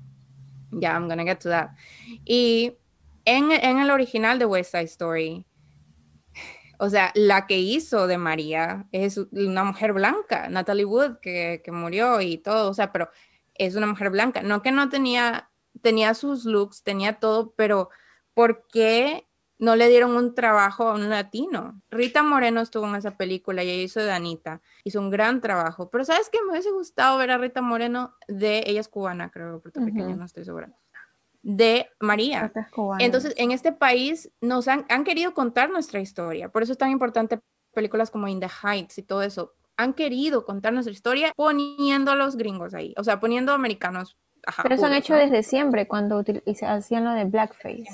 Ya, 0.69 0.79
yeah, 0.79 0.93
I'm 0.93 1.07
gonna 1.07 1.23
get 1.23 1.39
to 1.39 1.49
that. 1.49 1.69
Y 2.23 2.73
en, 3.23 3.51
en 3.51 3.79
el 3.79 3.89
original 3.89 4.37
de 4.37 4.45
West 4.45 4.71
Side 4.71 4.83
Story, 4.83 5.45
o 6.79 6.89
sea, 6.89 7.11
la 7.15 7.47
que 7.47 7.59
hizo 7.59 8.07
de 8.07 8.17
María 8.17 8.87
es 8.91 9.17
una 9.17 9.63
mujer 9.63 9.93
blanca, 9.93 10.49
Natalie 10.49 10.85
Wood, 10.85 11.17
que, 11.21 11.61
murió 11.67 12.21
y 12.21 12.37
todo, 12.37 12.69
o 12.69 12.73
sea, 12.73 12.91
pero 12.91 13.09
es 13.53 13.75
una 13.75 13.87
mujer 13.87 14.09
blanca. 14.09 14.41
No 14.41 14.61
que 14.61 14.71
no 14.71 14.89
tenía, 14.89 15.49
tenía 15.81 16.13
sus 16.13 16.45
looks, 16.45 16.83
tenía 16.83 17.19
todo, 17.19 17.53
pero 17.55 17.89
¿por 18.33 18.67
qué 18.67 19.27
no 19.57 19.75
le 19.75 19.89
dieron 19.89 20.15
un 20.15 20.35
trabajo 20.35 20.89
a 20.89 20.93
un 20.95 21.09
latino? 21.09 21.81
Rita 21.89 22.23
Moreno 22.23 22.61
estuvo 22.61 22.87
en 22.87 22.95
esa 22.95 23.17
película 23.17 23.63
y 23.63 23.69
ella 23.69 23.83
hizo 23.83 23.99
de 24.01 24.11
Anita, 24.11 24.61
hizo 24.83 24.99
un 24.99 25.09
gran 25.09 25.41
trabajo, 25.41 25.89
pero 25.89 26.05
¿sabes 26.05 26.29
qué? 26.29 26.39
Me 26.43 26.51
hubiese 26.51 26.71
gustado 26.71 27.17
ver 27.17 27.31
a 27.31 27.37
Rita 27.37 27.61
Moreno 27.61 28.15
de, 28.27 28.63
ella 28.65 28.81
es 28.81 28.87
cubana, 28.87 29.31
creo, 29.31 29.61
porque 29.61 29.79
pequeña, 29.79 30.15
no 30.15 30.25
estoy 30.25 30.45
segura 30.45 30.71
de 31.45 31.91
María. 31.99 32.51
Entonces, 32.97 33.35
en 33.37 33.51
este 33.51 33.71
país 33.71 34.31
nos 34.41 34.67
han, 34.67 34.83
querido 35.03 35.35
contar 35.35 35.69
nuestra 35.69 35.99
historia. 35.99 36.49
Por 36.49 36.63
eso 36.63 36.71
es 36.71 36.77
tan 36.79 36.89
importante 36.89 37.39
películas 37.71 38.09
como 38.09 38.27
In 38.27 38.39
the 38.39 38.49
Heights 38.49 38.97
y 38.97 39.03
todo 39.03 39.21
eso. 39.21 39.53
Han 39.77 39.93
querido 39.93 40.43
contar 40.43 40.73
nuestra 40.73 40.91
historia 40.91 41.33
poniendo 41.35 42.11
a 42.11 42.15
los 42.15 42.35
gringos 42.35 42.73
ahí, 42.73 42.95
o 42.97 43.03
sea, 43.03 43.19
poniendo 43.19 43.53
americanos. 43.53 44.17
Pero 44.63 44.73
eso 44.73 44.87
han 44.87 44.93
hecho 44.93 45.13
desde 45.13 45.43
siempre, 45.43 45.87
cuando 45.87 46.23
hacían 46.63 47.03
lo 47.03 47.11
de 47.11 47.25
blackface. 47.25 47.85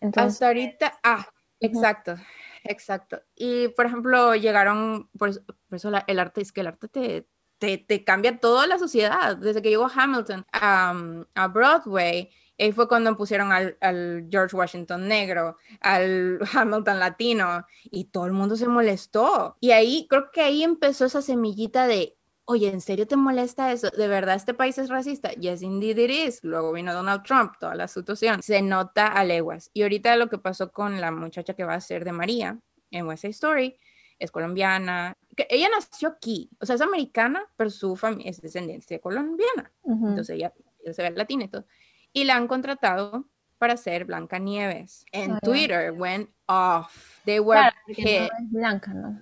Entonces... 0.00 0.34
Hasta 0.34 0.46
ahorita, 0.46 1.00
ah, 1.02 1.26
exacto, 1.58 2.14
exacto. 2.62 3.22
Y, 3.34 3.68
por 3.68 3.86
ejemplo, 3.86 4.36
llegaron, 4.36 5.08
por 5.18 5.30
eso, 5.30 5.90
el 6.06 6.18
arte, 6.20 6.42
es 6.42 6.52
que 6.52 6.60
el 6.60 6.68
arte 6.68 6.88
te, 6.88 7.28
te, 7.58 8.04
cambia 8.04 8.38
toda 8.38 8.66
la 8.66 8.78
sociedad. 8.78 9.36
Desde 9.36 9.62
que 9.62 9.70
llegó 9.70 9.88
Hamilton 9.92 10.44
a 10.52 11.48
Broadway, 11.48 12.30
ahí 12.58 12.72
fue 12.72 12.88
cuando 12.88 13.16
pusieron 13.16 13.52
al, 13.52 14.26
George 14.30 14.56
Washington 14.56 15.08
negro, 15.08 15.56
al 15.80 16.38
Hamilton 16.52 16.98
latino, 16.98 17.66
y 17.84 18.04
todo 18.04 18.26
el 18.26 18.32
mundo 18.32 18.56
se 18.56 18.68
molestó. 18.68 19.56
Y 19.60 19.70
ahí, 19.72 20.06
creo 20.08 20.30
que 20.32 20.42
ahí 20.42 20.62
empezó 20.62 21.04
esa 21.04 21.22
semillita 21.22 21.86
de, 21.86 22.16
oye, 22.44 22.68
¿en 22.68 22.80
serio 22.80 23.06
te 23.06 23.16
molesta 23.16 23.72
eso? 23.72 23.90
¿De 23.90 24.08
verdad 24.08 24.36
este 24.36 24.54
país 24.54 24.78
es 24.78 24.88
racista? 24.88 25.32
Yes, 25.32 25.62
indeed 25.62 25.98
it 25.98 26.10
is. 26.10 26.44
Luego 26.44 26.72
vino 26.72 26.92
Donald 26.94 27.22
Trump, 27.22 27.54
toda 27.58 27.74
la 27.74 27.88
situación. 27.88 28.42
Se 28.42 28.62
nota 28.62 29.08
a 29.08 29.24
leguas. 29.24 29.70
Y 29.74 29.82
ahorita 29.82 30.16
lo 30.16 30.28
que 30.28 30.38
pasó 30.38 30.72
con 30.72 31.00
la 31.00 31.10
muchacha 31.10 31.54
que 31.54 31.64
va 31.64 31.74
a 31.74 31.80
ser 31.80 32.04
de 32.04 32.12
María 32.12 32.58
en 32.90 33.06
West 33.06 33.22
Side 33.22 33.32
Story, 33.32 33.76
es 34.18 34.30
colombiana, 34.30 35.14
que 35.36 35.46
ella 35.50 35.68
nació 35.68 36.08
aquí, 36.08 36.50
o 36.60 36.66
sea, 36.66 36.76
es 36.76 36.80
americana, 36.80 37.44
pero 37.56 37.70
su 37.70 37.96
familia 37.96 38.30
es 38.30 38.40
descendencia 38.40 38.98
colombiana, 39.00 39.72
entonces 39.84 40.30
ella, 40.30 40.52
se 40.90 41.02
ve 41.02 41.10
latina 41.10 41.44
y 41.44 41.48
todo, 41.48 41.66
y 42.12 42.24
la 42.24 42.36
han 42.36 42.48
contratado 42.48 43.26
para 43.58 43.76
ser 43.76 44.04
Blanca 44.04 44.38
Nieves. 44.38 45.04
En 45.12 45.38
Twitter 45.40 45.92
went 45.92 46.30
off, 46.46 47.20
they 47.24 47.40
were 47.40 47.72
hit. 47.88 48.30
blanca, 48.50 48.92
¿no? 48.92 49.20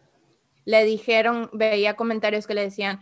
Le 0.65 0.85
dijeron, 0.85 1.51
veía 1.53 1.95
comentarios 1.95 2.47
que 2.47 2.55
le 2.55 2.63
decían, 2.63 3.01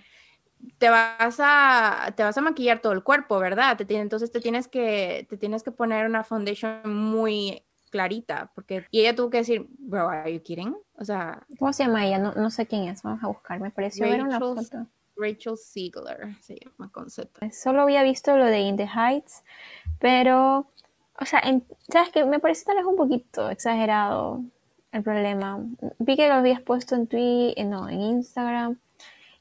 te 0.79 0.91
vas 0.91 1.37
a 1.41 2.13
te 2.17 2.23
vas 2.23 2.37
a 2.37 2.41
maquillar 2.41 2.81
todo 2.81 2.93
el 2.93 3.03
cuerpo, 3.03 3.39
¿verdad? 3.39 3.77
Te, 3.77 3.97
entonces 3.97 4.31
te 4.31 4.41
tienes 4.41 4.69
que 4.69 5.27
te 5.29 5.37
tienes 5.37 5.63
que 5.63 5.73
poner 5.73 6.07
una 6.07 6.25
foundation 6.25 6.81
muy 6.85 7.65
clarita, 7.91 8.51
porque 8.55 8.87
y 8.91 9.01
ella 9.01 9.15
tuvo 9.15 9.31
que 9.31 9.39
decir, 9.39 9.67
bro, 9.79 10.09
are 10.09 10.33
you 10.33 10.43
kidding? 10.43 10.77
O 11.03 11.05
sea, 11.05 11.43
¿cómo 11.59 11.73
se 11.73 11.83
llama 11.83 12.07
ella? 12.07 12.19
No, 12.19 12.33
no 12.35 12.49
sé 12.49 12.69
quién 12.69 12.85
es, 12.85 13.03
vamos 13.03 13.25
a 13.25 13.27
buscar, 13.27 13.59
me 13.59 13.73
pareció 13.73 14.09
ver 14.09 14.23
una 14.23 14.39
foto. 14.39 14.87
Rachel 15.17 15.59
Ziegler 15.59 16.37
se 16.41 16.55
llama 16.55 16.93
concepto. 16.93 17.45
Solo 17.51 17.83
había 17.83 18.05
visto 18.05 18.37
lo 18.37 18.47
de 18.47 18.61
In 18.61 18.77
the 18.77 18.87
Heights, 18.87 19.43
pero, 19.99 20.69
o 21.21 21.25
sea, 21.25 21.43
sabes 21.89 22.11
que 22.11 22.25
me 22.25 22.39
parece 22.39 22.65
tal 22.65 22.77
vez 22.77 22.85
un 22.85 22.95
poquito 22.95 23.51
exagerado 23.51 24.43
el 24.93 25.03
problema. 25.03 25.59
Vi 25.99 26.15
que 26.15 26.29
lo 26.29 26.35
habías 26.35 26.61
puesto 26.61 26.95
en 26.95 27.09
Twitter, 27.09 27.67
no, 27.67 27.89
en 27.89 28.01
Instagram. 28.01 28.79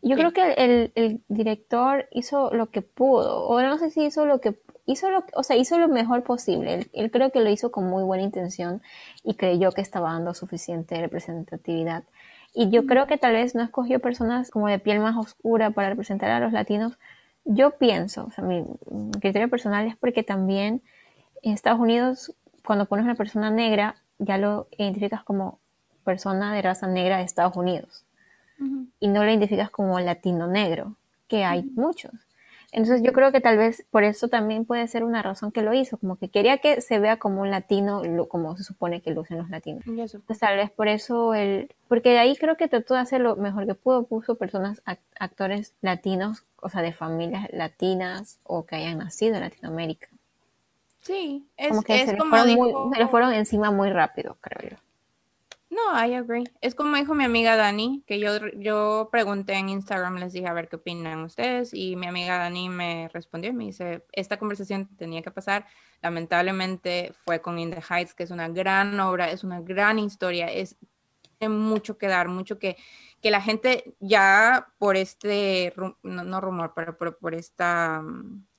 Yo 0.02 0.16
creo 0.16 0.34
que 0.34 0.54
el, 0.54 0.92
el, 0.96 1.22
director 1.28 2.08
hizo 2.10 2.52
lo 2.56 2.72
que 2.72 2.82
pudo, 2.82 3.46
o 3.46 3.62
no 3.62 3.78
sé 3.78 3.92
si 3.92 4.04
hizo 4.04 4.26
lo 4.26 4.42
que 4.42 4.60
hizo 4.92 5.10
lo, 5.10 5.24
o 5.34 5.44
sea, 5.44 5.56
hizo 5.56 5.80
lo 5.80 5.88
mejor 5.88 6.24
posible. 6.24 6.88
Él, 6.94 7.12
creo 7.12 7.32
que 7.32 7.42
lo 7.42 7.50
hizo 7.50 7.72
con 7.72 7.90
muy 7.90 8.04
buena 8.04 8.24
intención 8.24 8.82
y 9.24 9.36
creyó 9.36 9.72
que 9.72 9.82
estaba 9.82 10.14
dando 10.14 10.34
suficiente 10.34 11.00
representatividad. 11.00 12.04
Y 12.54 12.70
yo 12.70 12.86
creo 12.86 13.08
que 13.08 13.18
tal 13.18 13.34
vez 13.34 13.56
no 13.56 13.64
escogió 13.64 14.00
personas 14.00 14.52
como 14.52 14.68
de 14.68 14.80
piel 14.80 15.00
más 15.00 15.16
oscura 15.16 15.72
para 15.72 15.90
representar 15.90 16.32
a 16.32 16.40
los 16.40 16.52
latinos. 16.52 16.98
Yo 17.46 17.72
pienso, 17.72 18.26
o 18.26 18.32
sea, 18.32 18.44
mi, 18.44 18.66
criterio 19.20 19.50
personal 19.50 19.88
es 19.88 19.96
porque 19.96 20.24
también 20.24 20.82
en 21.42 21.54
Estados 21.54 21.80
Unidos, 21.80 22.34
cuando 22.66 22.86
pones 22.86 23.06
una 23.06 23.16
persona 23.16 23.50
negra, 23.50 23.96
ya 24.20 24.38
lo 24.38 24.68
identificas 24.78 25.24
como 25.24 25.60
persona 26.04 26.54
de 26.54 26.62
raza 26.62 26.88
negra 26.88 27.18
de 27.18 27.24
Estados 27.24 27.56
Unidos. 27.56 28.06
Y 29.00 29.08
no 29.08 29.24
lo 29.24 29.30
identificas 29.32 29.72
como 29.72 30.00
latino 30.00 30.46
negro, 30.46 30.96
que 31.28 31.44
hay 31.44 31.64
muchos. 31.64 32.12
Entonces 32.72 33.04
yo 33.04 33.12
creo 33.12 33.34
que 33.34 33.42
tal 33.42 33.58
vez 33.58 33.86
por 33.92 34.04
eso 34.06 34.30
también 34.30 34.64
puede 34.64 34.88
ser 34.88 35.04
una 35.04 35.22
razón 35.22 35.52
que 35.52 35.62
lo 35.62 35.74
hizo, 35.74 35.98
como 35.98 36.16
que 36.16 36.30
quería 36.30 36.60
que 36.60 36.80
se 36.80 37.00
vea 37.00 37.18
como 37.18 37.42
un 37.42 37.52
latino, 37.52 38.02
como 38.30 38.56
se 38.56 38.64
supone 38.64 39.02
que 39.02 39.12
lucen 39.12 39.38
los 39.38 39.50
latinos. 39.50 39.84
Pues 40.26 40.40
tal 40.40 40.56
vez 40.56 40.72
por 40.72 40.88
eso 40.88 41.34
el, 41.34 41.70
porque 41.90 42.12
de 42.12 42.20
ahí 42.20 42.38
creo 42.38 42.56
que 42.56 42.70
trató 42.70 42.94
de 42.94 43.02
hacer 43.02 43.20
lo 43.20 43.36
mejor 43.36 43.66
que 43.66 43.76
pudo, 43.76 44.04
puso 44.04 44.36
personas, 44.36 44.82
actores 45.20 45.74
latinos, 45.82 46.46
o 46.62 46.70
sea, 46.70 46.82
de 46.82 46.94
familias 46.94 47.50
latinas 47.52 48.40
o 48.44 48.66
que 48.66 48.78
hayan 48.78 49.00
nacido 49.00 49.36
en 49.36 49.42
Latinoamérica. 49.42 50.08
Sí, 51.02 51.46
es 51.58 51.70
como 51.70 51.82
que 51.82 52.06
se, 52.06 52.14
le 52.14 53.08
fueron 53.08 53.34
encima 53.34 53.72
muy 53.72 53.90
rápido, 53.90 54.38
creo 54.40 54.72
yo. 54.72 54.78
No, 55.72 55.94
I 55.94 56.16
agree. 56.16 56.44
Es 56.60 56.76
como 56.76 56.98
dijo 56.98 57.16
mi 57.16 57.24
amiga 57.24 57.56
Dani, 57.56 58.04
que 58.06 58.20
yo, 58.20 58.46
yo 58.58 59.08
pregunté 59.10 59.54
en 59.54 59.70
Instagram, 59.70 60.18
les 60.18 60.34
dije 60.34 60.46
a 60.48 60.54
ver 60.54 60.68
qué 60.68 60.76
opinan 60.76 61.24
ustedes, 61.24 61.74
y 61.74 61.96
mi 61.96 62.08
amiga 62.08 62.38
Dani 62.40 62.68
me 62.68 63.10
respondió 63.14 63.52
y 63.52 63.54
me 63.54 63.64
dice, 63.64 64.04
esta 64.12 64.38
conversación 64.38 64.90
tenía 64.98 65.22
que 65.22 65.32
pasar. 65.32 65.66
Lamentablemente 66.02 67.14
fue 67.24 67.42
con 67.42 67.58
In 67.58 67.72
the 67.72 67.82
Heights, 67.90 68.14
que 68.14 68.24
es 68.24 68.32
una 68.32 68.50
gran 68.50 69.00
obra, 69.00 69.32
es 69.32 69.46
una 69.46 69.62
gran 69.62 69.98
historia, 69.98 70.48
es 70.52 70.76
mucho 71.40 71.98
que 71.98 72.08
dar, 72.08 72.28
mucho 72.28 72.60
que, 72.60 72.76
que 73.22 73.32
la 73.32 73.42
gente 73.42 73.96
ya 74.02 74.74
por 74.78 74.98
este, 74.98 75.74
no, 76.04 76.42
rumor, 76.42 76.74
pero 76.76 76.98
por, 76.98 77.18
por 77.18 77.34
esta 77.34 78.04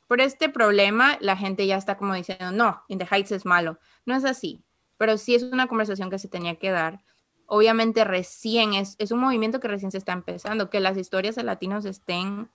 por 0.09 0.21
este 0.21 0.49
problema, 0.49 1.19
la 1.21 1.37
gente 1.37 1.67
ya 1.67 1.77
está 1.77 1.97
como 1.99 2.15
diciendo, 2.15 2.53
no, 2.53 2.83
In 2.89 2.99
the 2.99 3.07
Heights 3.11 3.33
es 3.33 3.47
malo. 3.47 3.79
No 4.05 4.15
es 4.15 4.25
así 4.25 4.63
pero 5.03 5.19
sí 5.19 5.35
es 5.35 5.43
una 5.43 5.67
conversación 5.67 6.11
que 6.11 6.19
se 6.21 6.29
tenía 6.29 6.55
que 6.61 6.71
dar. 6.71 7.03
Obviamente 7.47 8.05
recién 8.05 8.75
es, 8.75 8.95
es 9.01 9.11
un 9.11 9.19
movimiento 9.19 9.59
que 9.59 9.67
recién 9.67 9.91
se 9.91 9.99
está 9.99 10.13
empezando, 10.13 10.71
que 10.71 10.79
las 10.79 10.97
historias 10.97 11.35
de 11.35 11.43
latinos 11.43 11.85
estén 11.87 12.49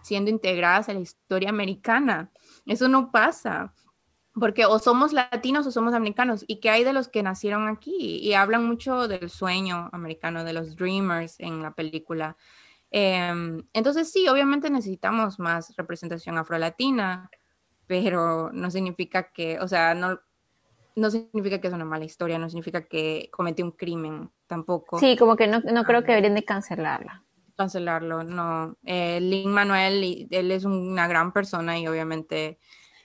siendo 0.00 0.30
integradas 0.30 0.88
a 0.88 0.94
la 0.94 1.00
historia 1.00 1.50
americana. 1.50 2.30
Eso 2.64 2.88
no 2.88 3.12
pasa, 3.12 3.74
porque 4.32 4.64
o 4.64 4.78
somos 4.78 5.12
latinos 5.12 5.66
o 5.66 5.70
somos 5.70 5.92
americanos. 5.92 6.46
¿Y 6.48 6.60
qué 6.60 6.70
hay 6.70 6.82
de 6.82 6.94
los 6.94 7.08
que 7.08 7.22
nacieron 7.22 7.68
aquí? 7.68 8.20
Y 8.22 8.32
hablan 8.32 8.64
mucho 8.64 9.06
del 9.06 9.28
sueño 9.28 9.90
americano, 9.92 10.44
de 10.44 10.54
los 10.54 10.76
dreamers 10.76 11.38
en 11.40 11.60
la 11.60 11.74
película. 11.74 12.38
Em, 12.90 13.66
entonces 13.74 14.10
sí, 14.10 14.28
obviamente 14.28 14.70
necesitamos 14.70 15.38
más 15.38 15.76
representación 15.76 16.38
afrolatina, 16.38 17.28
pero 17.86 18.50
no 18.50 18.70
significa 18.70 19.30
que, 19.30 19.58
o 19.60 19.68
sea, 19.68 19.92
no, 19.92 20.20
no 20.96 21.10
significa 21.10 21.60
que 21.60 21.68
es 21.68 21.74
una 21.74 21.84
mala 21.84 22.04
historia, 22.04 22.38
no 22.38 22.48
significa 22.48 22.82
que 22.86 23.28
cometió 23.32 23.64
un 23.64 23.72
crimen 23.72 24.30
tampoco. 24.46 24.98
Sí, 24.98 25.16
como 25.16 25.36
que 25.36 25.46
no, 25.46 25.60
no 25.60 25.84
creo 25.84 26.02
que 26.02 26.12
deberían 26.12 26.34
de 26.34 26.44
cancelarla. 26.44 27.24
Cancelarlo, 27.56 28.24
no. 28.24 28.76
Eh, 28.84 29.20
Lin 29.20 29.50
Manuel, 29.50 30.28
él 30.30 30.50
es 30.50 30.64
una 30.64 31.06
gran 31.06 31.32
persona 31.32 31.78
y 31.78 31.86
obviamente 31.86 32.58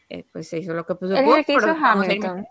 eh, 0.09 0.25
pues 0.31 0.47
se 0.49 0.59
hizo 0.59 0.73
lo 0.73 0.85
que 0.85 0.95
puso. 0.95 1.15
Él 1.15 1.25
es 1.27 1.37
el 1.37 1.45
que 1.45 1.53
hizo 1.53 1.69
Hamilton. 1.69 2.47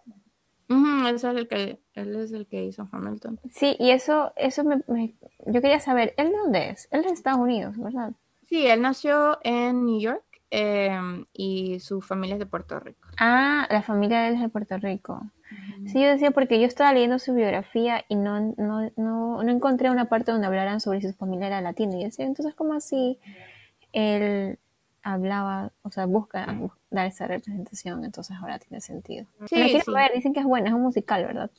él, 0.68 1.14
es 1.14 1.24
el 1.24 1.48
que, 1.48 1.80
él 1.94 2.16
es 2.16 2.32
el 2.32 2.46
que 2.46 2.64
hizo 2.64 2.88
Hamilton. 2.90 3.40
Sí, 3.50 3.76
y 3.78 3.90
eso, 3.90 4.32
eso 4.36 4.64
me, 4.64 4.82
yo 5.46 5.62
quería 5.62 5.80
saber, 5.80 6.14
¿él 6.16 6.30
de 6.30 6.36
dónde 6.36 6.70
es? 6.70 6.88
Él 6.90 7.00
es 7.00 7.06
de 7.06 7.12
Estados 7.12 7.40
Unidos, 7.40 7.76
¿verdad? 7.78 8.12
Sí, 8.46 8.66
él 8.66 8.82
nació 8.82 9.38
en 9.42 9.86
New 9.86 10.00
York 10.00 10.24
Em, 10.50 11.24
y 11.32 11.80
su 11.80 12.00
familia 12.00 12.34
es 12.34 12.38
de 12.38 12.46
Puerto 12.46 12.78
Rico. 12.78 13.08
Ah, 13.18 13.66
la 13.70 13.82
familia 13.82 14.28
es 14.28 14.40
de 14.40 14.48
Puerto 14.48 14.76
Rico. 14.78 15.22
Sí, 15.86 16.00
yo 16.00 16.08
decía 16.08 16.30
porque 16.32 16.60
yo 16.60 16.66
estaba 16.66 16.92
leyendo 16.92 17.18
su 17.18 17.34
biografía 17.34 18.04
y 18.08 18.16
no, 18.16 18.54
no, 18.56 18.90
no, 18.96 19.42
no 19.42 19.50
encontré 19.50 19.90
una 19.90 20.06
parte 20.08 20.32
donde 20.32 20.46
hablaran 20.46 20.80
sobre 20.80 21.00
si 21.00 21.08
su 21.08 21.14
familia 21.14 21.48
era 21.48 21.60
latina. 21.60 21.96
Y 21.96 22.00
yo 22.00 22.04
decía, 22.06 22.26
entonces, 22.26 22.54
¿cómo 22.54 22.74
así 22.74 23.18
él 23.92 24.58
hablaba, 25.02 25.72
o 25.82 25.90
sea, 25.90 26.06
busca 26.06 26.46
dar 26.90 27.06
esa 27.06 27.26
representación? 27.26 28.04
Entonces 28.04 28.36
ahora 28.40 28.58
tiene 28.58 28.80
sentido. 28.80 29.26
Sí, 29.46 29.56
la 29.56 29.66
quiero 29.66 29.92
ver, 29.92 30.12
dicen 30.14 30.32
que 30.32 30.40
es 30.40 30.46
buena, 30.46 30.68
es 30.68 30.74
un 30.74 30.82
musical, 30.82 31.24
¿verdad? 31.24 31.50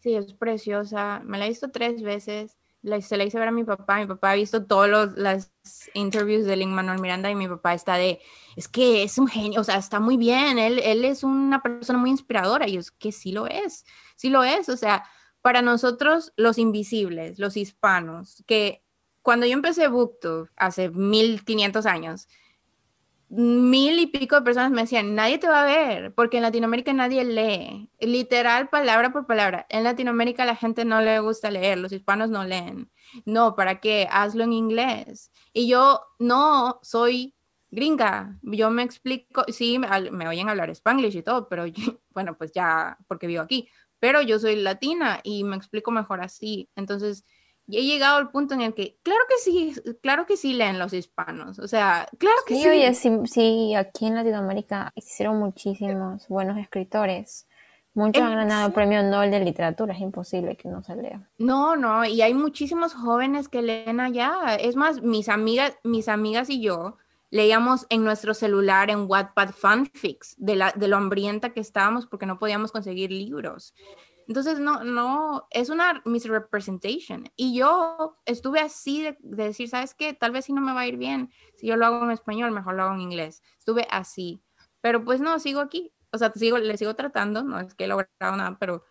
Sí, 0.00 0.14
es 0.14 0.32
preciosa. 0.34 1.20
Me 1.24 1.38
la 1.38 1.46
he 1.46 1.48
visto 1.48 1.70
tres 1.70 2.02
veces 2.02 2.56
se 3.00 3.16
la 3.16 3.24
hice 3.24 3.38
ver 3.38 3.48
a 3.48 3.52
mi 3.52 3.64
papá, 3.64 3.98
mi 3.98 4.06
papá 4.06 4.32
ha 4.32 4.34
visto 4.34 4.64
todas 4.64 5.12
las 5.16 5.52
interviews 5.94 6.44
de 6.44 6.56
Lin 6.56 6.74
Manuel 6.74 7.00
Miranda 7.00 7.30
y 7.30 7.34
mi 7.34 7.48
papá 7.48 7.74
está 7.74 7.94
de, 7.94 8.20
es 8.54 8.68
que 8.68 9.02
es 9.02 9.18
un 9.18 9.26
genio, 9.26 9.60
o 9.60 9.64
sea, 9.64 9.76
está 9.76 10.00
muy 10.00 10.16
bien, 10.16 10.58
él, 10.58 10.78
él 10.78 11.04
es 11.04 11.24
una 11.24 11.62
persona 11.62 11.98
muy 11.98 12.10
inspiradora 12.10 12.68
y 12.68 12.76
es 12.76 12.90
que 12.90 13.12
sí 13.12 13.32
lo 13.32 13.46
es, 13.46 13.84
sí 14.14 14.28
lo 14.28 14.44
es, 14.44 14.68
o 14.68 14.76
sea, 14.76 15.04
para 15.42 15.62
nosotros 15.62 16.32
los 16.36 16.58
invisibles, 16.58 17.38
los 17.38 17.56
hispanos, 17.56 18.42
que 18.46 18.82
cuando 19.22 19.46
yo 19.46 19.54
empecé 19.54 19.88
Booktube 19.88 20.48
hace 20.56 20.88
1500 20.88 21.86
años, 21.86 22.28
mil 23.36 23.98
y 23.98 24.06
pico 24.06 24.36
de 24.36 24.42
personas 24.42 24.70
me 24.70 24.82
decían, 24.82 25.14
nadie 25.14 25.38
te 25.38 25.48
va 25.48 25.62
a 25.62 25.66
ver, 25.66 26.14
porque 26.14 26.38
en 26.38 26.42
Latinoamérica 26.42 26.92
nadie 26.92 27.24
lee, 27.24 27.90
literal, 28.00 28.68
palabra 28.70 29.12
por 29.12 29.26
palabra. 29.26 29.66
En 29.68 29.84
Latinoamérica 29.84 30.44
la 30.46 30.56
gente 30.56 30.84
no 30.84 31.00
le 31.02 31.20
gusta 31.20 31.50
leer, 31.50 31.78
los 31.78 31.92
hispanos 31.92 32.30
no 32.30 32.44
leen. 32.44 32.90
No, 33.26 33.54
¿para 33.54 33.80
qué? 33.80 34.08
Hazlo 34.10 34.44
en 34.44 34.52
inglés. 34.52 35.30
Y 35.52 35.68
yo 35.68 36.00
no 36.18 36.80
soy 36.82 37.34
gringa, 37.70 38.38
yo 38.42 38.70
me 38.70 38.82
explico, 38.82 39.44
sí, 39.48 39.78
me, 39.78 40.28
oyen 40.28 40.48
hablar 40.48 40.70
spanglish 40.70 41.16
y 41.16 41.22
todo, 41.22 41.48
pero 41.48 41.64
bueno, 42.10 42.38
pues 42.38 42.52
ya, 42.52 42.96
porque 43.06 43.26
vivo 43.26 43.42
aquí, 43.42 43.68
pero 43.98 44.22
yo 44.22 44.38
soy 44.38 44.56
latina 44.56 45.20
y 45.24 45.44
me 45.44 45.56
explico 45.56 45.90
mejor 45.90 46.22
así. 46.22 46.70
Entonces, 46.74 47.24
y 47.68 47.78
he 47.78 47.84
llegado 47.84 48.16
al 48.16 48.30
punto 48.30 48.54
en 48.54 48.60
el 48.60 48.74
que, 48.74 48.96
claro 49.02 49.20
que 49.28 49.38
sí, 49.38 49.74
claro 50.02 50.26
que 50.26 50.36
sí 50.36 50.54
leen 50.54 50.78
los 50.78 50.92
hispanos, 50.92 51.58
o 51.58 51.66
sea, 51.66 52.08
claro 52.18 52.36
que 52.46 52.54
sí. 52.54 52.62
Sí, 52.62 52.68
oye, 52.68 52.94
sí, 52.94 53.74
aquí 53.74 54.06
en 54.06 54.14
Latinoamérica 54.14 54.92
hicieron 54.94 55.38
muchísimos 55.38 56.28
buenos 56.28 56.58
escritores. 56.58 57.46
Muchos 57.94 58.22
han 58.22 58.34
ganado 58.34 58.66
el 58.66 58.72
premio 58.74 59.02
Nobel 59.02 59.30
de 59.30 59.40
literatura, 59.40 59.94
es 59.94 60.00
imposible 60.00 60.54
que 60.56 60.68
no 60.68 60.82
se 60.82 60.94
lea. 60.96 61.30
No, 61.38 61.76
no, 61.76 62.04
y 62.04 62.20
hay 62.20 62.34
muchísimos 62.34 62.92
jóvenes 62.92 63.48
que 63.48 63.62
leen 63.62 64.00
allá. 64.00 64.56
Es 64.60 64.76
más, 64.76 65.00
mis 65.00 65.30
amigas, 65.30 65.78
mis 65.82 66.06
amigas 66.08 66.50
y 66.50 66.60
yo 66.60 66.98
leíamos 67.30 67.86
en 67.88 68.04
nuestro 68.04 68.34
celular 68.34 68.90
en 68.90 69.08
Wattpad 69.08 69.50
fanfics 69.50 70.34
de, 70.38 70.56
la, 70.56 70.72
de 70.72 70.88
lo 70.88 70.96
hambrienta 70.98 71.50
que 71.50 71.60
estábamos 71.60 72.06
porque 72.06 72.26
no 72.26 72.38
podíamos 72.38 72.70
conseguir 72.70 73.10
libros. 73.10 73.74
Entonces, 74.28 74.58
no, 74.58 74.82
no, 74.82 75.46
es 75.50 75.70
una 75.70 76.02
misrepresentation. 76.04 77.30
Y 77.36 77.56
yo 77.56 78.18
estuve 78.24 78.60
así 78.60 79.02
de, 79.02 79.16
decir, 79.20 79.68
¿sabes 79.68 79.94
qué? 79.94 80.14
Tal 80.14 80.32
vez 80.32 80.46
si 80.46 80.52
no 80.52 80.60
me 80.60 80.72
va 80.72 80.80
a 80.80 80.86
ir 80.86 80.96
bien. 80.96 81.30
Si 81.56 81.66
yo 81.66 81.76
lo 81.76 81.86
hago 81.86 82.04
en 82.04 82.10
español, 82.10 82.50
mejor 82.50 82.74
lo 82.74 82.84
hago 82.84 82.94
en 82.94 83.00
inglés. 83.02 83.42
Estuve 83.58 83.86
así. 83.90 84.42
Pero 84.80 85.04
pues 85.04 85.20
no, 85.20 85.38
sigo 85.38 85.60
aquí. 85.60 85.92
O 86.12 86.18
sea, 86.18 86.32
sigo, 86.34 86.58
le 86.58 86.76
sigo 86.76 86.94
tratando, 86.94 87.42
no 87.44 87.60
es 87.60 87.74
que 87.74 87.84
he 87.84 87.88
logrado 87.88 88.36
nada, 88.36 88.56
pero 88.58 88.84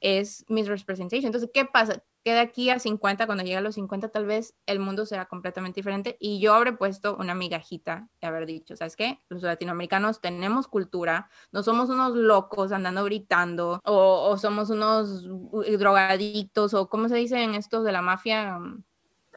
es 0.00 0.44
misrepresentation. 0.48 1.26
Entonces, 1.26 1.50
¿qué 1.52 1.64
pasa? 1.64 2.02
Que 2.26 2.32
de 2.32 2.40
aquí 2.40 2.70
a 2.70 2.80
50, 2.80 3.24
cuando 3.26 3.44
llegue 3.44 3.58
a 3.58 3.60
los 3.60 3.76
50, 3.76 4.08
tal 4.08 4.26
vez 4.26 4.56
el 4.66 4.80
mundo 4.80 5.06
sea 5.06 5.26
completamente 5.26 5.78
diferente. 5.78 6.16
Y 6.18 6.40
yo 6.40 6.54
habré 6.54 6.72
puesto 6.72 7.16
una 7.16 7.36
migajita 7.36 8.08
de 8.20 8.26
haber 8.26 8.46
dicho, 8.46 8.74
¿sabes 8.74 8.96
qué? 8.96 9.20
Los 9.28 9.42
latinoamericanos 9.42 10.20
tenemos 10.20 10.66
cultura, 10.66 11.30
no 11.52 11.62
somos 11.62 11.88
unos 11.88 12.16
locos 12.16 12.72
andando 12.72 13.04
gritando, 13.04 13.80
o, 13.84 14.36
somos 14.38 14.70
unos 14.70 15.22
drogadictos, 15.78 16.74
o 16.74 16.88
como 16.88 17.08
se 17.08 17.14
dice 17.14 17.40
en 17.40 17.54
estos 17.54 17.84
de 17.84 17.92
la 17.92 18.02
mafia, 18.02 18.58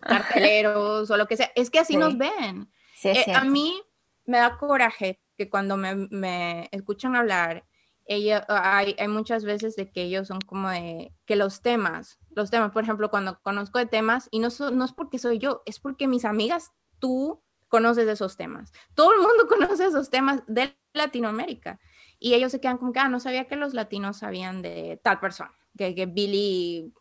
carteleros, 0.01 1.11
o 1.11 1.15
lo 1.15 1.27
que 1.27 1.37
sea. 1.37 1.51
Es 1.53 1.69
que 1.69 1.77
así 1.77 1.95
nos 1.95 2.17
ven. 2.17 2.71
Eh, 3.03 3.35
a 3.35 3.43
mí 3.43 3.79
me 4.25 4.39
da 4.39 4.57
coraje 4.57 5.21
que 5.37 5.47
cuando 5.47 5.77
me, 5.77 5.93
me 6.09 6.69
escuchan 6.71 7.15
hablar 7.15 7.67
ella, 8.09 8.43
hay, 8.49 8.95
hay, 8.97 9.07
muchas 9.07 9.45
veces 9.45 9.75
de 9.75 9.91
que 9.91 10.01
ellos 10.01 10.27
son 10.27 10.41
como 10.41 10.67
de 10.69 11.13
que 11.25 11.35
los 11.35 11.61
temas, 11.61 12.17
los 12.31 12.49
temas, 12.49 12.71
por 12.71 12.83
ejemplo, 12.83 13.11
cuando 13.11 13.39
conozco 13.41 13.77
de 13.77 13.85
temas, 13.85 14.27
y 14.31 14.39
no, 14.39 14.49
no 14.71 14.85
es 14.85 14.93
porque 14.93 15.19
soy 15.19 15.37
yo, 15.37 15.61
es 15.67 15.79
porque 15.79 16.07
mis 16.07 16.25
amigas, 16.25 16.71
tú 16.97 17.43
conoces 17.67 18.07
esos 18.07 18.35
temas. 18.35 18.73
Todo 18.95 19.13
el 19.13 19.19
mundo 19.19 19.47
conoce 19.47 19.85
esos 19.85 20.09
temas 20.09 20.41
de 20.47 20.75
Latinoamérica. 20.93 21.79
Y 22.17 22.33
ellos 22.33 22.51
se 22.51 22.59
quedan 22.59 22.79
como 22.79 22.91
que, 22.91 22.99
ah, 22.99 23.09
no 23.09 23.19
sabía 23.19 23.45
que 23.45 23.55
los 23.55 23.75
latinos 23.75 24.17
sabían 24.17 24.63
de 24.63 24.99
tal 25.03 25.19
persona, 25.19 25.53
que, 25.77 25.93
que 25.93 26.07
Billy, 26.07 26.91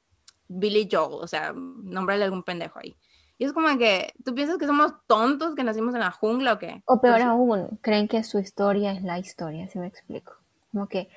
Billy 0.47 0.89
Joel, 0.93 1.25
o 1.25 1.27
sea, 1.27 1.55
nombre 1.55 2.19
de 2.19 2.25
algún 2.25 2.43
pendejo 2.43 2.81
ahí. 2.81 2.97
Y 3.39 3.45
es 3.45 3.55
como 3.55 3.79
que, 3.79 4.13
¿tú 4.25 4.35
piensas 4.35 4.59
que 4.59 4.67
somos 4.67 4.93
tontos 5.07 5.55
que 5.55 5.65
nacimos 5.65 5.95
en 5.95 6.01
la 6.01 6.11
jungla 6.11 6.53
o 6.53 6.59
qué? 6.59 6.83
O 6.85 7.01
peor 7.01 7.23
aún, 7.23 7.79
creen 7.81 8.09
que 8.09 8.23
su 8.25 8.39
historia 8.39 8.93
es 8.93 9.03
la 9.03 9.19
historia, 9.19 9.69
si 9.69 9.79
me 9.79 9.87
explico. 9.87 10.38
Como 10.73 10.89
que, 10.89 11.09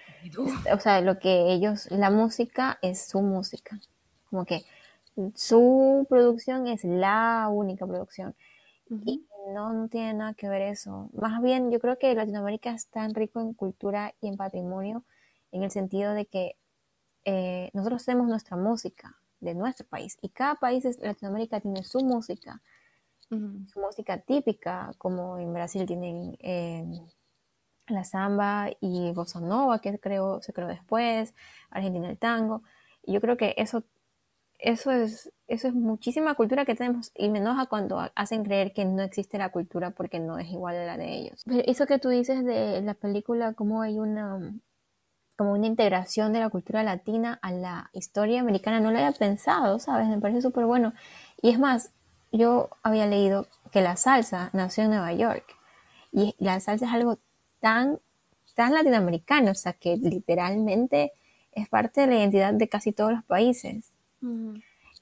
o 0.73 0.79
sea, 0.79 1.01
lo 1.01 1.19
que 1.19 1.51
ellos, 1.53 1.89
la 1.91 2.09
música 2.09 2.79
es 2.81 3.07
su 3.07 3.21
música. 3.21 3.79
Como 4.29 4.45
que 4.45 4.63
su 5.35 6.05
producción 6.09 6.67
es 6.67 6.83
la 6.83 7.49
única 7.51 7.85
producción. 7.85 8.35
Y 9.05 9.25
no, 9.53 9.73
no 9.73 9.87
tiene 9.87 10.13
nada 10.13 10.33
que 10.33 10.49
ver 10.49 10.61
eso. 10.61 11.09
Más 11.13 11.41
bien, 11.41 11.71
yo 11.71 11.79
creo 11.79 11.97
que 11.97 12.13
Latinoamérica 12.13 12.71
es 12.71 12.87
tan 12.87 13.13
rico 13.13 13.39
en 13.39 13.53
cultura 13.53 14.13
y 14.21 14.27
en 14.27 14.37
patrimonio 14.37 15.03
en 15.51 15.63
el 15.63 15.71
sentido 15.71 16.13
de 16.13 16.25
que 16.25 16.55
eh, 17.25 17.69
nosotros 17.73 18.05
tenemos 18.05 18.27
nuestra 18.27 18.57
música 18.57 19.15
de 19.39 19.53
nuestro 19.53 19.85
país 19.87 20.17
y 20.21 20.29
cada 20.29 20.55
país 20.55 20.83
de 20.83 20.95
Latinoamérica 21.05 21.59
tiene 21.59 21.83
su 21.83 21.99
música, 21.99 22.61
su 23.29 23.79
música 23.79 24.17
típica, 24.19 24.91
como 24.97 25.37
en 25.37 25.53
Brasil 25.53 25.85
tienen 25.85 26.37
eh, 26.41 26.85
la 27.91 28.03
samba 28.03 28.69
y 28.79 29.11
bossa 29.13 29.39
nova, 29.39 29.79
que 29.79 29.99
creo, 29.99 30.41
se 30.41 30.53
creó 30.53 30.67
después, 30.67 31.33
Argentina 31.69 32.09
el 32.09 32.17
tango. 32.17 32.63
Y 33.03 33.13
yo 33.13 33.21
creo 33.21 33.37
que 33.37 33.53
eso, 33.57 33.83
eso, 34.59 34.91
es, 34.91 35.31
eso 35.47 35.67
es 35.67 35.73
muchísima 35.73 36.35
cultura 36.35 36.65
que 36.65 36.75
tenemos 36.75 37.11
y 37.15 37.29
me 37.29 37.39
enoja 37.39 37.65
cuando 37.67 37.99
hacen 38.15 38.43
creer 38.43 38.73
que 38.73 38.85
no 38.85 39.03
existe 39.03 39.37
la 39.37 39.49
cultura 39.49 39.91
porque 39.91 40.19
no 40.19 40.37
es 40.39 40.49
igual 40.49 40.75
a 40.77 40.85
la 40.85 40.97
de 40.97 41.13
ellos. 41.15 41.43
Pero 41.45 41.63
eso 41.65 41.85
que 41.87 41.99
tú 41.99 42.09
dices 42.09 42.45
de 42.45 42.81
la 42.81 42.93
película, 42.93 43.53
como 43.53 43.81
hay 43.81 43.99
una 43.99 44.53
como 45.41 45.53
una 45.53 45.65
integración 45.65 46.33
de 46.33 46.39
la 46.39 46.49
cultura 46.49 46.83
latina 46.83 47.39
a 47.41 47.51
la 47.51 47.89
historia 47.93 48.41
americana. 48.41 48.79
No 48.79 48.91
lo 48.91 48.97
había 48.99 49.11
pensado, 49.11 49.79
¿sabes? 49.79 50.07
Me 50.07 50.19
parece 50.19 50.43
súper 50.43 50.65
bueno. 50.65 50.93
Y 51.41 51.49
es 51.49 51.57
más, 51.57 51.93
yo 52.31 52.69
había 52.83 53.07
leído 53.07 53.47
que 53.71 53.81
la 53.81 53.95
salsa 53.95 54.51
nació 54.53 54.83
en 54.83 54.91
Nueva 54.91 55.13
York. 55.13 55.45
Y 56.11 56.35
la 56.37 56.59
salsa 56.59 56.85
es 56.85 56.91
algo 56.91 57.17
tan, 57.61 57.99
tan 58.55 58.73
latinoamericano, 58.73 59.51
o 59.51 59.55
sea, 59.55 59.73
que 59.73 59.95
literalmente 59.95 61.13
es 61.53 61.69
parte 61.69 62.01
de 62.01 62.07
la 62.07 62.15
identidad 62.17 62.53
de 62.53 62.67
casi 62.67 62.91
todos 62.91 63.13
los 63.13 63.23
países. 63.23 63.93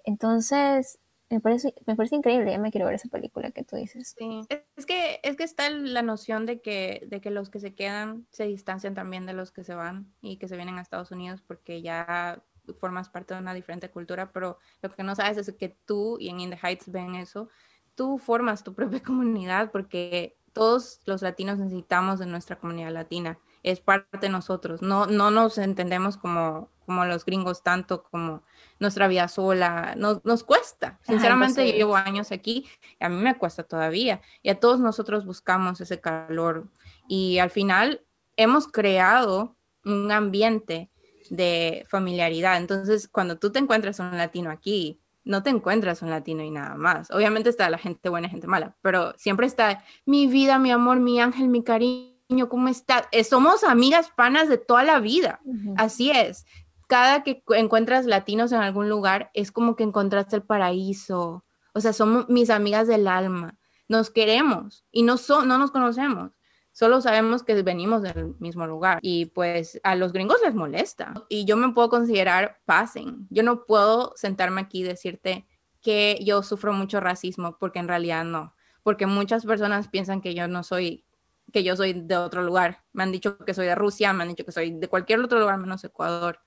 Entonces, 0.03 0.99
me 1.29 1.39
parece, 1.39 1.75
me 1.85 1.95
parece 1.95 2.15
increíble, 2.15 2.51
ya 2.51 2.57
me 2.57 2.71
quiero 2.71 2.87
ver 2.87 2.95
esa 2.95 3.09
película 3.09 3.51
que 3.51 3.63
tú 3.63 3.75
dices. 3.75 4.15
Sí, 4.17 4.41
es 4.75 4.85
que, 4.85 5.19
es 5.23 5.35
que 5.35 5.43
está 5.43 5.69
la 5.69 6.01
noción 6.01 6.45
de 6.45 6.61
que, 6.61 7.05
de 7.07 7.21
que 7.21 7.29
los 7.29 7.49
que 7.49 7.59
se 7.59 7.75
quedan 7.75 8.25
se 8.31 8.45
distancian 8.45 8.95
también 8.95 9.25
de 9.25 9.33
los 9.33 9.51
que 9.51 9.63
se 9.63 9.75
van 9.75 10.11
y 10.21 10.37
que 10.37 10.47
se 10.47 10.55
vienen 10.55 10.77
a 10.77 10.81
Estados 10.81 11.11
Unidos 11.11 11.41
porque 11.41 11.81
ya 11.81 12.43
formas 12.79 13.09
parte 13.09 13.33
de 13.33 13.39
una 13.39 13.53
diferente 13.53 13.89
cultura, 13.89 14.31
pero 14.31 14.57
lo 14.81 14.91
que 14.91 15.03
no 15.03 15.15
sabes 15.15 15.37
es 15.37 15.53
que 15.55 15.69
tú 15.85 16.17
y 16.19 16.29
en 16.29 16.39
In 16.39 16.49
the 16.51 16.59
Heights 16.61 16.91
ven 16.91 17.15
eso, 17.15 17.49
tú 17.95 18.17
formas 18.17 18.63
tu 18.63 18.73
propia 18.73 19.01
comunidad 19.03 19.71
porque 19.71 20.38
todos 20.49 21.01
los 21.05 21.21
latinos 21.21 21.57
necesitamos 21.57 22.19
de 22.19 22.25
nuestra 22.25 22.57
comunidad 22.57 22.91
latina, 22.91 23.39
es 23.63 23.79
parte 23.79 24.17
de 24.19 24.29
nosotros, 24.29 24.81
no, 24.81 25.05
no 25.05 25.31
nos 25.31 25.57
entendemos 25.57 26.17
como 26.17 26.69
como 26.89 27.05
los 27.05 27.23
gringos 27.23 27.61
tanto 27.61 28.01
como 28.01 28.41
nuestra 28.79 29.07
vida 29.07 29.27
sola, 29.27 29.93
nos, 29.95 30.25
nos 30.25 30.43
cuesta. 30.43 30.97
Sinceramente, 31.03 31.63
yo 31.67 31.73
llevo 31.77 31.95
años 31.95 32.31
aquí 32.31 32.65
y 32.99 33.05
a 33.05 33.09
mí 33.09 33.21
me 33.21 33.37
cuesta 33.37 33.61
todavía. 33.61 34.21
Y 34.41 34.49
a 34.49 34.59
todos 34.59 34.79
nosotros 34.79 35.23
buscamos 35.23 35.81
ese 35.81 36.01
calor. 36.01 36.67
Y 37.07 37.37
al 37.37 37.51
final 37.51 38.01
hemos 38.37 38.67
creado 38.67 39.55
un 39.85 40.11
ambiente 40.11 40.89
de 41.29 41.85
familiaridad. 41.87 42.57
Entonces, 42.57 43.07
cuando 43.07 43.37
tú 43.37 43.51
te 43.51 43.59
encuentras 43.59 43.99
un 43.99 44.17
latino 44.17 44.49
aquí, 44.49 44.99
no 45.23 45.43
te 45.43 45.49
encuentras 45.49 46.01
un 46.01 46.09
latino 46.09 46.43
y 46.43 46.51
nada 46.51 46.75
más. 46.75 47.11
Obviamente 47.11 47.49
está 47.49 47.69
la 47.69 47.77
gente 47.77 48.09
buena 48.09 48.27
y 48.27 48.31
gente 48.31 48.47
mala, 48.47 48.75
pero 48.81 49.13
siempre 49.17 49.47
está 49.47 49.83
mi 50.05 50.27
vida, 50.27 50.59
mi 50.59 50.71
amor, 50.71 50.99
mi 50.99 51.19
ángel, 51.19 51.49
mi 51.49 51.63
cariño, 51.63 52.49
¿cómo 52.49 52.67
está? 52.67 53.07
Eh, 53.11 53.23
somos 53.23 53.63
amigas 53.63 54.11
panas 54.15 54.49
de 54.49 54.57
toda 54.57 54.83
la 54.83 54.99
vida. 54.99 55.39
Así 55.77 56.11
es 56.11 56.45
cada 56.89 57.23
que 57.23 57.43
encuentras 57.49 58.07
latinos 58.07 58.51
en 58.51 58.61
algún 58.61 58.89
lugar 58.89 59.29
es 59.35 59.51
como 59.51 59.75
que 59.75 59.83
encontraste 59.83 60.37
el 60.37 60.41
paraíso. 60.41 61.45
O 61.73 61.81
sea, 61.81 61.93
somos 61.93 62.27
mis 62.29 62.49
amigas 62.49 62.87
del 62.87 63.07
alma. 63.07 63.55
Nos 63.87 64.09
queremos 64.09 64.83
y 64.91 65.03
no, 65.03 65.15
no 65.45 65.59
nos 65.59 65.69
conocemos. 65.69 66.31
Solo 66.79 67.01
sabemos 67.01 67.43
que 67.43 67.61
venimos 67.61 68.01
del 68.01 68.35
mismo 68.39 68.65
lugar 68.65 68.99
y 69.01 69.25
pues 69.25 69.81
a 69.83 69.95
los 69.95 70.13
gringos 70.13 70.37
les 70.41 70.55
molesta. 70.55 71.13
Y 71.27 71.43
yo 71.43 71.57
me 71.57 71.73
puedo 71.73 71.89
considerar 71.89 72.61
passing. 72.63 73.27
Yo 73.29 73.43
no 73.43 73.65
puedo 73.65 74.13
sentarme 74.15 74.61
aquí 74.61 74.79
y 74.79 74.83
decirte 74.83 75.45
que 75.81 76.17
yo 76.23 76.41
sufro 76.41 76.71
mucho 76.71 77.01
racismo 77.01 77.57
porque 77.59 77.79
en 77.79 77.89
realidad 77.89 78.23
no. 78.23 78.55
Porque 78.81 79.07
muchas 79.07 79.45
personas 79.45 79.89
piensan 79.89 80.21
que 80.21 80.33
yo 80.33 80.47
no 80.47 80.63
soy 80.63 81.03
que 81.51 81.65
yo 81.65 81.75
soy 81.75 81.91
de 81.91 82.15
otro 82.15 82.43
lugar. 82.43 82.85
Me 82.93 83.03
han 83.03 83.11
dicho 83.11 83.37
que 83.39 83.53
soy 83.53 83.65
de 83.65 83.75
Rusia, 83.75 84.13
me 84.13 84.23
han 84.23 84.29
dicho 84.29 84.45
que 84.45 84.53
soy 84.53 84.71
de 84.71 84.87
cualquier 84.87 85.19
otro 85.19 85.37
lugar 85.37 85.57
menos 85.57 85.83
Ecuador. 85.83 86.39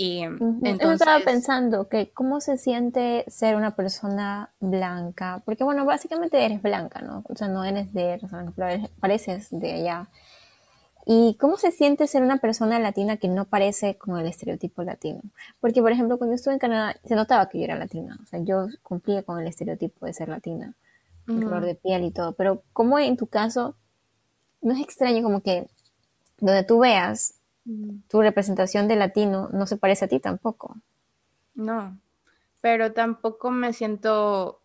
Y 0.00 0.20
entonces... 0.20 0.78
Yo 0.80 0.92
estaba 0.92 1.18
pensando 1.24 1.88
que 1.88 2.12
cómo 2.12 2.40
se 2.40 2.56
siente 2.56 3.24
ser 3.26 3.56
una 3.56 3.74
persona 3.74 4.52
blanca, 4.60 5.42
porque 5.44 5.64
bueno, 5.64 5.84
básicamente 5.84 6.44
eres 6.44 6.62
blanca, 6.62 7.00
¿no? 7.00 7.24
O 7.28 7.34
sea, 7.34 7.48
no 7.48 7.64
eres 7.64 7.92
de, 7.92 8.20
o 8.22 8.80
pareces 9.00 9.48
de 9.50 9.72
allá. 9.72 10.08
¿Y 11.04 11.34
cómo 11.40 11.56
se 11.56 11.72
siente 11.72 12.06
ser 12.06 12.22
una 12.22 12.36
persona 12.36 12.78
latina 12.78 13.16
que 13.16 13.26
no 13.26 13.46
parece 13.46 13.98
con 13.98 14.16
el 14.16 14.28
estereotipo 14.28 14.84
latino? 14.84 15.20
Porque, 15.58 15.82
por 15.82 15.90
ejemplo, 15.90 16.16
cuando 16.16 16.34
yo 16.34 16.36
estuve 16.36 16.54
en 16.54 16.60
Canadá, 16.60 16.94
se 17.04 17.16
notaba 17.16 17.48
que 17.48 17.58
yo 17.58 17.64
era 17.64 17.74
latina. 17.74 18.20
O 18.22 18.26
sea, 18.26 18.38
yo 18.38 18.68
cumplía 18.84 19.24
con 19.24 19.40
el 19.40 19.48
estereotipo 19.48 20.06
de 20.06 20.12
ser 20.12 20.28
latina, 20.28 20.74
el 21.26 21.42
color 21.42 21.64
de 21.64 21.74
piel 21.74 22.04
y 22.04 22.12
todo. 22.12 22.34
Pero, 22.34 22.62
¿cómo 22.72 23.00
en 23.00 23.16
tu 23.16 23.26
caso, 23.26 23.74
no 24.62 24.74
es 24.74 24.80
extraño 24.80 25.24
como 25.24 25.40
que 25.40 25.66
donde 26.38 26.62
tú 26.62 26.78
veas 26.78 27.37
tu 28.08 28.20
representación 28.22 28.88
de 28.88 28.96
latino 28.96 29.48
no 29.52 29.66
se 29.66 29.76
parece 29.76 30.06
a 30.06 30.08
ti 30.08 30.20
tampoco. 30.20 30.76
No, 31.54 31.98
pero 32.60 32.92
tampoco 32.92 33.50
me 33.50 33.72
siento 33.72 34.62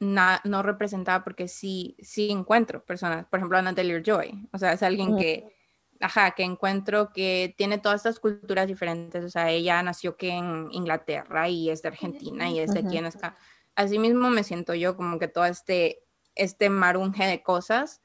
no 0.00 0.62
representada 0.62 1.22
porque 1.22 1.48
sí, 1.48 1.96
sí 2.00 2.30
encuentro 2.30 2.82
personas, 2.82 3.26
por 3.26 3.38
ejemplo, 3.38 3.60
Natalie 3.60 4.02
Joy, 4.02 4.48
o 4.52 4.58
sea, 4.58 4.72
es 4.72 4.82
alguien 4.82 5.16
que, 5.16 5.54
ajá, 6.00 6.30
que 6.30 6.44
encuentro 6.44 7.12
que 7.12 7.54
tiene 7.58 7.78
todas 7.78 7.96
estas 7.96 8.20
culturas 8.20 8.66
diferentes, 8.66 9.22
o 9.24 9.28
sea, 9.28 9.50
ella 9.50 9.82
nació 9.82 10.16
que 10.16 10.30
en 10.30 10.68
Inglaterra 10.70 11.48
y 11.48 11.68
es 11.68 11.82
de 11.82 11.88
Argentina 11.88 12.48
y 12.48 12.58
es 12.58 12.72
de 12.72 12.80
aquí 12.80 12.96
en 12.96 13.06
acá. 13.06 13.36
Así 13.74 13.98
mismo 13.98 14.30
me 14.30 14.44
siento 14.44 14.74
yo 14.74 14.96
como 14.96 15.18
que 15.18 15.28
todo 15.28 15.44
este, 15.44 16.02
este 16.34 16.70
marunje 16.70 17.24
de 17.26 17.42
cosas. 17.42 18.00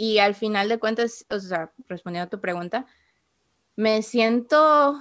Y 0.00 0.18
al 0.18 0.34
final 0.34 0.70
de 0.70 0.78
cuentas, 0.78 1.26
o 1.28 1.38
sea, 1.38 1.72
respondiendo 1.86 2.24
a 2.24 2.30
tu 2.30 2.40
pregunta, 2.40 2.86
me 3.76 4.00
siento, 4.00 4.96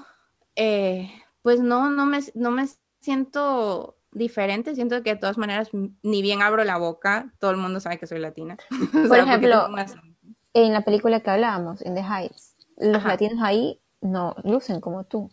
eh, 0.57 1.09
pues 1.41 1.61
no, 1.61 1.89
no 1.89 2.05
me, 2.05 2.19
no 2.35 2.51
me 2.51 2.67
siento 2.99 3.95
diferente, 4.11 4.75
siento 4.75 5.01
que 5.01 5.11
de 5.11 5.15
todas 5.15 5.37
maneras, 5.37 5.69
ni 5.71 6.21
bien 6.21 6.41
abro 6.41 6.65
la 6.65 6.75
boca, 6.75 7.31
todo 7.39 7.51
el 7.51 7.55
mundo 7.55 7.79
sabe 7.79 7.97
que 7.97 8.07
soy 8.07 8.19
latina. 8.19 8.57
Por 9.07 9.17
ejemplo, 9.17 9.69
en 10.53 10.73
la 10.73 10.81
película 10.81 11.21
que 11.21 11.29
hablábamos, 11.29 11.81
en 11.81 11.95
The 11.95 12.01
Heights, 12.01 12.57
los 12.75 13.01
latinos 13.05 13.41
ahí 13.41 13.79
no 14.01 14.35
lucen 14.43 14.81
como 14.81 15.05
tú, 15.05 15.31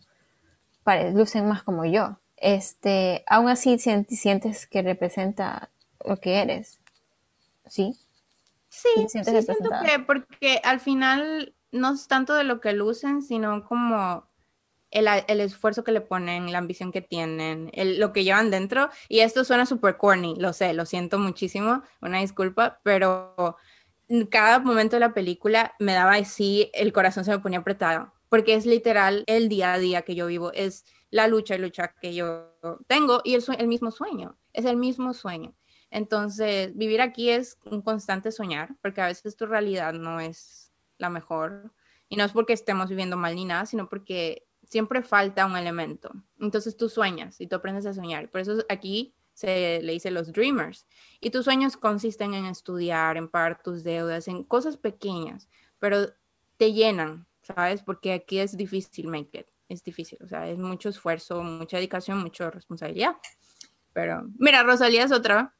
lucen 1.13 1.45
más 1.45 1.63
como 1.63 1.83
yo. 1.83 2.19
Este, 2.37 3.25
aún 3.27 3.49
así 3.49 3.77
sientes 3.79 4.65
que 4.65 4.81
representa 4.81 5.71
lo 6.05 6.21
que 6.21 6.41
eres, 6.41 6.79
¿sí? 7.65 7.97
Sí, 8.77 9.07
sí 9.09 9.23
siento 9.23 9.69
que 9.83 9.99
porque 9.99 10.61
al 10.63 10.79
final 10.79 11.55
no 11.71 11.93
es 11.93 12.07
tanto 12.07 12.35
de 12.35 12.43
lo 12.43 12.61
que 12.61 12.73
lucen, 12.73 13.21
sino 13.21 13.65
como 13.65 14.27
el, 14.91 15.07
esfuerzo 15.41 15.83
que 15.83 15.91
le 15.91 16.01
ponen, 16.01 16.51
la 16.51 16.59
ambición 16.59 16.91
que 16.91 17.01
tienen, 17.01 17.71
lo 17.73 18.13
que 18.13 18.23
llevan 18.23 18.51
dentro. 18.51 18.89
Y 19.09 19.19
esto 19.19 19.43
suena 19.43 19.65
súper 19.65 19.97
corny, 19.97 20.35
lo 20.37 20.53
sé, 20.53 20.73
lo 20.73 20.85
siento 20.85 21.19
muchísimo, 21.19 21.81
una 22.01 22.19
disculpa, 22.19 22.79
pero 22.83 23.57
en 24.07 24.25
cada 24.27 24.59
momento 24.59 24.95
de 24.95 25.01
la 25.01 25.13
película 25.13 25.73
me 25.79 25.93
daba 25.93 26.13
así, 26.13 26.69
el 26.73 26.93
corazón 26.93 27.25
se 27.25 27.31
me 27.31 27.39
ponía 27.39 27.59
apretado, 27.59 28.13
porque 28.29 28.53
es 28.53 28.65
literal 28.65 29.23
el 29.27 29.49
día 29.49 29.73
a 29.73 29.79
día 29.79 30.03
que 30.03 30.15
yo 30.15 30.27
vivo, 30.27 30.51
es 30.53 30.85
la 31.09 31.27
lucha 31.27 31.55
y 31.55 31.59
lucha 31.59 31.93
que 31.99 32.13
yo 32.13 32.53
tengo 32.87 33.21
y 33.23 33.33
el, 33.33 33.43
el 33.57 33.67
mismo 33.67 33.91
sueño, 33.91 34.37
es 34.53 34.65
el 34.65 34.77
mismo 34.77 35.13
sueño. 35.13 35.53
Entonces, 35.89 36.75
vivir 36.75 37.01
aquí 37.01 37.29
es 37.29 37.57
un 37.65 37.81
constante 37.81 38.31
soñar, 38.31 38.75
porque 38.81 39.01
a 39.01 39.07
veces 39.07 39.35
tu 39.35 39.45
realidad 39.45 39.93
no 39.93 40.19
es 40.19 40.71
la 40.97 41.09
mejor. 41.09 41.73
Y 42.09 42.15
no 42.15 42.23
es 42.23 42.31
porque 42.31 42.53
estemos 42.53 42.89
viviendo 42.89 43.17
mal 43.17 43.35
ni 43.35 43.45
nada, 43.45 43.65
sino 43.65 43.89
porque 43.89 44.47
siempre 44.63 45.01
falta 45.01 45.45
un 45.45 45.57
elemento. 45.57 46.11
Entonces 46.39 46.77
tú 46.77 46.89
sueñas 46.89 47.39
y 47.41 47.47
tú 47.47 47.55
aprendes 47.55 47.85
a 47.85 47.93
soñar. 47.93 48.29
Por 48.29 48.41
eso 48.41 48.63
aquí 48.69 49.13
se 49.33 49.81
le 49.81 49.93
dice 49.93 50.11
los 50.11 50.31
dreamers. 50.31 50.87
Y 51.19 51.29
tus 51.29 51.45
sueños 51.45 51.77
consisten 51.77 52.33
en 52.33 52.45
estudiar, 52.45 53.17
en 53.17 53.27
pagar 53.27 53.61
tus 53.61 53.83
deudas, 53.83 54.27
en 54.27 54.43
cosas 54.43 54.77
pequeñas, 54.77 55.47
pero 55.79 56.07
te 56.57 56.73
llenan, 56.73 57.27
¿sabes? 57.41 57.83
Porque 57.83 58.13
aquí 58.13 58.39
es 58.39 58.57
difícil 58.57 59.07
make 59.07 59.39
it. 59.39 59.47
Es 59.69 59.83
difícil, 59.83 60.17
o 60.23 60.27
sea, 60.27 60.47
es 60.49 60.57
mucho 60.57 60.87
esfuerzo, 60.89 61.43
mucha 61.43 61.75
dedicación, 61.75 62.19
mucha 62.19 62.49
responsabilidad. 62.49 63.17
Pero 63.91 64.23
mira, 64.37 64.63
Rosalía 64.63 65.03
es 65.03 65.11
otra 65.11 65.56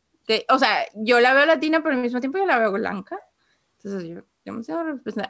o 0.49 0.59
sea, 0.59 0.85
yo 0.95 1.19
la 1.19 1.33
veo 1.33 1.45
latina, 1.45 1.81
pero 1.81 1.95
al 1.95 2.01
mismo 2.01 2.19
tiempo 2.19 2.37
yo 2.37 2.45
la 2.45 2.59
veo 2.59 2.71
blanca. 2.71 3.19
Entonces 3.77 4.09
yo, 4.09 4.21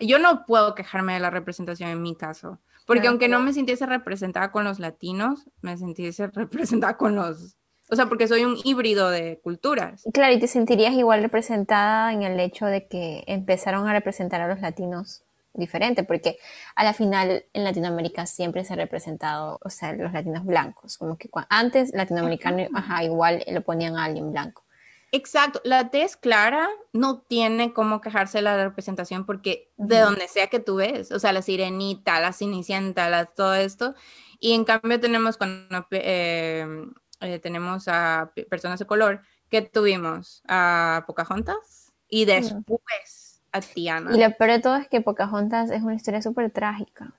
yo 0.01 0.19
no 0.19 0.45
puedo 0.45 0.75
quejarme 0.75 1.13
de 1.13 1.19
la 1.19 1.29
representación 1.29 1.89
en 1.89 2.01
mi 2.01 2.15
caso, 2.15 2.59
porque 2.85 3.07
aunque 3.07 3.27
no 3.27 3.39
me 3.39 3.53
sintiese 3.53 3.85
representada 3.85 4.51
con 4.51 4.63
los 4.63 4.79
latinos, 4.79 5.49
me 5.61 5.77
sintiese 5.77 6.27
representada 6.33 6.97
con 6.97 7.15
los, 7.15 7.57
o 7.89 7.95
sea, 7.95 8.07
porque 8.07 8.27
soy 8.27 8.45
un 8.45 8.57
híbrido 8.63 9.09
de 9.09 9.39
culturas. 9.43 10.03
Claro, 10.13 10.33
y 10.33 10.39
te 10.39 10.47
sentirías 10.47 10.93
igual 10.93 11.21
representada 11.21 12.11
en 12.13 12.23
el 12.23 12.39
hecho 12.39 12.65
de 12.65 12.87
que 12.87 13.23
empezaron 13.27 13.87
a 13.87 13.93
representar 13.93 14.41
a 14.41 14.47
los 14.47 14.61
latinos 14.61 15.23
diferente, 15.53 16.03
porque 16.03 16.37
a 16.75 16.83
la 16.83 16.93
final 16.93 17.45
en 17.53 17.63
Latinoamérica 17.63 18.25
siempre 18.25 18.63
se 18.63 18.73
ha 18.73 18.75
representado, 18.75 19.59
o 19.63 19.69
sea, 19.69 19.93
los 19.93 20.13
latinos 20.13 20.45
blancos, 20.45 20.97
como 20.97 21.17
que 21.17 21.29
antes 21.49 21.91
latinoamericano, 21.93 22.67
ajá, 22.75 23.03
igual 23.03 23.43
lo 23.47 23.61
ponían 23.61 23.97
a 23.97 24.05
alguien 24.05 24.31
blanco. 24.31 24.66
Exacto, 25.11 25.61
la 25.63 25.89
tez 25.89 26.17
clara 26.17 26.67
no 26.91 27.19
tiene 27.19 27.71
cómo 27.73 28.01
quejarse 28.01 28.41
la 28.41 28.61
representación 28.61 29.25
porque 29.25 29.71
de 29.77 29.99
donde 29.99 30.27
sea 30.27 30.47
que 30.47 30.59
tú 30.59 30.75
ves, 30.75 31.11
o 31.11 31.19
sea, 31.19 31.31
la 31.31 31.41
sirenita, 31.41 32.19
la 32.19 32.33
cenicienta, 32.33 33.25
todo 33.25 33.55
esto, 33.55 33.95
y 34.39 34.53
en 34.53 34.65
cambio 34.65 34.99
tenemos 34.99 35.37
cuando 35.37 35.87
em, 35.91 36.93
eh, 37.21 37.39
tenemos 37.39 37.87
a 37.87 38.31
personas 38.49 38.79
de 38.79 38.85
color 38.85 39.21
que 39.49 39.61
tuvimos 39.61 40.43
a 40.47 41.05
Pocahontas 41.07 41.93
y 42.09 42.25
después 42.25 43.41
a 43.53 43.61
Tiana. 43.61 44.15
Y 44.15 44.19
lo 44.21 44.35
peor 44.35 44.51
de 44.51 44.59
todo 44.59 44.75
es 44.75 44.89
que 44.89 44.99
Pocahontas 44.99 45.71
es 45.71 45.81
una 45.83 45.95
historia 45.95 46.21
súper 46.21 46.51
trágica. 46.51 47.13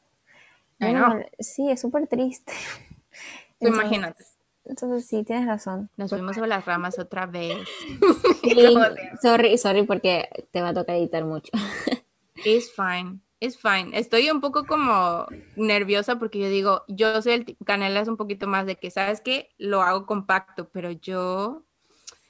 Sí, 1.38 1.70
es 1.70 1.80
súper 1.80 2.06
triste. 2.06 2.52
Entonces- 3.60 3.82
imagínate. 3.82 4.24
Entonces 4.68 5.06
sí, 5.06 5.24
tienes 5.24 5.46
razón. 5.46 5.90
Nos 5.96 6.10
fuimos 6.10 6.36
sobre 6.36 6.48
las 6.48 6.64
ramas 6.64 6.98
otra 6.98 7.26
vez. 7.26 7.56
Sí, 8.42 8.74
sorry, 9.20 9.58
sorry 9.58 9.82
porque 9.82 10.28
te 10.52 10.62
va 10.62 10.70
a 10.70 10.74
tocar 10.74 10.96
editar 10.96 11.24
mucho. 11.24 11.50
It's 12.44 12.70
fine. 12.74 13.20
It's 13.40 13.58
fine. 13.58 13.96
Estoy 13.96 14.30
un 14.30 14.40
poco 14.40 14.64
como 14.64 15.26
nerviosa 15.56 16.18
porque 16.18 16.38
yo 16.38 16.48
digo, 16.48 16.84
yo 16.88 17.20
soy 17.20 17.32
el 17.32 17.56
Canela 17.64 18.00
es 18.00 18.08
un 18.08 18.16
poquito 18.16 18.46
más 18.48 18.64
de 18.64 18.76
que, 18.76 18.90
¿sabes 18.90 19.20
qué? 19.20 19.50
Lo 19.58 19.82
hago 19.82 20.06
compacto, 20.06 20.70
pero 20.70 20.90
yo, 20.90 21.64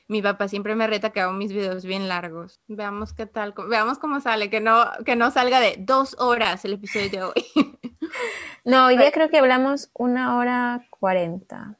mi 0.09 0.21
papá 0.21 0.49
siempre 0.49 0.75
me 0.75 0.87
reta 0.87 1.11
que 1.11 1.21
hago 1.21 1.33
mis 1.33 1.53
videos 1.53 1.85
bien 1.85 2.09
largos. 2.09 2.61
Veamos 2.67 3.13
qué 3.13 3.27
tal, 3.27 3.55
veamos 3.69 3.99
cómo 3.99 4.21
sale, 4.21 4.51
que 4.51 4.61
no, 4.61 4.85
que 5.07 5.15
no 5.15 5.31
salga 5.31 5.61
de 5.61 5.77
dos 5.79 6.17
horas 6.19 6.65
el 6.65 6.75
episodio 6.75 7.11
de 7.11 7.23
hoy. 7.23 7.47
No, 8.65 8.87
hoy 8.87 8.99
día 8.99 9.13
creo 9.13 9.31
que 9.31 9.39
hablamos 9.39 9.91
una 9.95 10.37
hora 10.37 10.87
cuarenta. 10.91 11.77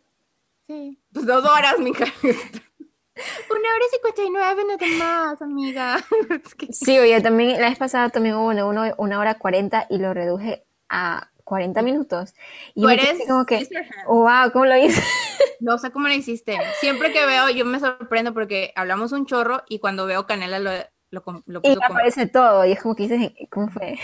Sí. 0.69 1.01
Pues 1.13 1.27
dos 1.27 1.45
horas, 1.45 1.79
mi 1.79 1.93
cara. 1.93 2.13
Una 2.23 3.69
hora 3.75 3.85
y 3.87 3.95
cincuenta 3.95 4.23
y 4.23 4.31
nueve, 4.31 4.63
nada 4.99 5.25
más, 5.25 5.43
amiga. 5.43 5.97
Sí, 6.71 6.99
oye, 6.99 7.21
también 7.21 7.61
la 7.61 7.69
vez 7.71 7.79
pasada 7.79 8.11
también 8.11 8.37
hubo 8.37 8.47
una, 8.49 8.95
una 8.97 9.19
hora 9.19 9.35
cuarenta 9.39 9.87
y 9.91 9.99
lo 9.99 10.15
reduje 10.15 10.65
a 10.89 11.31
40 11.45 11.83
minutos. 11.83 12.35
Y 12.75 12.83
quedé 12.87 13.11
eres 13.11 13.27
como 13.27 13.45
que, 13.47 13.67
oh, 14.07 14.21
wow, 14.23 14.53
¿cómo 14.53 14.67
lo 14.67 14.77
hice? 14.77 15.03
No 15.61 15.77
sé 15.79 15.91
cómo 15.91 16.07
lo 16.07 16.15
hiciste. 16.15 16.57
Siempre 16.79 17.13
que 17.13 17.27
veo, 17.27 17.49
yo 17.51 17.65
me 17.65 17.81
sorprendo 17.81 18.33
porque 18.33 18.73
hablamos 18.77 19.11
un 19.11 19.27
chorro 19.27 19.65
y 19.69 19.81
cuando 19.81 20.07
veo 20.07 20.25
Canela 20.25 20.61
lo, 20.61 20.71
lo, 21.11 21.25
lo 21.47 21.59
Y 21.59 21.63
puso 21.71 21.81
como- 21.81 21.85
aparece 21.95 22.27
todo. 22.29 22.65
Y 22.65 22.73
es 22.73 22.81
como 22.83 22.95
que 22.95 23.09
dices, 23.09 23.33
¿cómo 23.51 23.69
fue? 23.69 23.99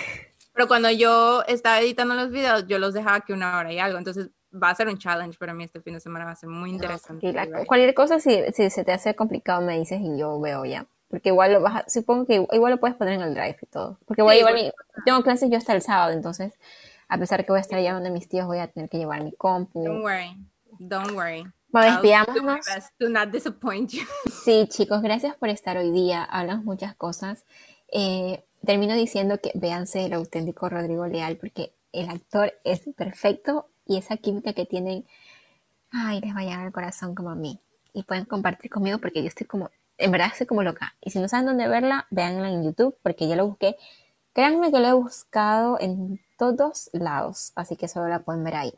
Pero 0.52 0.66
cuando 0.66 0.90
yo 0.90 1.44
estaba 1.46 1.80
editando 1.80 2.14
los 2.14 2.30
videos, 2.30 2.66
yo 2.66 2.80
los 2.80 2.92
dejaba 2.92 3.20
que 3.20 3.32
una 3.32 3.58
hora 3.58 3.72
y 3.72 3.78
algo. 3.78 3.98
Entonces 3.98 4.30
va 4.60 4.70
a 4.70 4.74
ser 4.74 4.88
un 4.88 4.98
challenge 4.98 5.38
para 5.38 5.52
mí 5.54 5.64
este 5.64 5.80
fin 5.80 5.94
de 5.94 6.00
semana. 6.00 6.24
Va 6.24 6.32
a 6.32 6.36
ser 6.36 6.48
muy 6.48 6.70
interesante. 6.70 7.26
Y 7.26 7.32
la- 7.32 7.46
cualquier 7.66 7.94
cosa, 7.94 8.20
si, 8.20 8.40
si 8.52 8.70
se 8.70 8.84
te 8.84 8.92
hace 8.92 9.14
complicado, 9.14 9.60
me 9.62 9.78
dices 9.78 10.00
y 10.00 10.16
yo 10.18 10.38
veo 10.40 10.64
ya. 10.64 10.86
Porque 11.08 11.28
igual 11.28 11.52
lo 11.52 11.60
vas 11.60 11.76
a- 11.84 11.88
supongo 11.88 12.26
que 12.26 12.46
igual 12.52 12.72
lo 12.72 12.80
puedes 12.80 12.96
poner 12.96 13.14
en 13.14 13.22
el 13.22 13.34
drive 13.34 13.56
y 13.62 13.66
todo. 13.66 13.98
Porque 14.06 14.22
voy 14.22 14.32
a 14.32 14.34
Sí, 14.34 14.38
llevar 14.40 14.52
porque- 14.54 14.72
mi, 14.96 15.02
tengo 15.04 15.22
clases 15.22 15.50
yo 15.50 15.58
hasta 15.58 15.72
el 15.74 15.82
sábado, 15.82 16.12
entonces, 16.12 16.54
a 17.08 17.18
pesar 17.18 17.44
que 17.44 17.52
voy 17.52 17.58
a 17.58 17.60
estar 17.60 17.78
allá 17.78 17.92
donde 17.94 18.10
mis 18.10 18.28
tíos, 18.28 18.46
voy 18.46 18.58
a 18.58 18.66
tener 18.68 18.88
que 18.88 18.98
llevar 18.98 19.22
mi 19.22 19.32
compu. 19.32 19.84
Don't 19.84 20.02
worry. 20.02 20.36
Don't 20.78 21.12
worry. 21.12 21.44
Bueno, 21.68 21.96
do 21.96 22.02
despidámonos. 22.02 22.64
to 22.98 23.08
not 23.08 23.28
disappoint 23.30 23.90
you. 23.90 24.02
Sí, 24.44 24.66
chicos, 24.68 25.02
gracias 25.02 25.34
por 25.36 25.48
estar 25.48 25.76
hoy 25.76 25.90
día. 25.90 26.22
Hablamos 26.24 26.64
muchas 26.64 26.94
cosas. 26.94 27.44
Eh, 27.92 28.42
termino 28.64 28.94
diciendo 28.94 29.38
que 29.40 29.52
véanse 29.54 30.04
el 30.06 30.12
auténtico 30.14 30.68
Rodrigo 30.68 31.06
Leal 31.06 31.36
porque 31.36 31.72
el 31.92 32.08
actor 32.08 32.52
es 32.64 32.80
perfecto 32.96 33.68
y 33.86 33.96
esa 33.98 34.16
química 34.16 34.52
que 34.52 34.66
tienen, 34.66 35.04
ay, 35.90 36.20
les 36.20 36.34
va 36.34 36.40
a 36.40 36.44
llegar 36.44 36.60
al 36.60 36.72
corazón 36.72 37.14
como 37.14 37.30
a 37.30 37.34
mí. 37.34 37.60
Y 37.92 38.02
pueden 38.02 38.24
compartir 38.24 38.70
conmigo 38.70 38.98
porque 38.98 39.22
yo 39.22 39.28
estoy 39.28 39.46
como, 39.46 39.70
en 39.98 40.10
verdad 40.10 40.28
estoy 40.32 40.46
como 40.46 40.62
loca. 40.62 40.94
Y 41.00 41.10
si 41.10 41.20
no 41.20 41.28
saben 41.28 41.46
dónde 41.46 41.68
verla, 41.68 42.06
véanla 42.10 42.48
en 42.48 42.64
YouTube 42.64 42.96
porque 43.02 43.28
ya 43.28 43.36
lo 43.36 43.46
busqué. 43.46 43.76
Créanme 44.32 44.72
que 44.72 44.80
lo 44.80 44.88
he 44.88 44.92
buscado 44.92 45.78
en 45.80 46.20
todos 46.38 46.90
lados, 46.92 47.52
así 47.54 47.76
que 47.76 47.86
solo 47.86 48.08
la 48.08 48.20
pueden 48.20 48.42
ver 48.42 48.56
ahí. 48.56 48.74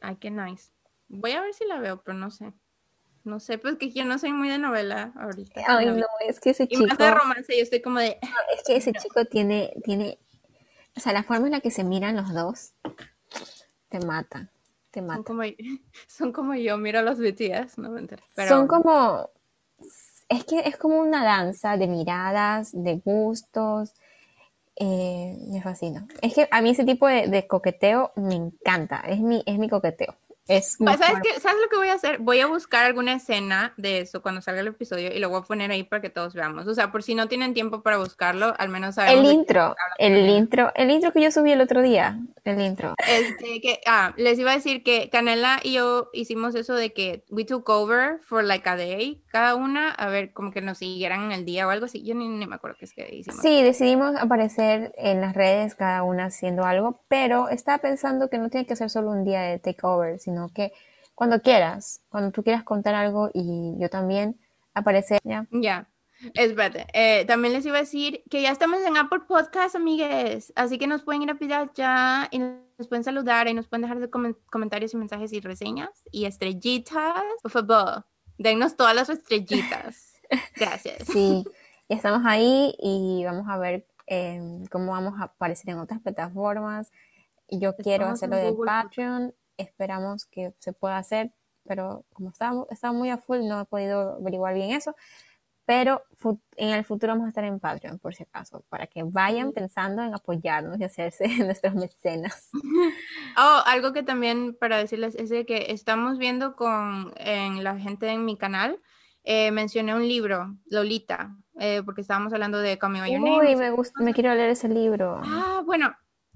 Ay, 0.00 0.16
qué 0.16 0.30
nice. 0.30 0.70
Voy 1.08 1.32
a 1.32 1.40
ver 1.42 1.52
si 1.52 1.66
la 1.66 1.78
veo, 1.78 2.00
pero 2.02 2.16
no 2.16 2.30
sé. 2.30 2.52
No 3.24 3.40
sé, 3.40 3.58
pues 3.58 3.76
que 3.76 3.90
yo 3.90 4.04
no 4.04 4.18
soy 4.18 4.32
muy 4.32 4.48
de 4.48 4.58
novela 4.58 5.12
ahorita. 5.16 5.60
Ay, 5.66 5.86
La 5.86 5.92
no, 5.92 6.06
es 6.26 6.38
que 6.38 6.50
ese 6.50 6.64
Y 6.64 6.68
chico... 6.68 6.86
más 6.86 6.96
de 6.96 7.10
romance, 7.10 7.56
yo 7.56 7.62
estoy 7.62 7.82
como 7.82 7.98
de. 7.98 8.18
Es 8.56 8.62
que 8.64 8.76
ese 8.76 8.92
chico 8.92 9.24
tiene, 9.24 9.74
tiene, 9.84 10.18
o 10.96 11.00
sea, 11.00 11.12
la 11.12 11.24
forma 11.24 11.46
en 11.46 11.52
la 11.52 11.60
que 11.60 11.72
se 11.72 11.82
miran 11.82 12.16
los 12.16 12.32
dos 12.32 12.72
te 13.88 13.98
mata, 14.00 14.50
te 14.90 15.00
Son 15.00 15.08
mata. 15.08 15.24
como, 15.24 15.42
son 16.08 16.32
como 16.32 16.54
yo, 16.54 16.76
miro 16.78 16.98
a 17.00 17.02
los 17.02 17.18
BTS, 17.18 17.78
no 17.78 17.90
me 17.90 18.00
entero. 18.00 18.22
Pero 18.34 18.50
Son 18.50 18.66
como, 18.68 19.30
es 20.28 20.44
que 20.44 20.60
es 20.60 20.76
como 20.76 20.98
una 21.00 21.24
danza 21.24 21.76
de 21.76 21.86
miradas, 21.86 22.70
de 22.72 22.96
gustos, 23.04 23.92
eh, 24.76 25.36
me 25.48 25.62
fascina. 25.62 26.06
Es 26.22 26.34
que 26.34 26.48
a 26.50 26.62
mí 26.62 26.70
ese 26.70 26.84
tipo 26.84 27.06
de, 27.08 27.28
de 27.28 27.46
coqueteo 27.46 28.12
me 28.16 28.34
encanta, 28.34 29.00
es 29.08 29.20
mi, 29.20 29.42
es 29.46 29.58
mi 29.58 29.68
coqueteo. 29.68 30.14
Es 30.48 30.76
¿Sabes, 30.78 31.20
qué? 31.24 31.40
¿Sabes 31.40 31.58
lo 31.60 31.68
que 31.68 31.76
voy 31.76 31.88
a 31.88 31.94
hacer? 31.94 32.18
Voy 32.18 32.38
a 32.38 32.46
buscar 32.46 32.84
alguna 32.84 33.14
escena 33.14 33.74
de 33.76 34.00
eso 34.00 34.22
cuando 34.22 34.40
salga 34.40 34.60
el 34.60 34.68
episodio 34.68 35.12
y 35.12 35.18
lo 35.18 35.28
voy 35.28 35.40
a 35.40 35.44
poner 35.44 35.72
ahí 35.72 35.82
para 35.82 36.00
que 36.00 36.08
todos 36.08 36.34
veamos. 36.34 36.68
O 36.68 36.74
sea, 36.74 36.92
por 36.92 37.02
si 37.02 37.16
no 37.16 37.26
tienen 37.26 37.52
tiempo 37.52 37.82
para 37.82 37.96
buscarlo, 37.98 38.54
al 38.56 38.68
menos 38.68 38.94
sabemos. 38.94 39.26
El 39.26 39.32
intro, 39.32 39.74
el 39.98 40.28
intro, 40.28 40.72
el 40.76 40.90
intro 40.92 41.12
que 41.12 41.20
yo 41.20 41.32
subí 41.32 41.50
el 41.50 41.60
otro 41.60 41.82
día, 41.82 42.20
el 42.44 42.60
intro. 42.60 42.94
Este, 43.08 43.60
que, 43.60 43.80
ah, 43.86 44.14
les 44.16 44.38
iba 44.38 44.52
a 44.52 44.54
decir 44.54 44.84
que 44.84 45.10
Canela 45.10 45.58
y 45.64 45.72
yo 45.72 46.10
hicimos 46.12 46.54
eso 46.54 46.74
de 46.74 46.92
que 46.92 47.24
we 47.30 47.44
took 47.44 47.68
over 47.68 48.20
for 48.22 48.44
like 48.44 48.68
a 48.68 48.76
day, 48.76 49.20
cada 49.32 49.56
una, 49.56 49.90
a 49.90 50.08
ver, 50.08 50.32
como 50.32 50.52
que 50.52 50.60
nos 50.60 50.78
siguieran 50.78 51.24
en 51.24 51.32
el 51.32 51.44
día 51.44 51.66
o 51.66 51.70
algo 51.70 51.86
así. 51.86 52.04
Yo 52.04 52.14
ni, 52.14 52.28
ni 52.28 52.46
me 52.46 52.54
acuerdo 52.54 52.76
qué 52.78 52.84
es 52.84 52.92
que 52.92 53.12
hicimos. 53.12 53.40
Sí, 53.42 53.62
decidimos 53.62 54.14
aparecer 54.14 54.94
en 54.96 55.20
las 55.20 55.34
redes 55.34 55.74
cada 55.74 56.04
una 56.04 56.26
haciendo 56.26 56.64
algo, 56.64 57.00
pero 57.08 57.48
estaba 57.48 57.78
pensando 57.78 58.30
que 58.30 58.38
no 58.38 58.48
tiene 58.48 58.64
que 58.64 58.76
ser 58.76 58.90
solo 58.90 59.10
un 59.10 59.24
día 59.24 59.40
de 59.40 59.58
takeover, 59.58 60.20
sino 60.20 60.35
que 60.54 60.72
cuando 61.14 61.40
quieras, 61.40 62.02
cuando 62.08 62.30
tú 62.30 62.42
quieras 62.42 62.62
contar 62.64 62.94
algo 62.94 63.30
y 63.32 63.74
yo 63.78 63.88
también 63.88 64.38
aparecer, 64.74 65.18
ya. 65.24 65.46
Ya, 65.50 65.88
espérate. 66.34 66.86
eh, 66.92 67.24
también 67.24 67.54
les 67.54 67.64
iba 67.64 67.76
a 67.78 67.80
decir 67.80 68.22
que 68.30 68.42
ya 68.42 68.50
estamos 68.50 68.80
en 68.82 68.96
Apple 68.96 69.20
Podcast, 69.26 69.74
amigues. 69.76 70.52
Así 70.56 70.78
que 70.78 70.86
nos 70.86 71.02
pueden 71.02 71.22
ir 71.22 71.30
a 71.30 71.36
pillar 71.36 71.70
ya 71.74 72.28
y 72.30 72.38
nos 72.38 72.88
pueden 72.88 73.04
saludar 73.04 73.48
y 73.48 73.54
nos 73.54 73.66
pueden 73.68 73.82
dejar 73.82 73.98
de 74.00 74.10
comen- 74.10 74.36
comentarios 74.50 74.92
y 74.92 74.98
mensajes 74.98 75.32
y 75.32 75.40
reseñas 75.40 75.90
y 76.12 76.26
estrellitas. 76.26 77.22
Por 77.42 77.50
favor, 77.50 78.04
dennos 78.36 78.76
todas 78.76 78.94
las 78.94 79.08
estrellitas. 79.08 80.12
Gracias. 80.56 81.06
Sí, 81.10 81.44
estamos 81.88 82.22
ahí 82.26 82.74
y 82.78 83.22
vamos 83.24 83.46
a 83.48 83.56
ver 83.56 83.86
eh, 84.06 84.40
cómo 84.70 84.92
vamos 84.92 85.18
a 85.20 85.24
aparecer 85.24 85.70
en 85.70 85.78
otras 85.78 86.00
plataformas. 86.02 86.92
Y 87.48 87.58
Yo 87.60 87.74
quiero 87.76 88.04
Estamos 88.12 88.22
en 88.24 88.32
hacerlo 88.34 88.58
de 88.58 88.64
Patreon, 88.66 89.34
esperamos 89.56 90.26
que 90.26 90.52
se 90.58 90.72
pueda 90.72 90.98
hacer, 90.98 91.32
pero 91.64 92.04
como 92.12 92.30
estaba, 92.30 92.64
estaba 92.70 92.92
muy 92.92 93.10
a 93.10 93.18
full, 93.18 93.40
no 93.46 93.60
he 93.60 93.64
podido 93.64 94.16
averiguar 94.16 94.54
bien 94.54 94.70
eso. 94.72 94.94
Pero 95.64 96.02
en 96.56 96.68
el 96.70 96.84
futuro 96.84 97.12
vamos 97.12 97.26
a 97.26 97.30
estar 97.30 97.42
en 97.42 97.58
Patreon, 97.58 97.98
por 97.98 98.14
si 98.14 98.22
acaso, 98.22 98.64
para 98.68 98.86
que 98.86 99.02
vayan 99.02 99.50
pensando 99.52 100.00
en 100.04 100.14
apoyarnos 100.14 100.78
y 100.78 100.84
hacerse 100.84 101.26
nuestros 101.44 101.74
mecenas. 101.74 102.50
Oh, 103.38 103.62
algo 103.66 103.92
que 103.92 104.02
también 104.02 104.56
para 104.58 104.78
decirles 104.78 105.14
es 105.16 105.28
de 105.28 105.44
que 105.44 105.66
estamos 105.72 106.16
viendo 106.18 106.56
con 106.56 107.12
en 107.16 107.62
la 107.64 107.76
gente 107.78 108.08
en 108.08 108.24
mi 108.24 108.38
canal. 108.38 108.80
eh, 109.24 109.50
mencioné 109.50 109.94
un 109.94 110.06
libro, 110.08 110.56
Lolita, 110.70 111.36
eh, 111.58 111.82
porque 111.84 112.00
estábamos 112.00 112.32
hablando 112.32 112.58
de 112.60 112.78
Coming 112.78 113.00
by 113.00 113.12
Your 113.12 113.20
Name. 113.20 113.50
Uy, 113.50 113.56
me 113.56 113.70
gusta, 113.72 114.00
me 114.02 114.14
quiero 114.14 114.32
leer 114.34 114.50
ese 114.50 114.68
libro. 114.68 115.20
Ah, 115.22 115.62
bueno, 115.66 115.92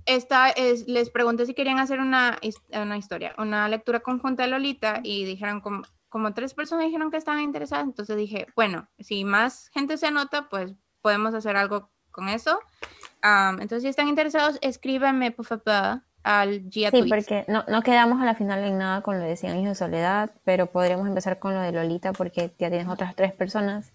esta 0.07 0.51
es, 0.51 0.87
les 0.89 1.11
pregunté 1.11 1.47
si 1.47 1.55
querían 1.55 1.79
hacer 1.79 2.01
una, 2.01 2.39
una 2.73 2.97
historia, 2.97 3.35
una 3.39 3.69
lectura 3.69 4.01
conjunta 4.01 4.43
de 4.43 4.51
Lolita 4.51 5.01
y 5.03 5.25
dijeron 5.25 5.61
como, 5.61 5.83
como 6.09 6.35
tres 6.35 6.55
personas 6.55 6.87
dijeron 6.87 7.11
que 7.11 7.17
estaban 7.17 7.41
interesadas, 7.41 7.87
entonces 7.87 8.17
dije, 8.17 8.47
bueno, 8.57 8.89
si 8.99 9.25
más 9.25 9.69
gente 9.69 9.97
se 9.97 10.07
anota, 10.07 10.49
pues 10.49 10.75
podemos 11.03 11.35
hacer 11.35 11.57
algo 11.57 11.91
con 12.11 12.29
eso. 12.29 12.59
Am, 13.23 13.61
entonces, 13.61 13.83
si 13.83 13.89
están 13.89 14.09
interesados, 14.09 14.59
escríbanme, 14.63 15.31
por 15.31 15.47
favor, 15.47 16.03
al 16.23 16.69
Gia 16.71 16.91
Sí, 16.91 17.05
porque 17.09 17.45
no, 17.49 17.65
no 17.69 17.83
quedamos 17.83 18.21
a 18.21 18.25
la 18.25 18.35
final 18.35 18.63
en 18.65 18.79
nada 18.79 19.03
con 19.03 19.19
lo 19.19 19.25
de 19.25 19.37
100 19.37 19.53
años 19.53 19.69
de 19.69 19.75
soledad, 19.75 20.31
pero 20.45 20.67
podríamos 20.67 21.07
empezar 21.07 21.39
con 21.39 21.55
lo 21.55 21.61
de 21.61 21.73
Lolita 21.73 22.13
porque 22.13 22.53
ya 22.59 22.69
tienes 22.69 22.89
otras 22.89 23.15
tres 23.15 23.33
personas. 23.33 23.93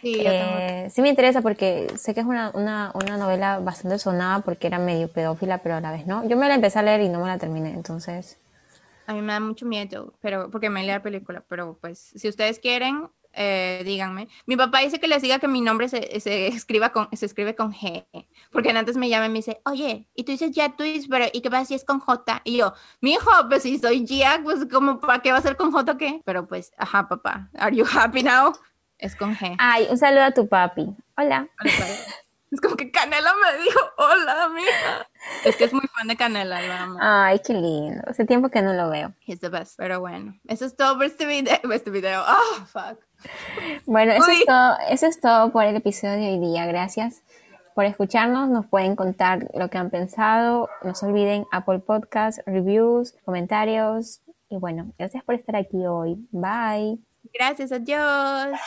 Sí, 0.00 0.16
Eh, 0.24 0.88
sí 0.90 1.02
me 1.02 1.08
interesa 1.08 1.42
porque 1.42 1.88
sé 1.96 2.14
que 2.14 2.20
es 2.20 2.26
una, 2.26 2.50
una, 2.54 2.92
una 2.94 3.16
novela 3.16 3.58
bastante 3.58 3.98
sonada 3.98 4.40
porque 4.40 4.68
era 4.68 4.78
medio 4.78 5.08
pedófila, 5.08 5.58
pero 5.58 5.76
a 5.76 5.80
la 5.80 5.90
vez 5.90 6.06
no. 6.06 6.26
Yo 6.28 6.36
me 6.36 6.48
la 6.48 6.54
empecé 6.54 6.78
a 6.78 6.82
leer 6.82 7.00
y 7.00 7.08
no 7.08 7.20
me 7.20 7.26
la 7.26 7.38
terminé, 7.38 7.70
entonces... 7.70 8.38
A 9.06 9.14
mí 9.14 9.22
me 9.22 9.32
da 9.32 9.40
mucho 9.40 9.64
miedo, 9.64 10.12
pero 10.20 10.50
porque 10.50 10.68
me 10.68 10.80
leí 10.82 10.90
la 10.90 11.02
película, 11.02 11.42
pero 11.48 11.78
pues 11.80 11.98
si 12.14 12.28
ustedes 12.28 12.58
quieren, 12.58 13.08
eh, 13.32 13.82
díganme. 13.84 14.28
Mi 14.46 14.56
papá 14.56 14.80
dice 14.80 15.00
que 15.00 15.08
les 15.08 15.22
diga 15.22 15.38
que 15.38 15.48
mi 15.48 15.62
nombre 15.62 15.88
se, 15.88 16.20
se 16.20 16.46
escriba 16.48 16.90
con, 16.90 17.08
se 17.12 17.24
escribe 17.24 17.54
con 17.54 17.72
G, 17.72 18.06
porque 18.52 18.70
antes 18.70 18.96
me 18.96 19.08
llama 19.08 19.26
y 19.26 19.30
me 19.30 19.38
dice, 19.38 19.60
oye, 19.64 20.06
y 20.14 20.24
tú 20.24 20.32
dices 20.32 20.50
ya 20.50 20.76
Twist, 20.76 21.08
pero 21.08 21.24
¿y 21.32 21.40
qué 21.40 21.50
pasa 21.50 21.64
si 21.64 21.74
es 21.74 21.84
con 21.84 22.00
J? 22.00 22.42
Y 22.44 22.58
yo, 22.58 22.74
mi 23.00 23.12
hijo, 23.12 23.30
pues 23.48 23.62
si 23.62 23.78
soy 23.78 24.06
Gia, 24.06 24.42
pues 24.44 24.66
como 24.70 25.00
para 25.00 25.20
qué 25.22 25.32
va 25.32 25.38
a 25.38 25.42
ser 25.42 25.56
con 25.56 25.72
J 25.72 25.92
o 25.92 25.96
qué? 25.96 26.20
Pero 26.24 26.46
pues, 26.46 26.72
ajá, 26.76 27.08
papá, 27.08 27.48
¿are 27.58 27.74
you 27.74 27.86
happy 27.90 28.22
now? 28.22 28.52
Es 28.98 29.14
con 29.14 29.36
G. 29.36 29.54
Ay, 29.58 29.86
un 29.90 29.96
saludo 29.96 30.24
a 30.24 30.30
tu 30.32 30.48
papi. 30.48 30.94
Hola. 31.16 31.48
Es 32.50 32.62
como 32.62 32.76
que 32.76 32.90
Canela 32.90 33.30
me 33.34 33.62
dijo, 33.62 33.78
hola, 33.98 34.48
mija. 34.48 35.06
Es 35.44 35.56
que 35.56 35.64
es 35.64 35.72
muy 35.74 35.86
fan 35.94 36.08
de 36.08 36.16
Canela, 36.16 36.62
lo 36.62 36.72
amo. 36.72 36.98
Ay, 36.98 37.40
qué 37.44 37.52
lindo. 37.52 38.02
Hace 38.06 38.24
tiempo 38.24 38.48
que 38.48 38.62
no 38.62 38.72
lo 38.72 38.88
veo. 38.88 39.12
He's 39.26 39.40
the 39.40 39.50
best. 39.50 39.74
Pero 39.76 40.00
bueno, 40.00 40.34
eso 40.46 40.64
es 40.64 40.74
todo 40.74 40.94
por 40.94 41.04
este 41.04 41.26
video. 41.26 41.58
Este 41.70 41.90
video. 41.90 42.22
Ah, 42.26 42.66
fuck. 42.66 42.98
Bueno, 43.84 44.12
eso 44.12 44.30
Uy. 44.30 44.38
es, 44.38 44.46
todo, 44.46 44.78
eso 44.88 45.06
es 45.06 45.20
todo 45.20 45.52
por 45.52 45.64
el 45.64 45.76
episodio 45.76 46.14
de 46.14 46.26
hoy 46.28 46.38
día. 46.38 46.64
Gracias 46.64 47.22
por 47.74 47.84
escucharnos. 47.84 48.48
Nos 48.48 48.64
pueden 48.64 48.96
contar 48.96 49.46
lo 49.52 49.68
que 49.68 49.76
han 49.76 49.90
pensado. 49.90 50.70
No 50.82 50.94
se 50.94 51.04
olviden 51.04 51.44
Apple 51.52 51.80
Podcast, 51.80 52.38
reviews, 52.46 53.14
comentarios. 53.26 54.22
Y 54.48 54.56
bueno, 54.56 54.90
gracias 54.98 55.22
por 55.22 55.34
estar 55.34 55.54
aquí 55.54 55.84
hoy. 55.84 56.16
Bye. 56.30 56.98
Gracias, 57.34 57.72
adiós. 57.72 58.58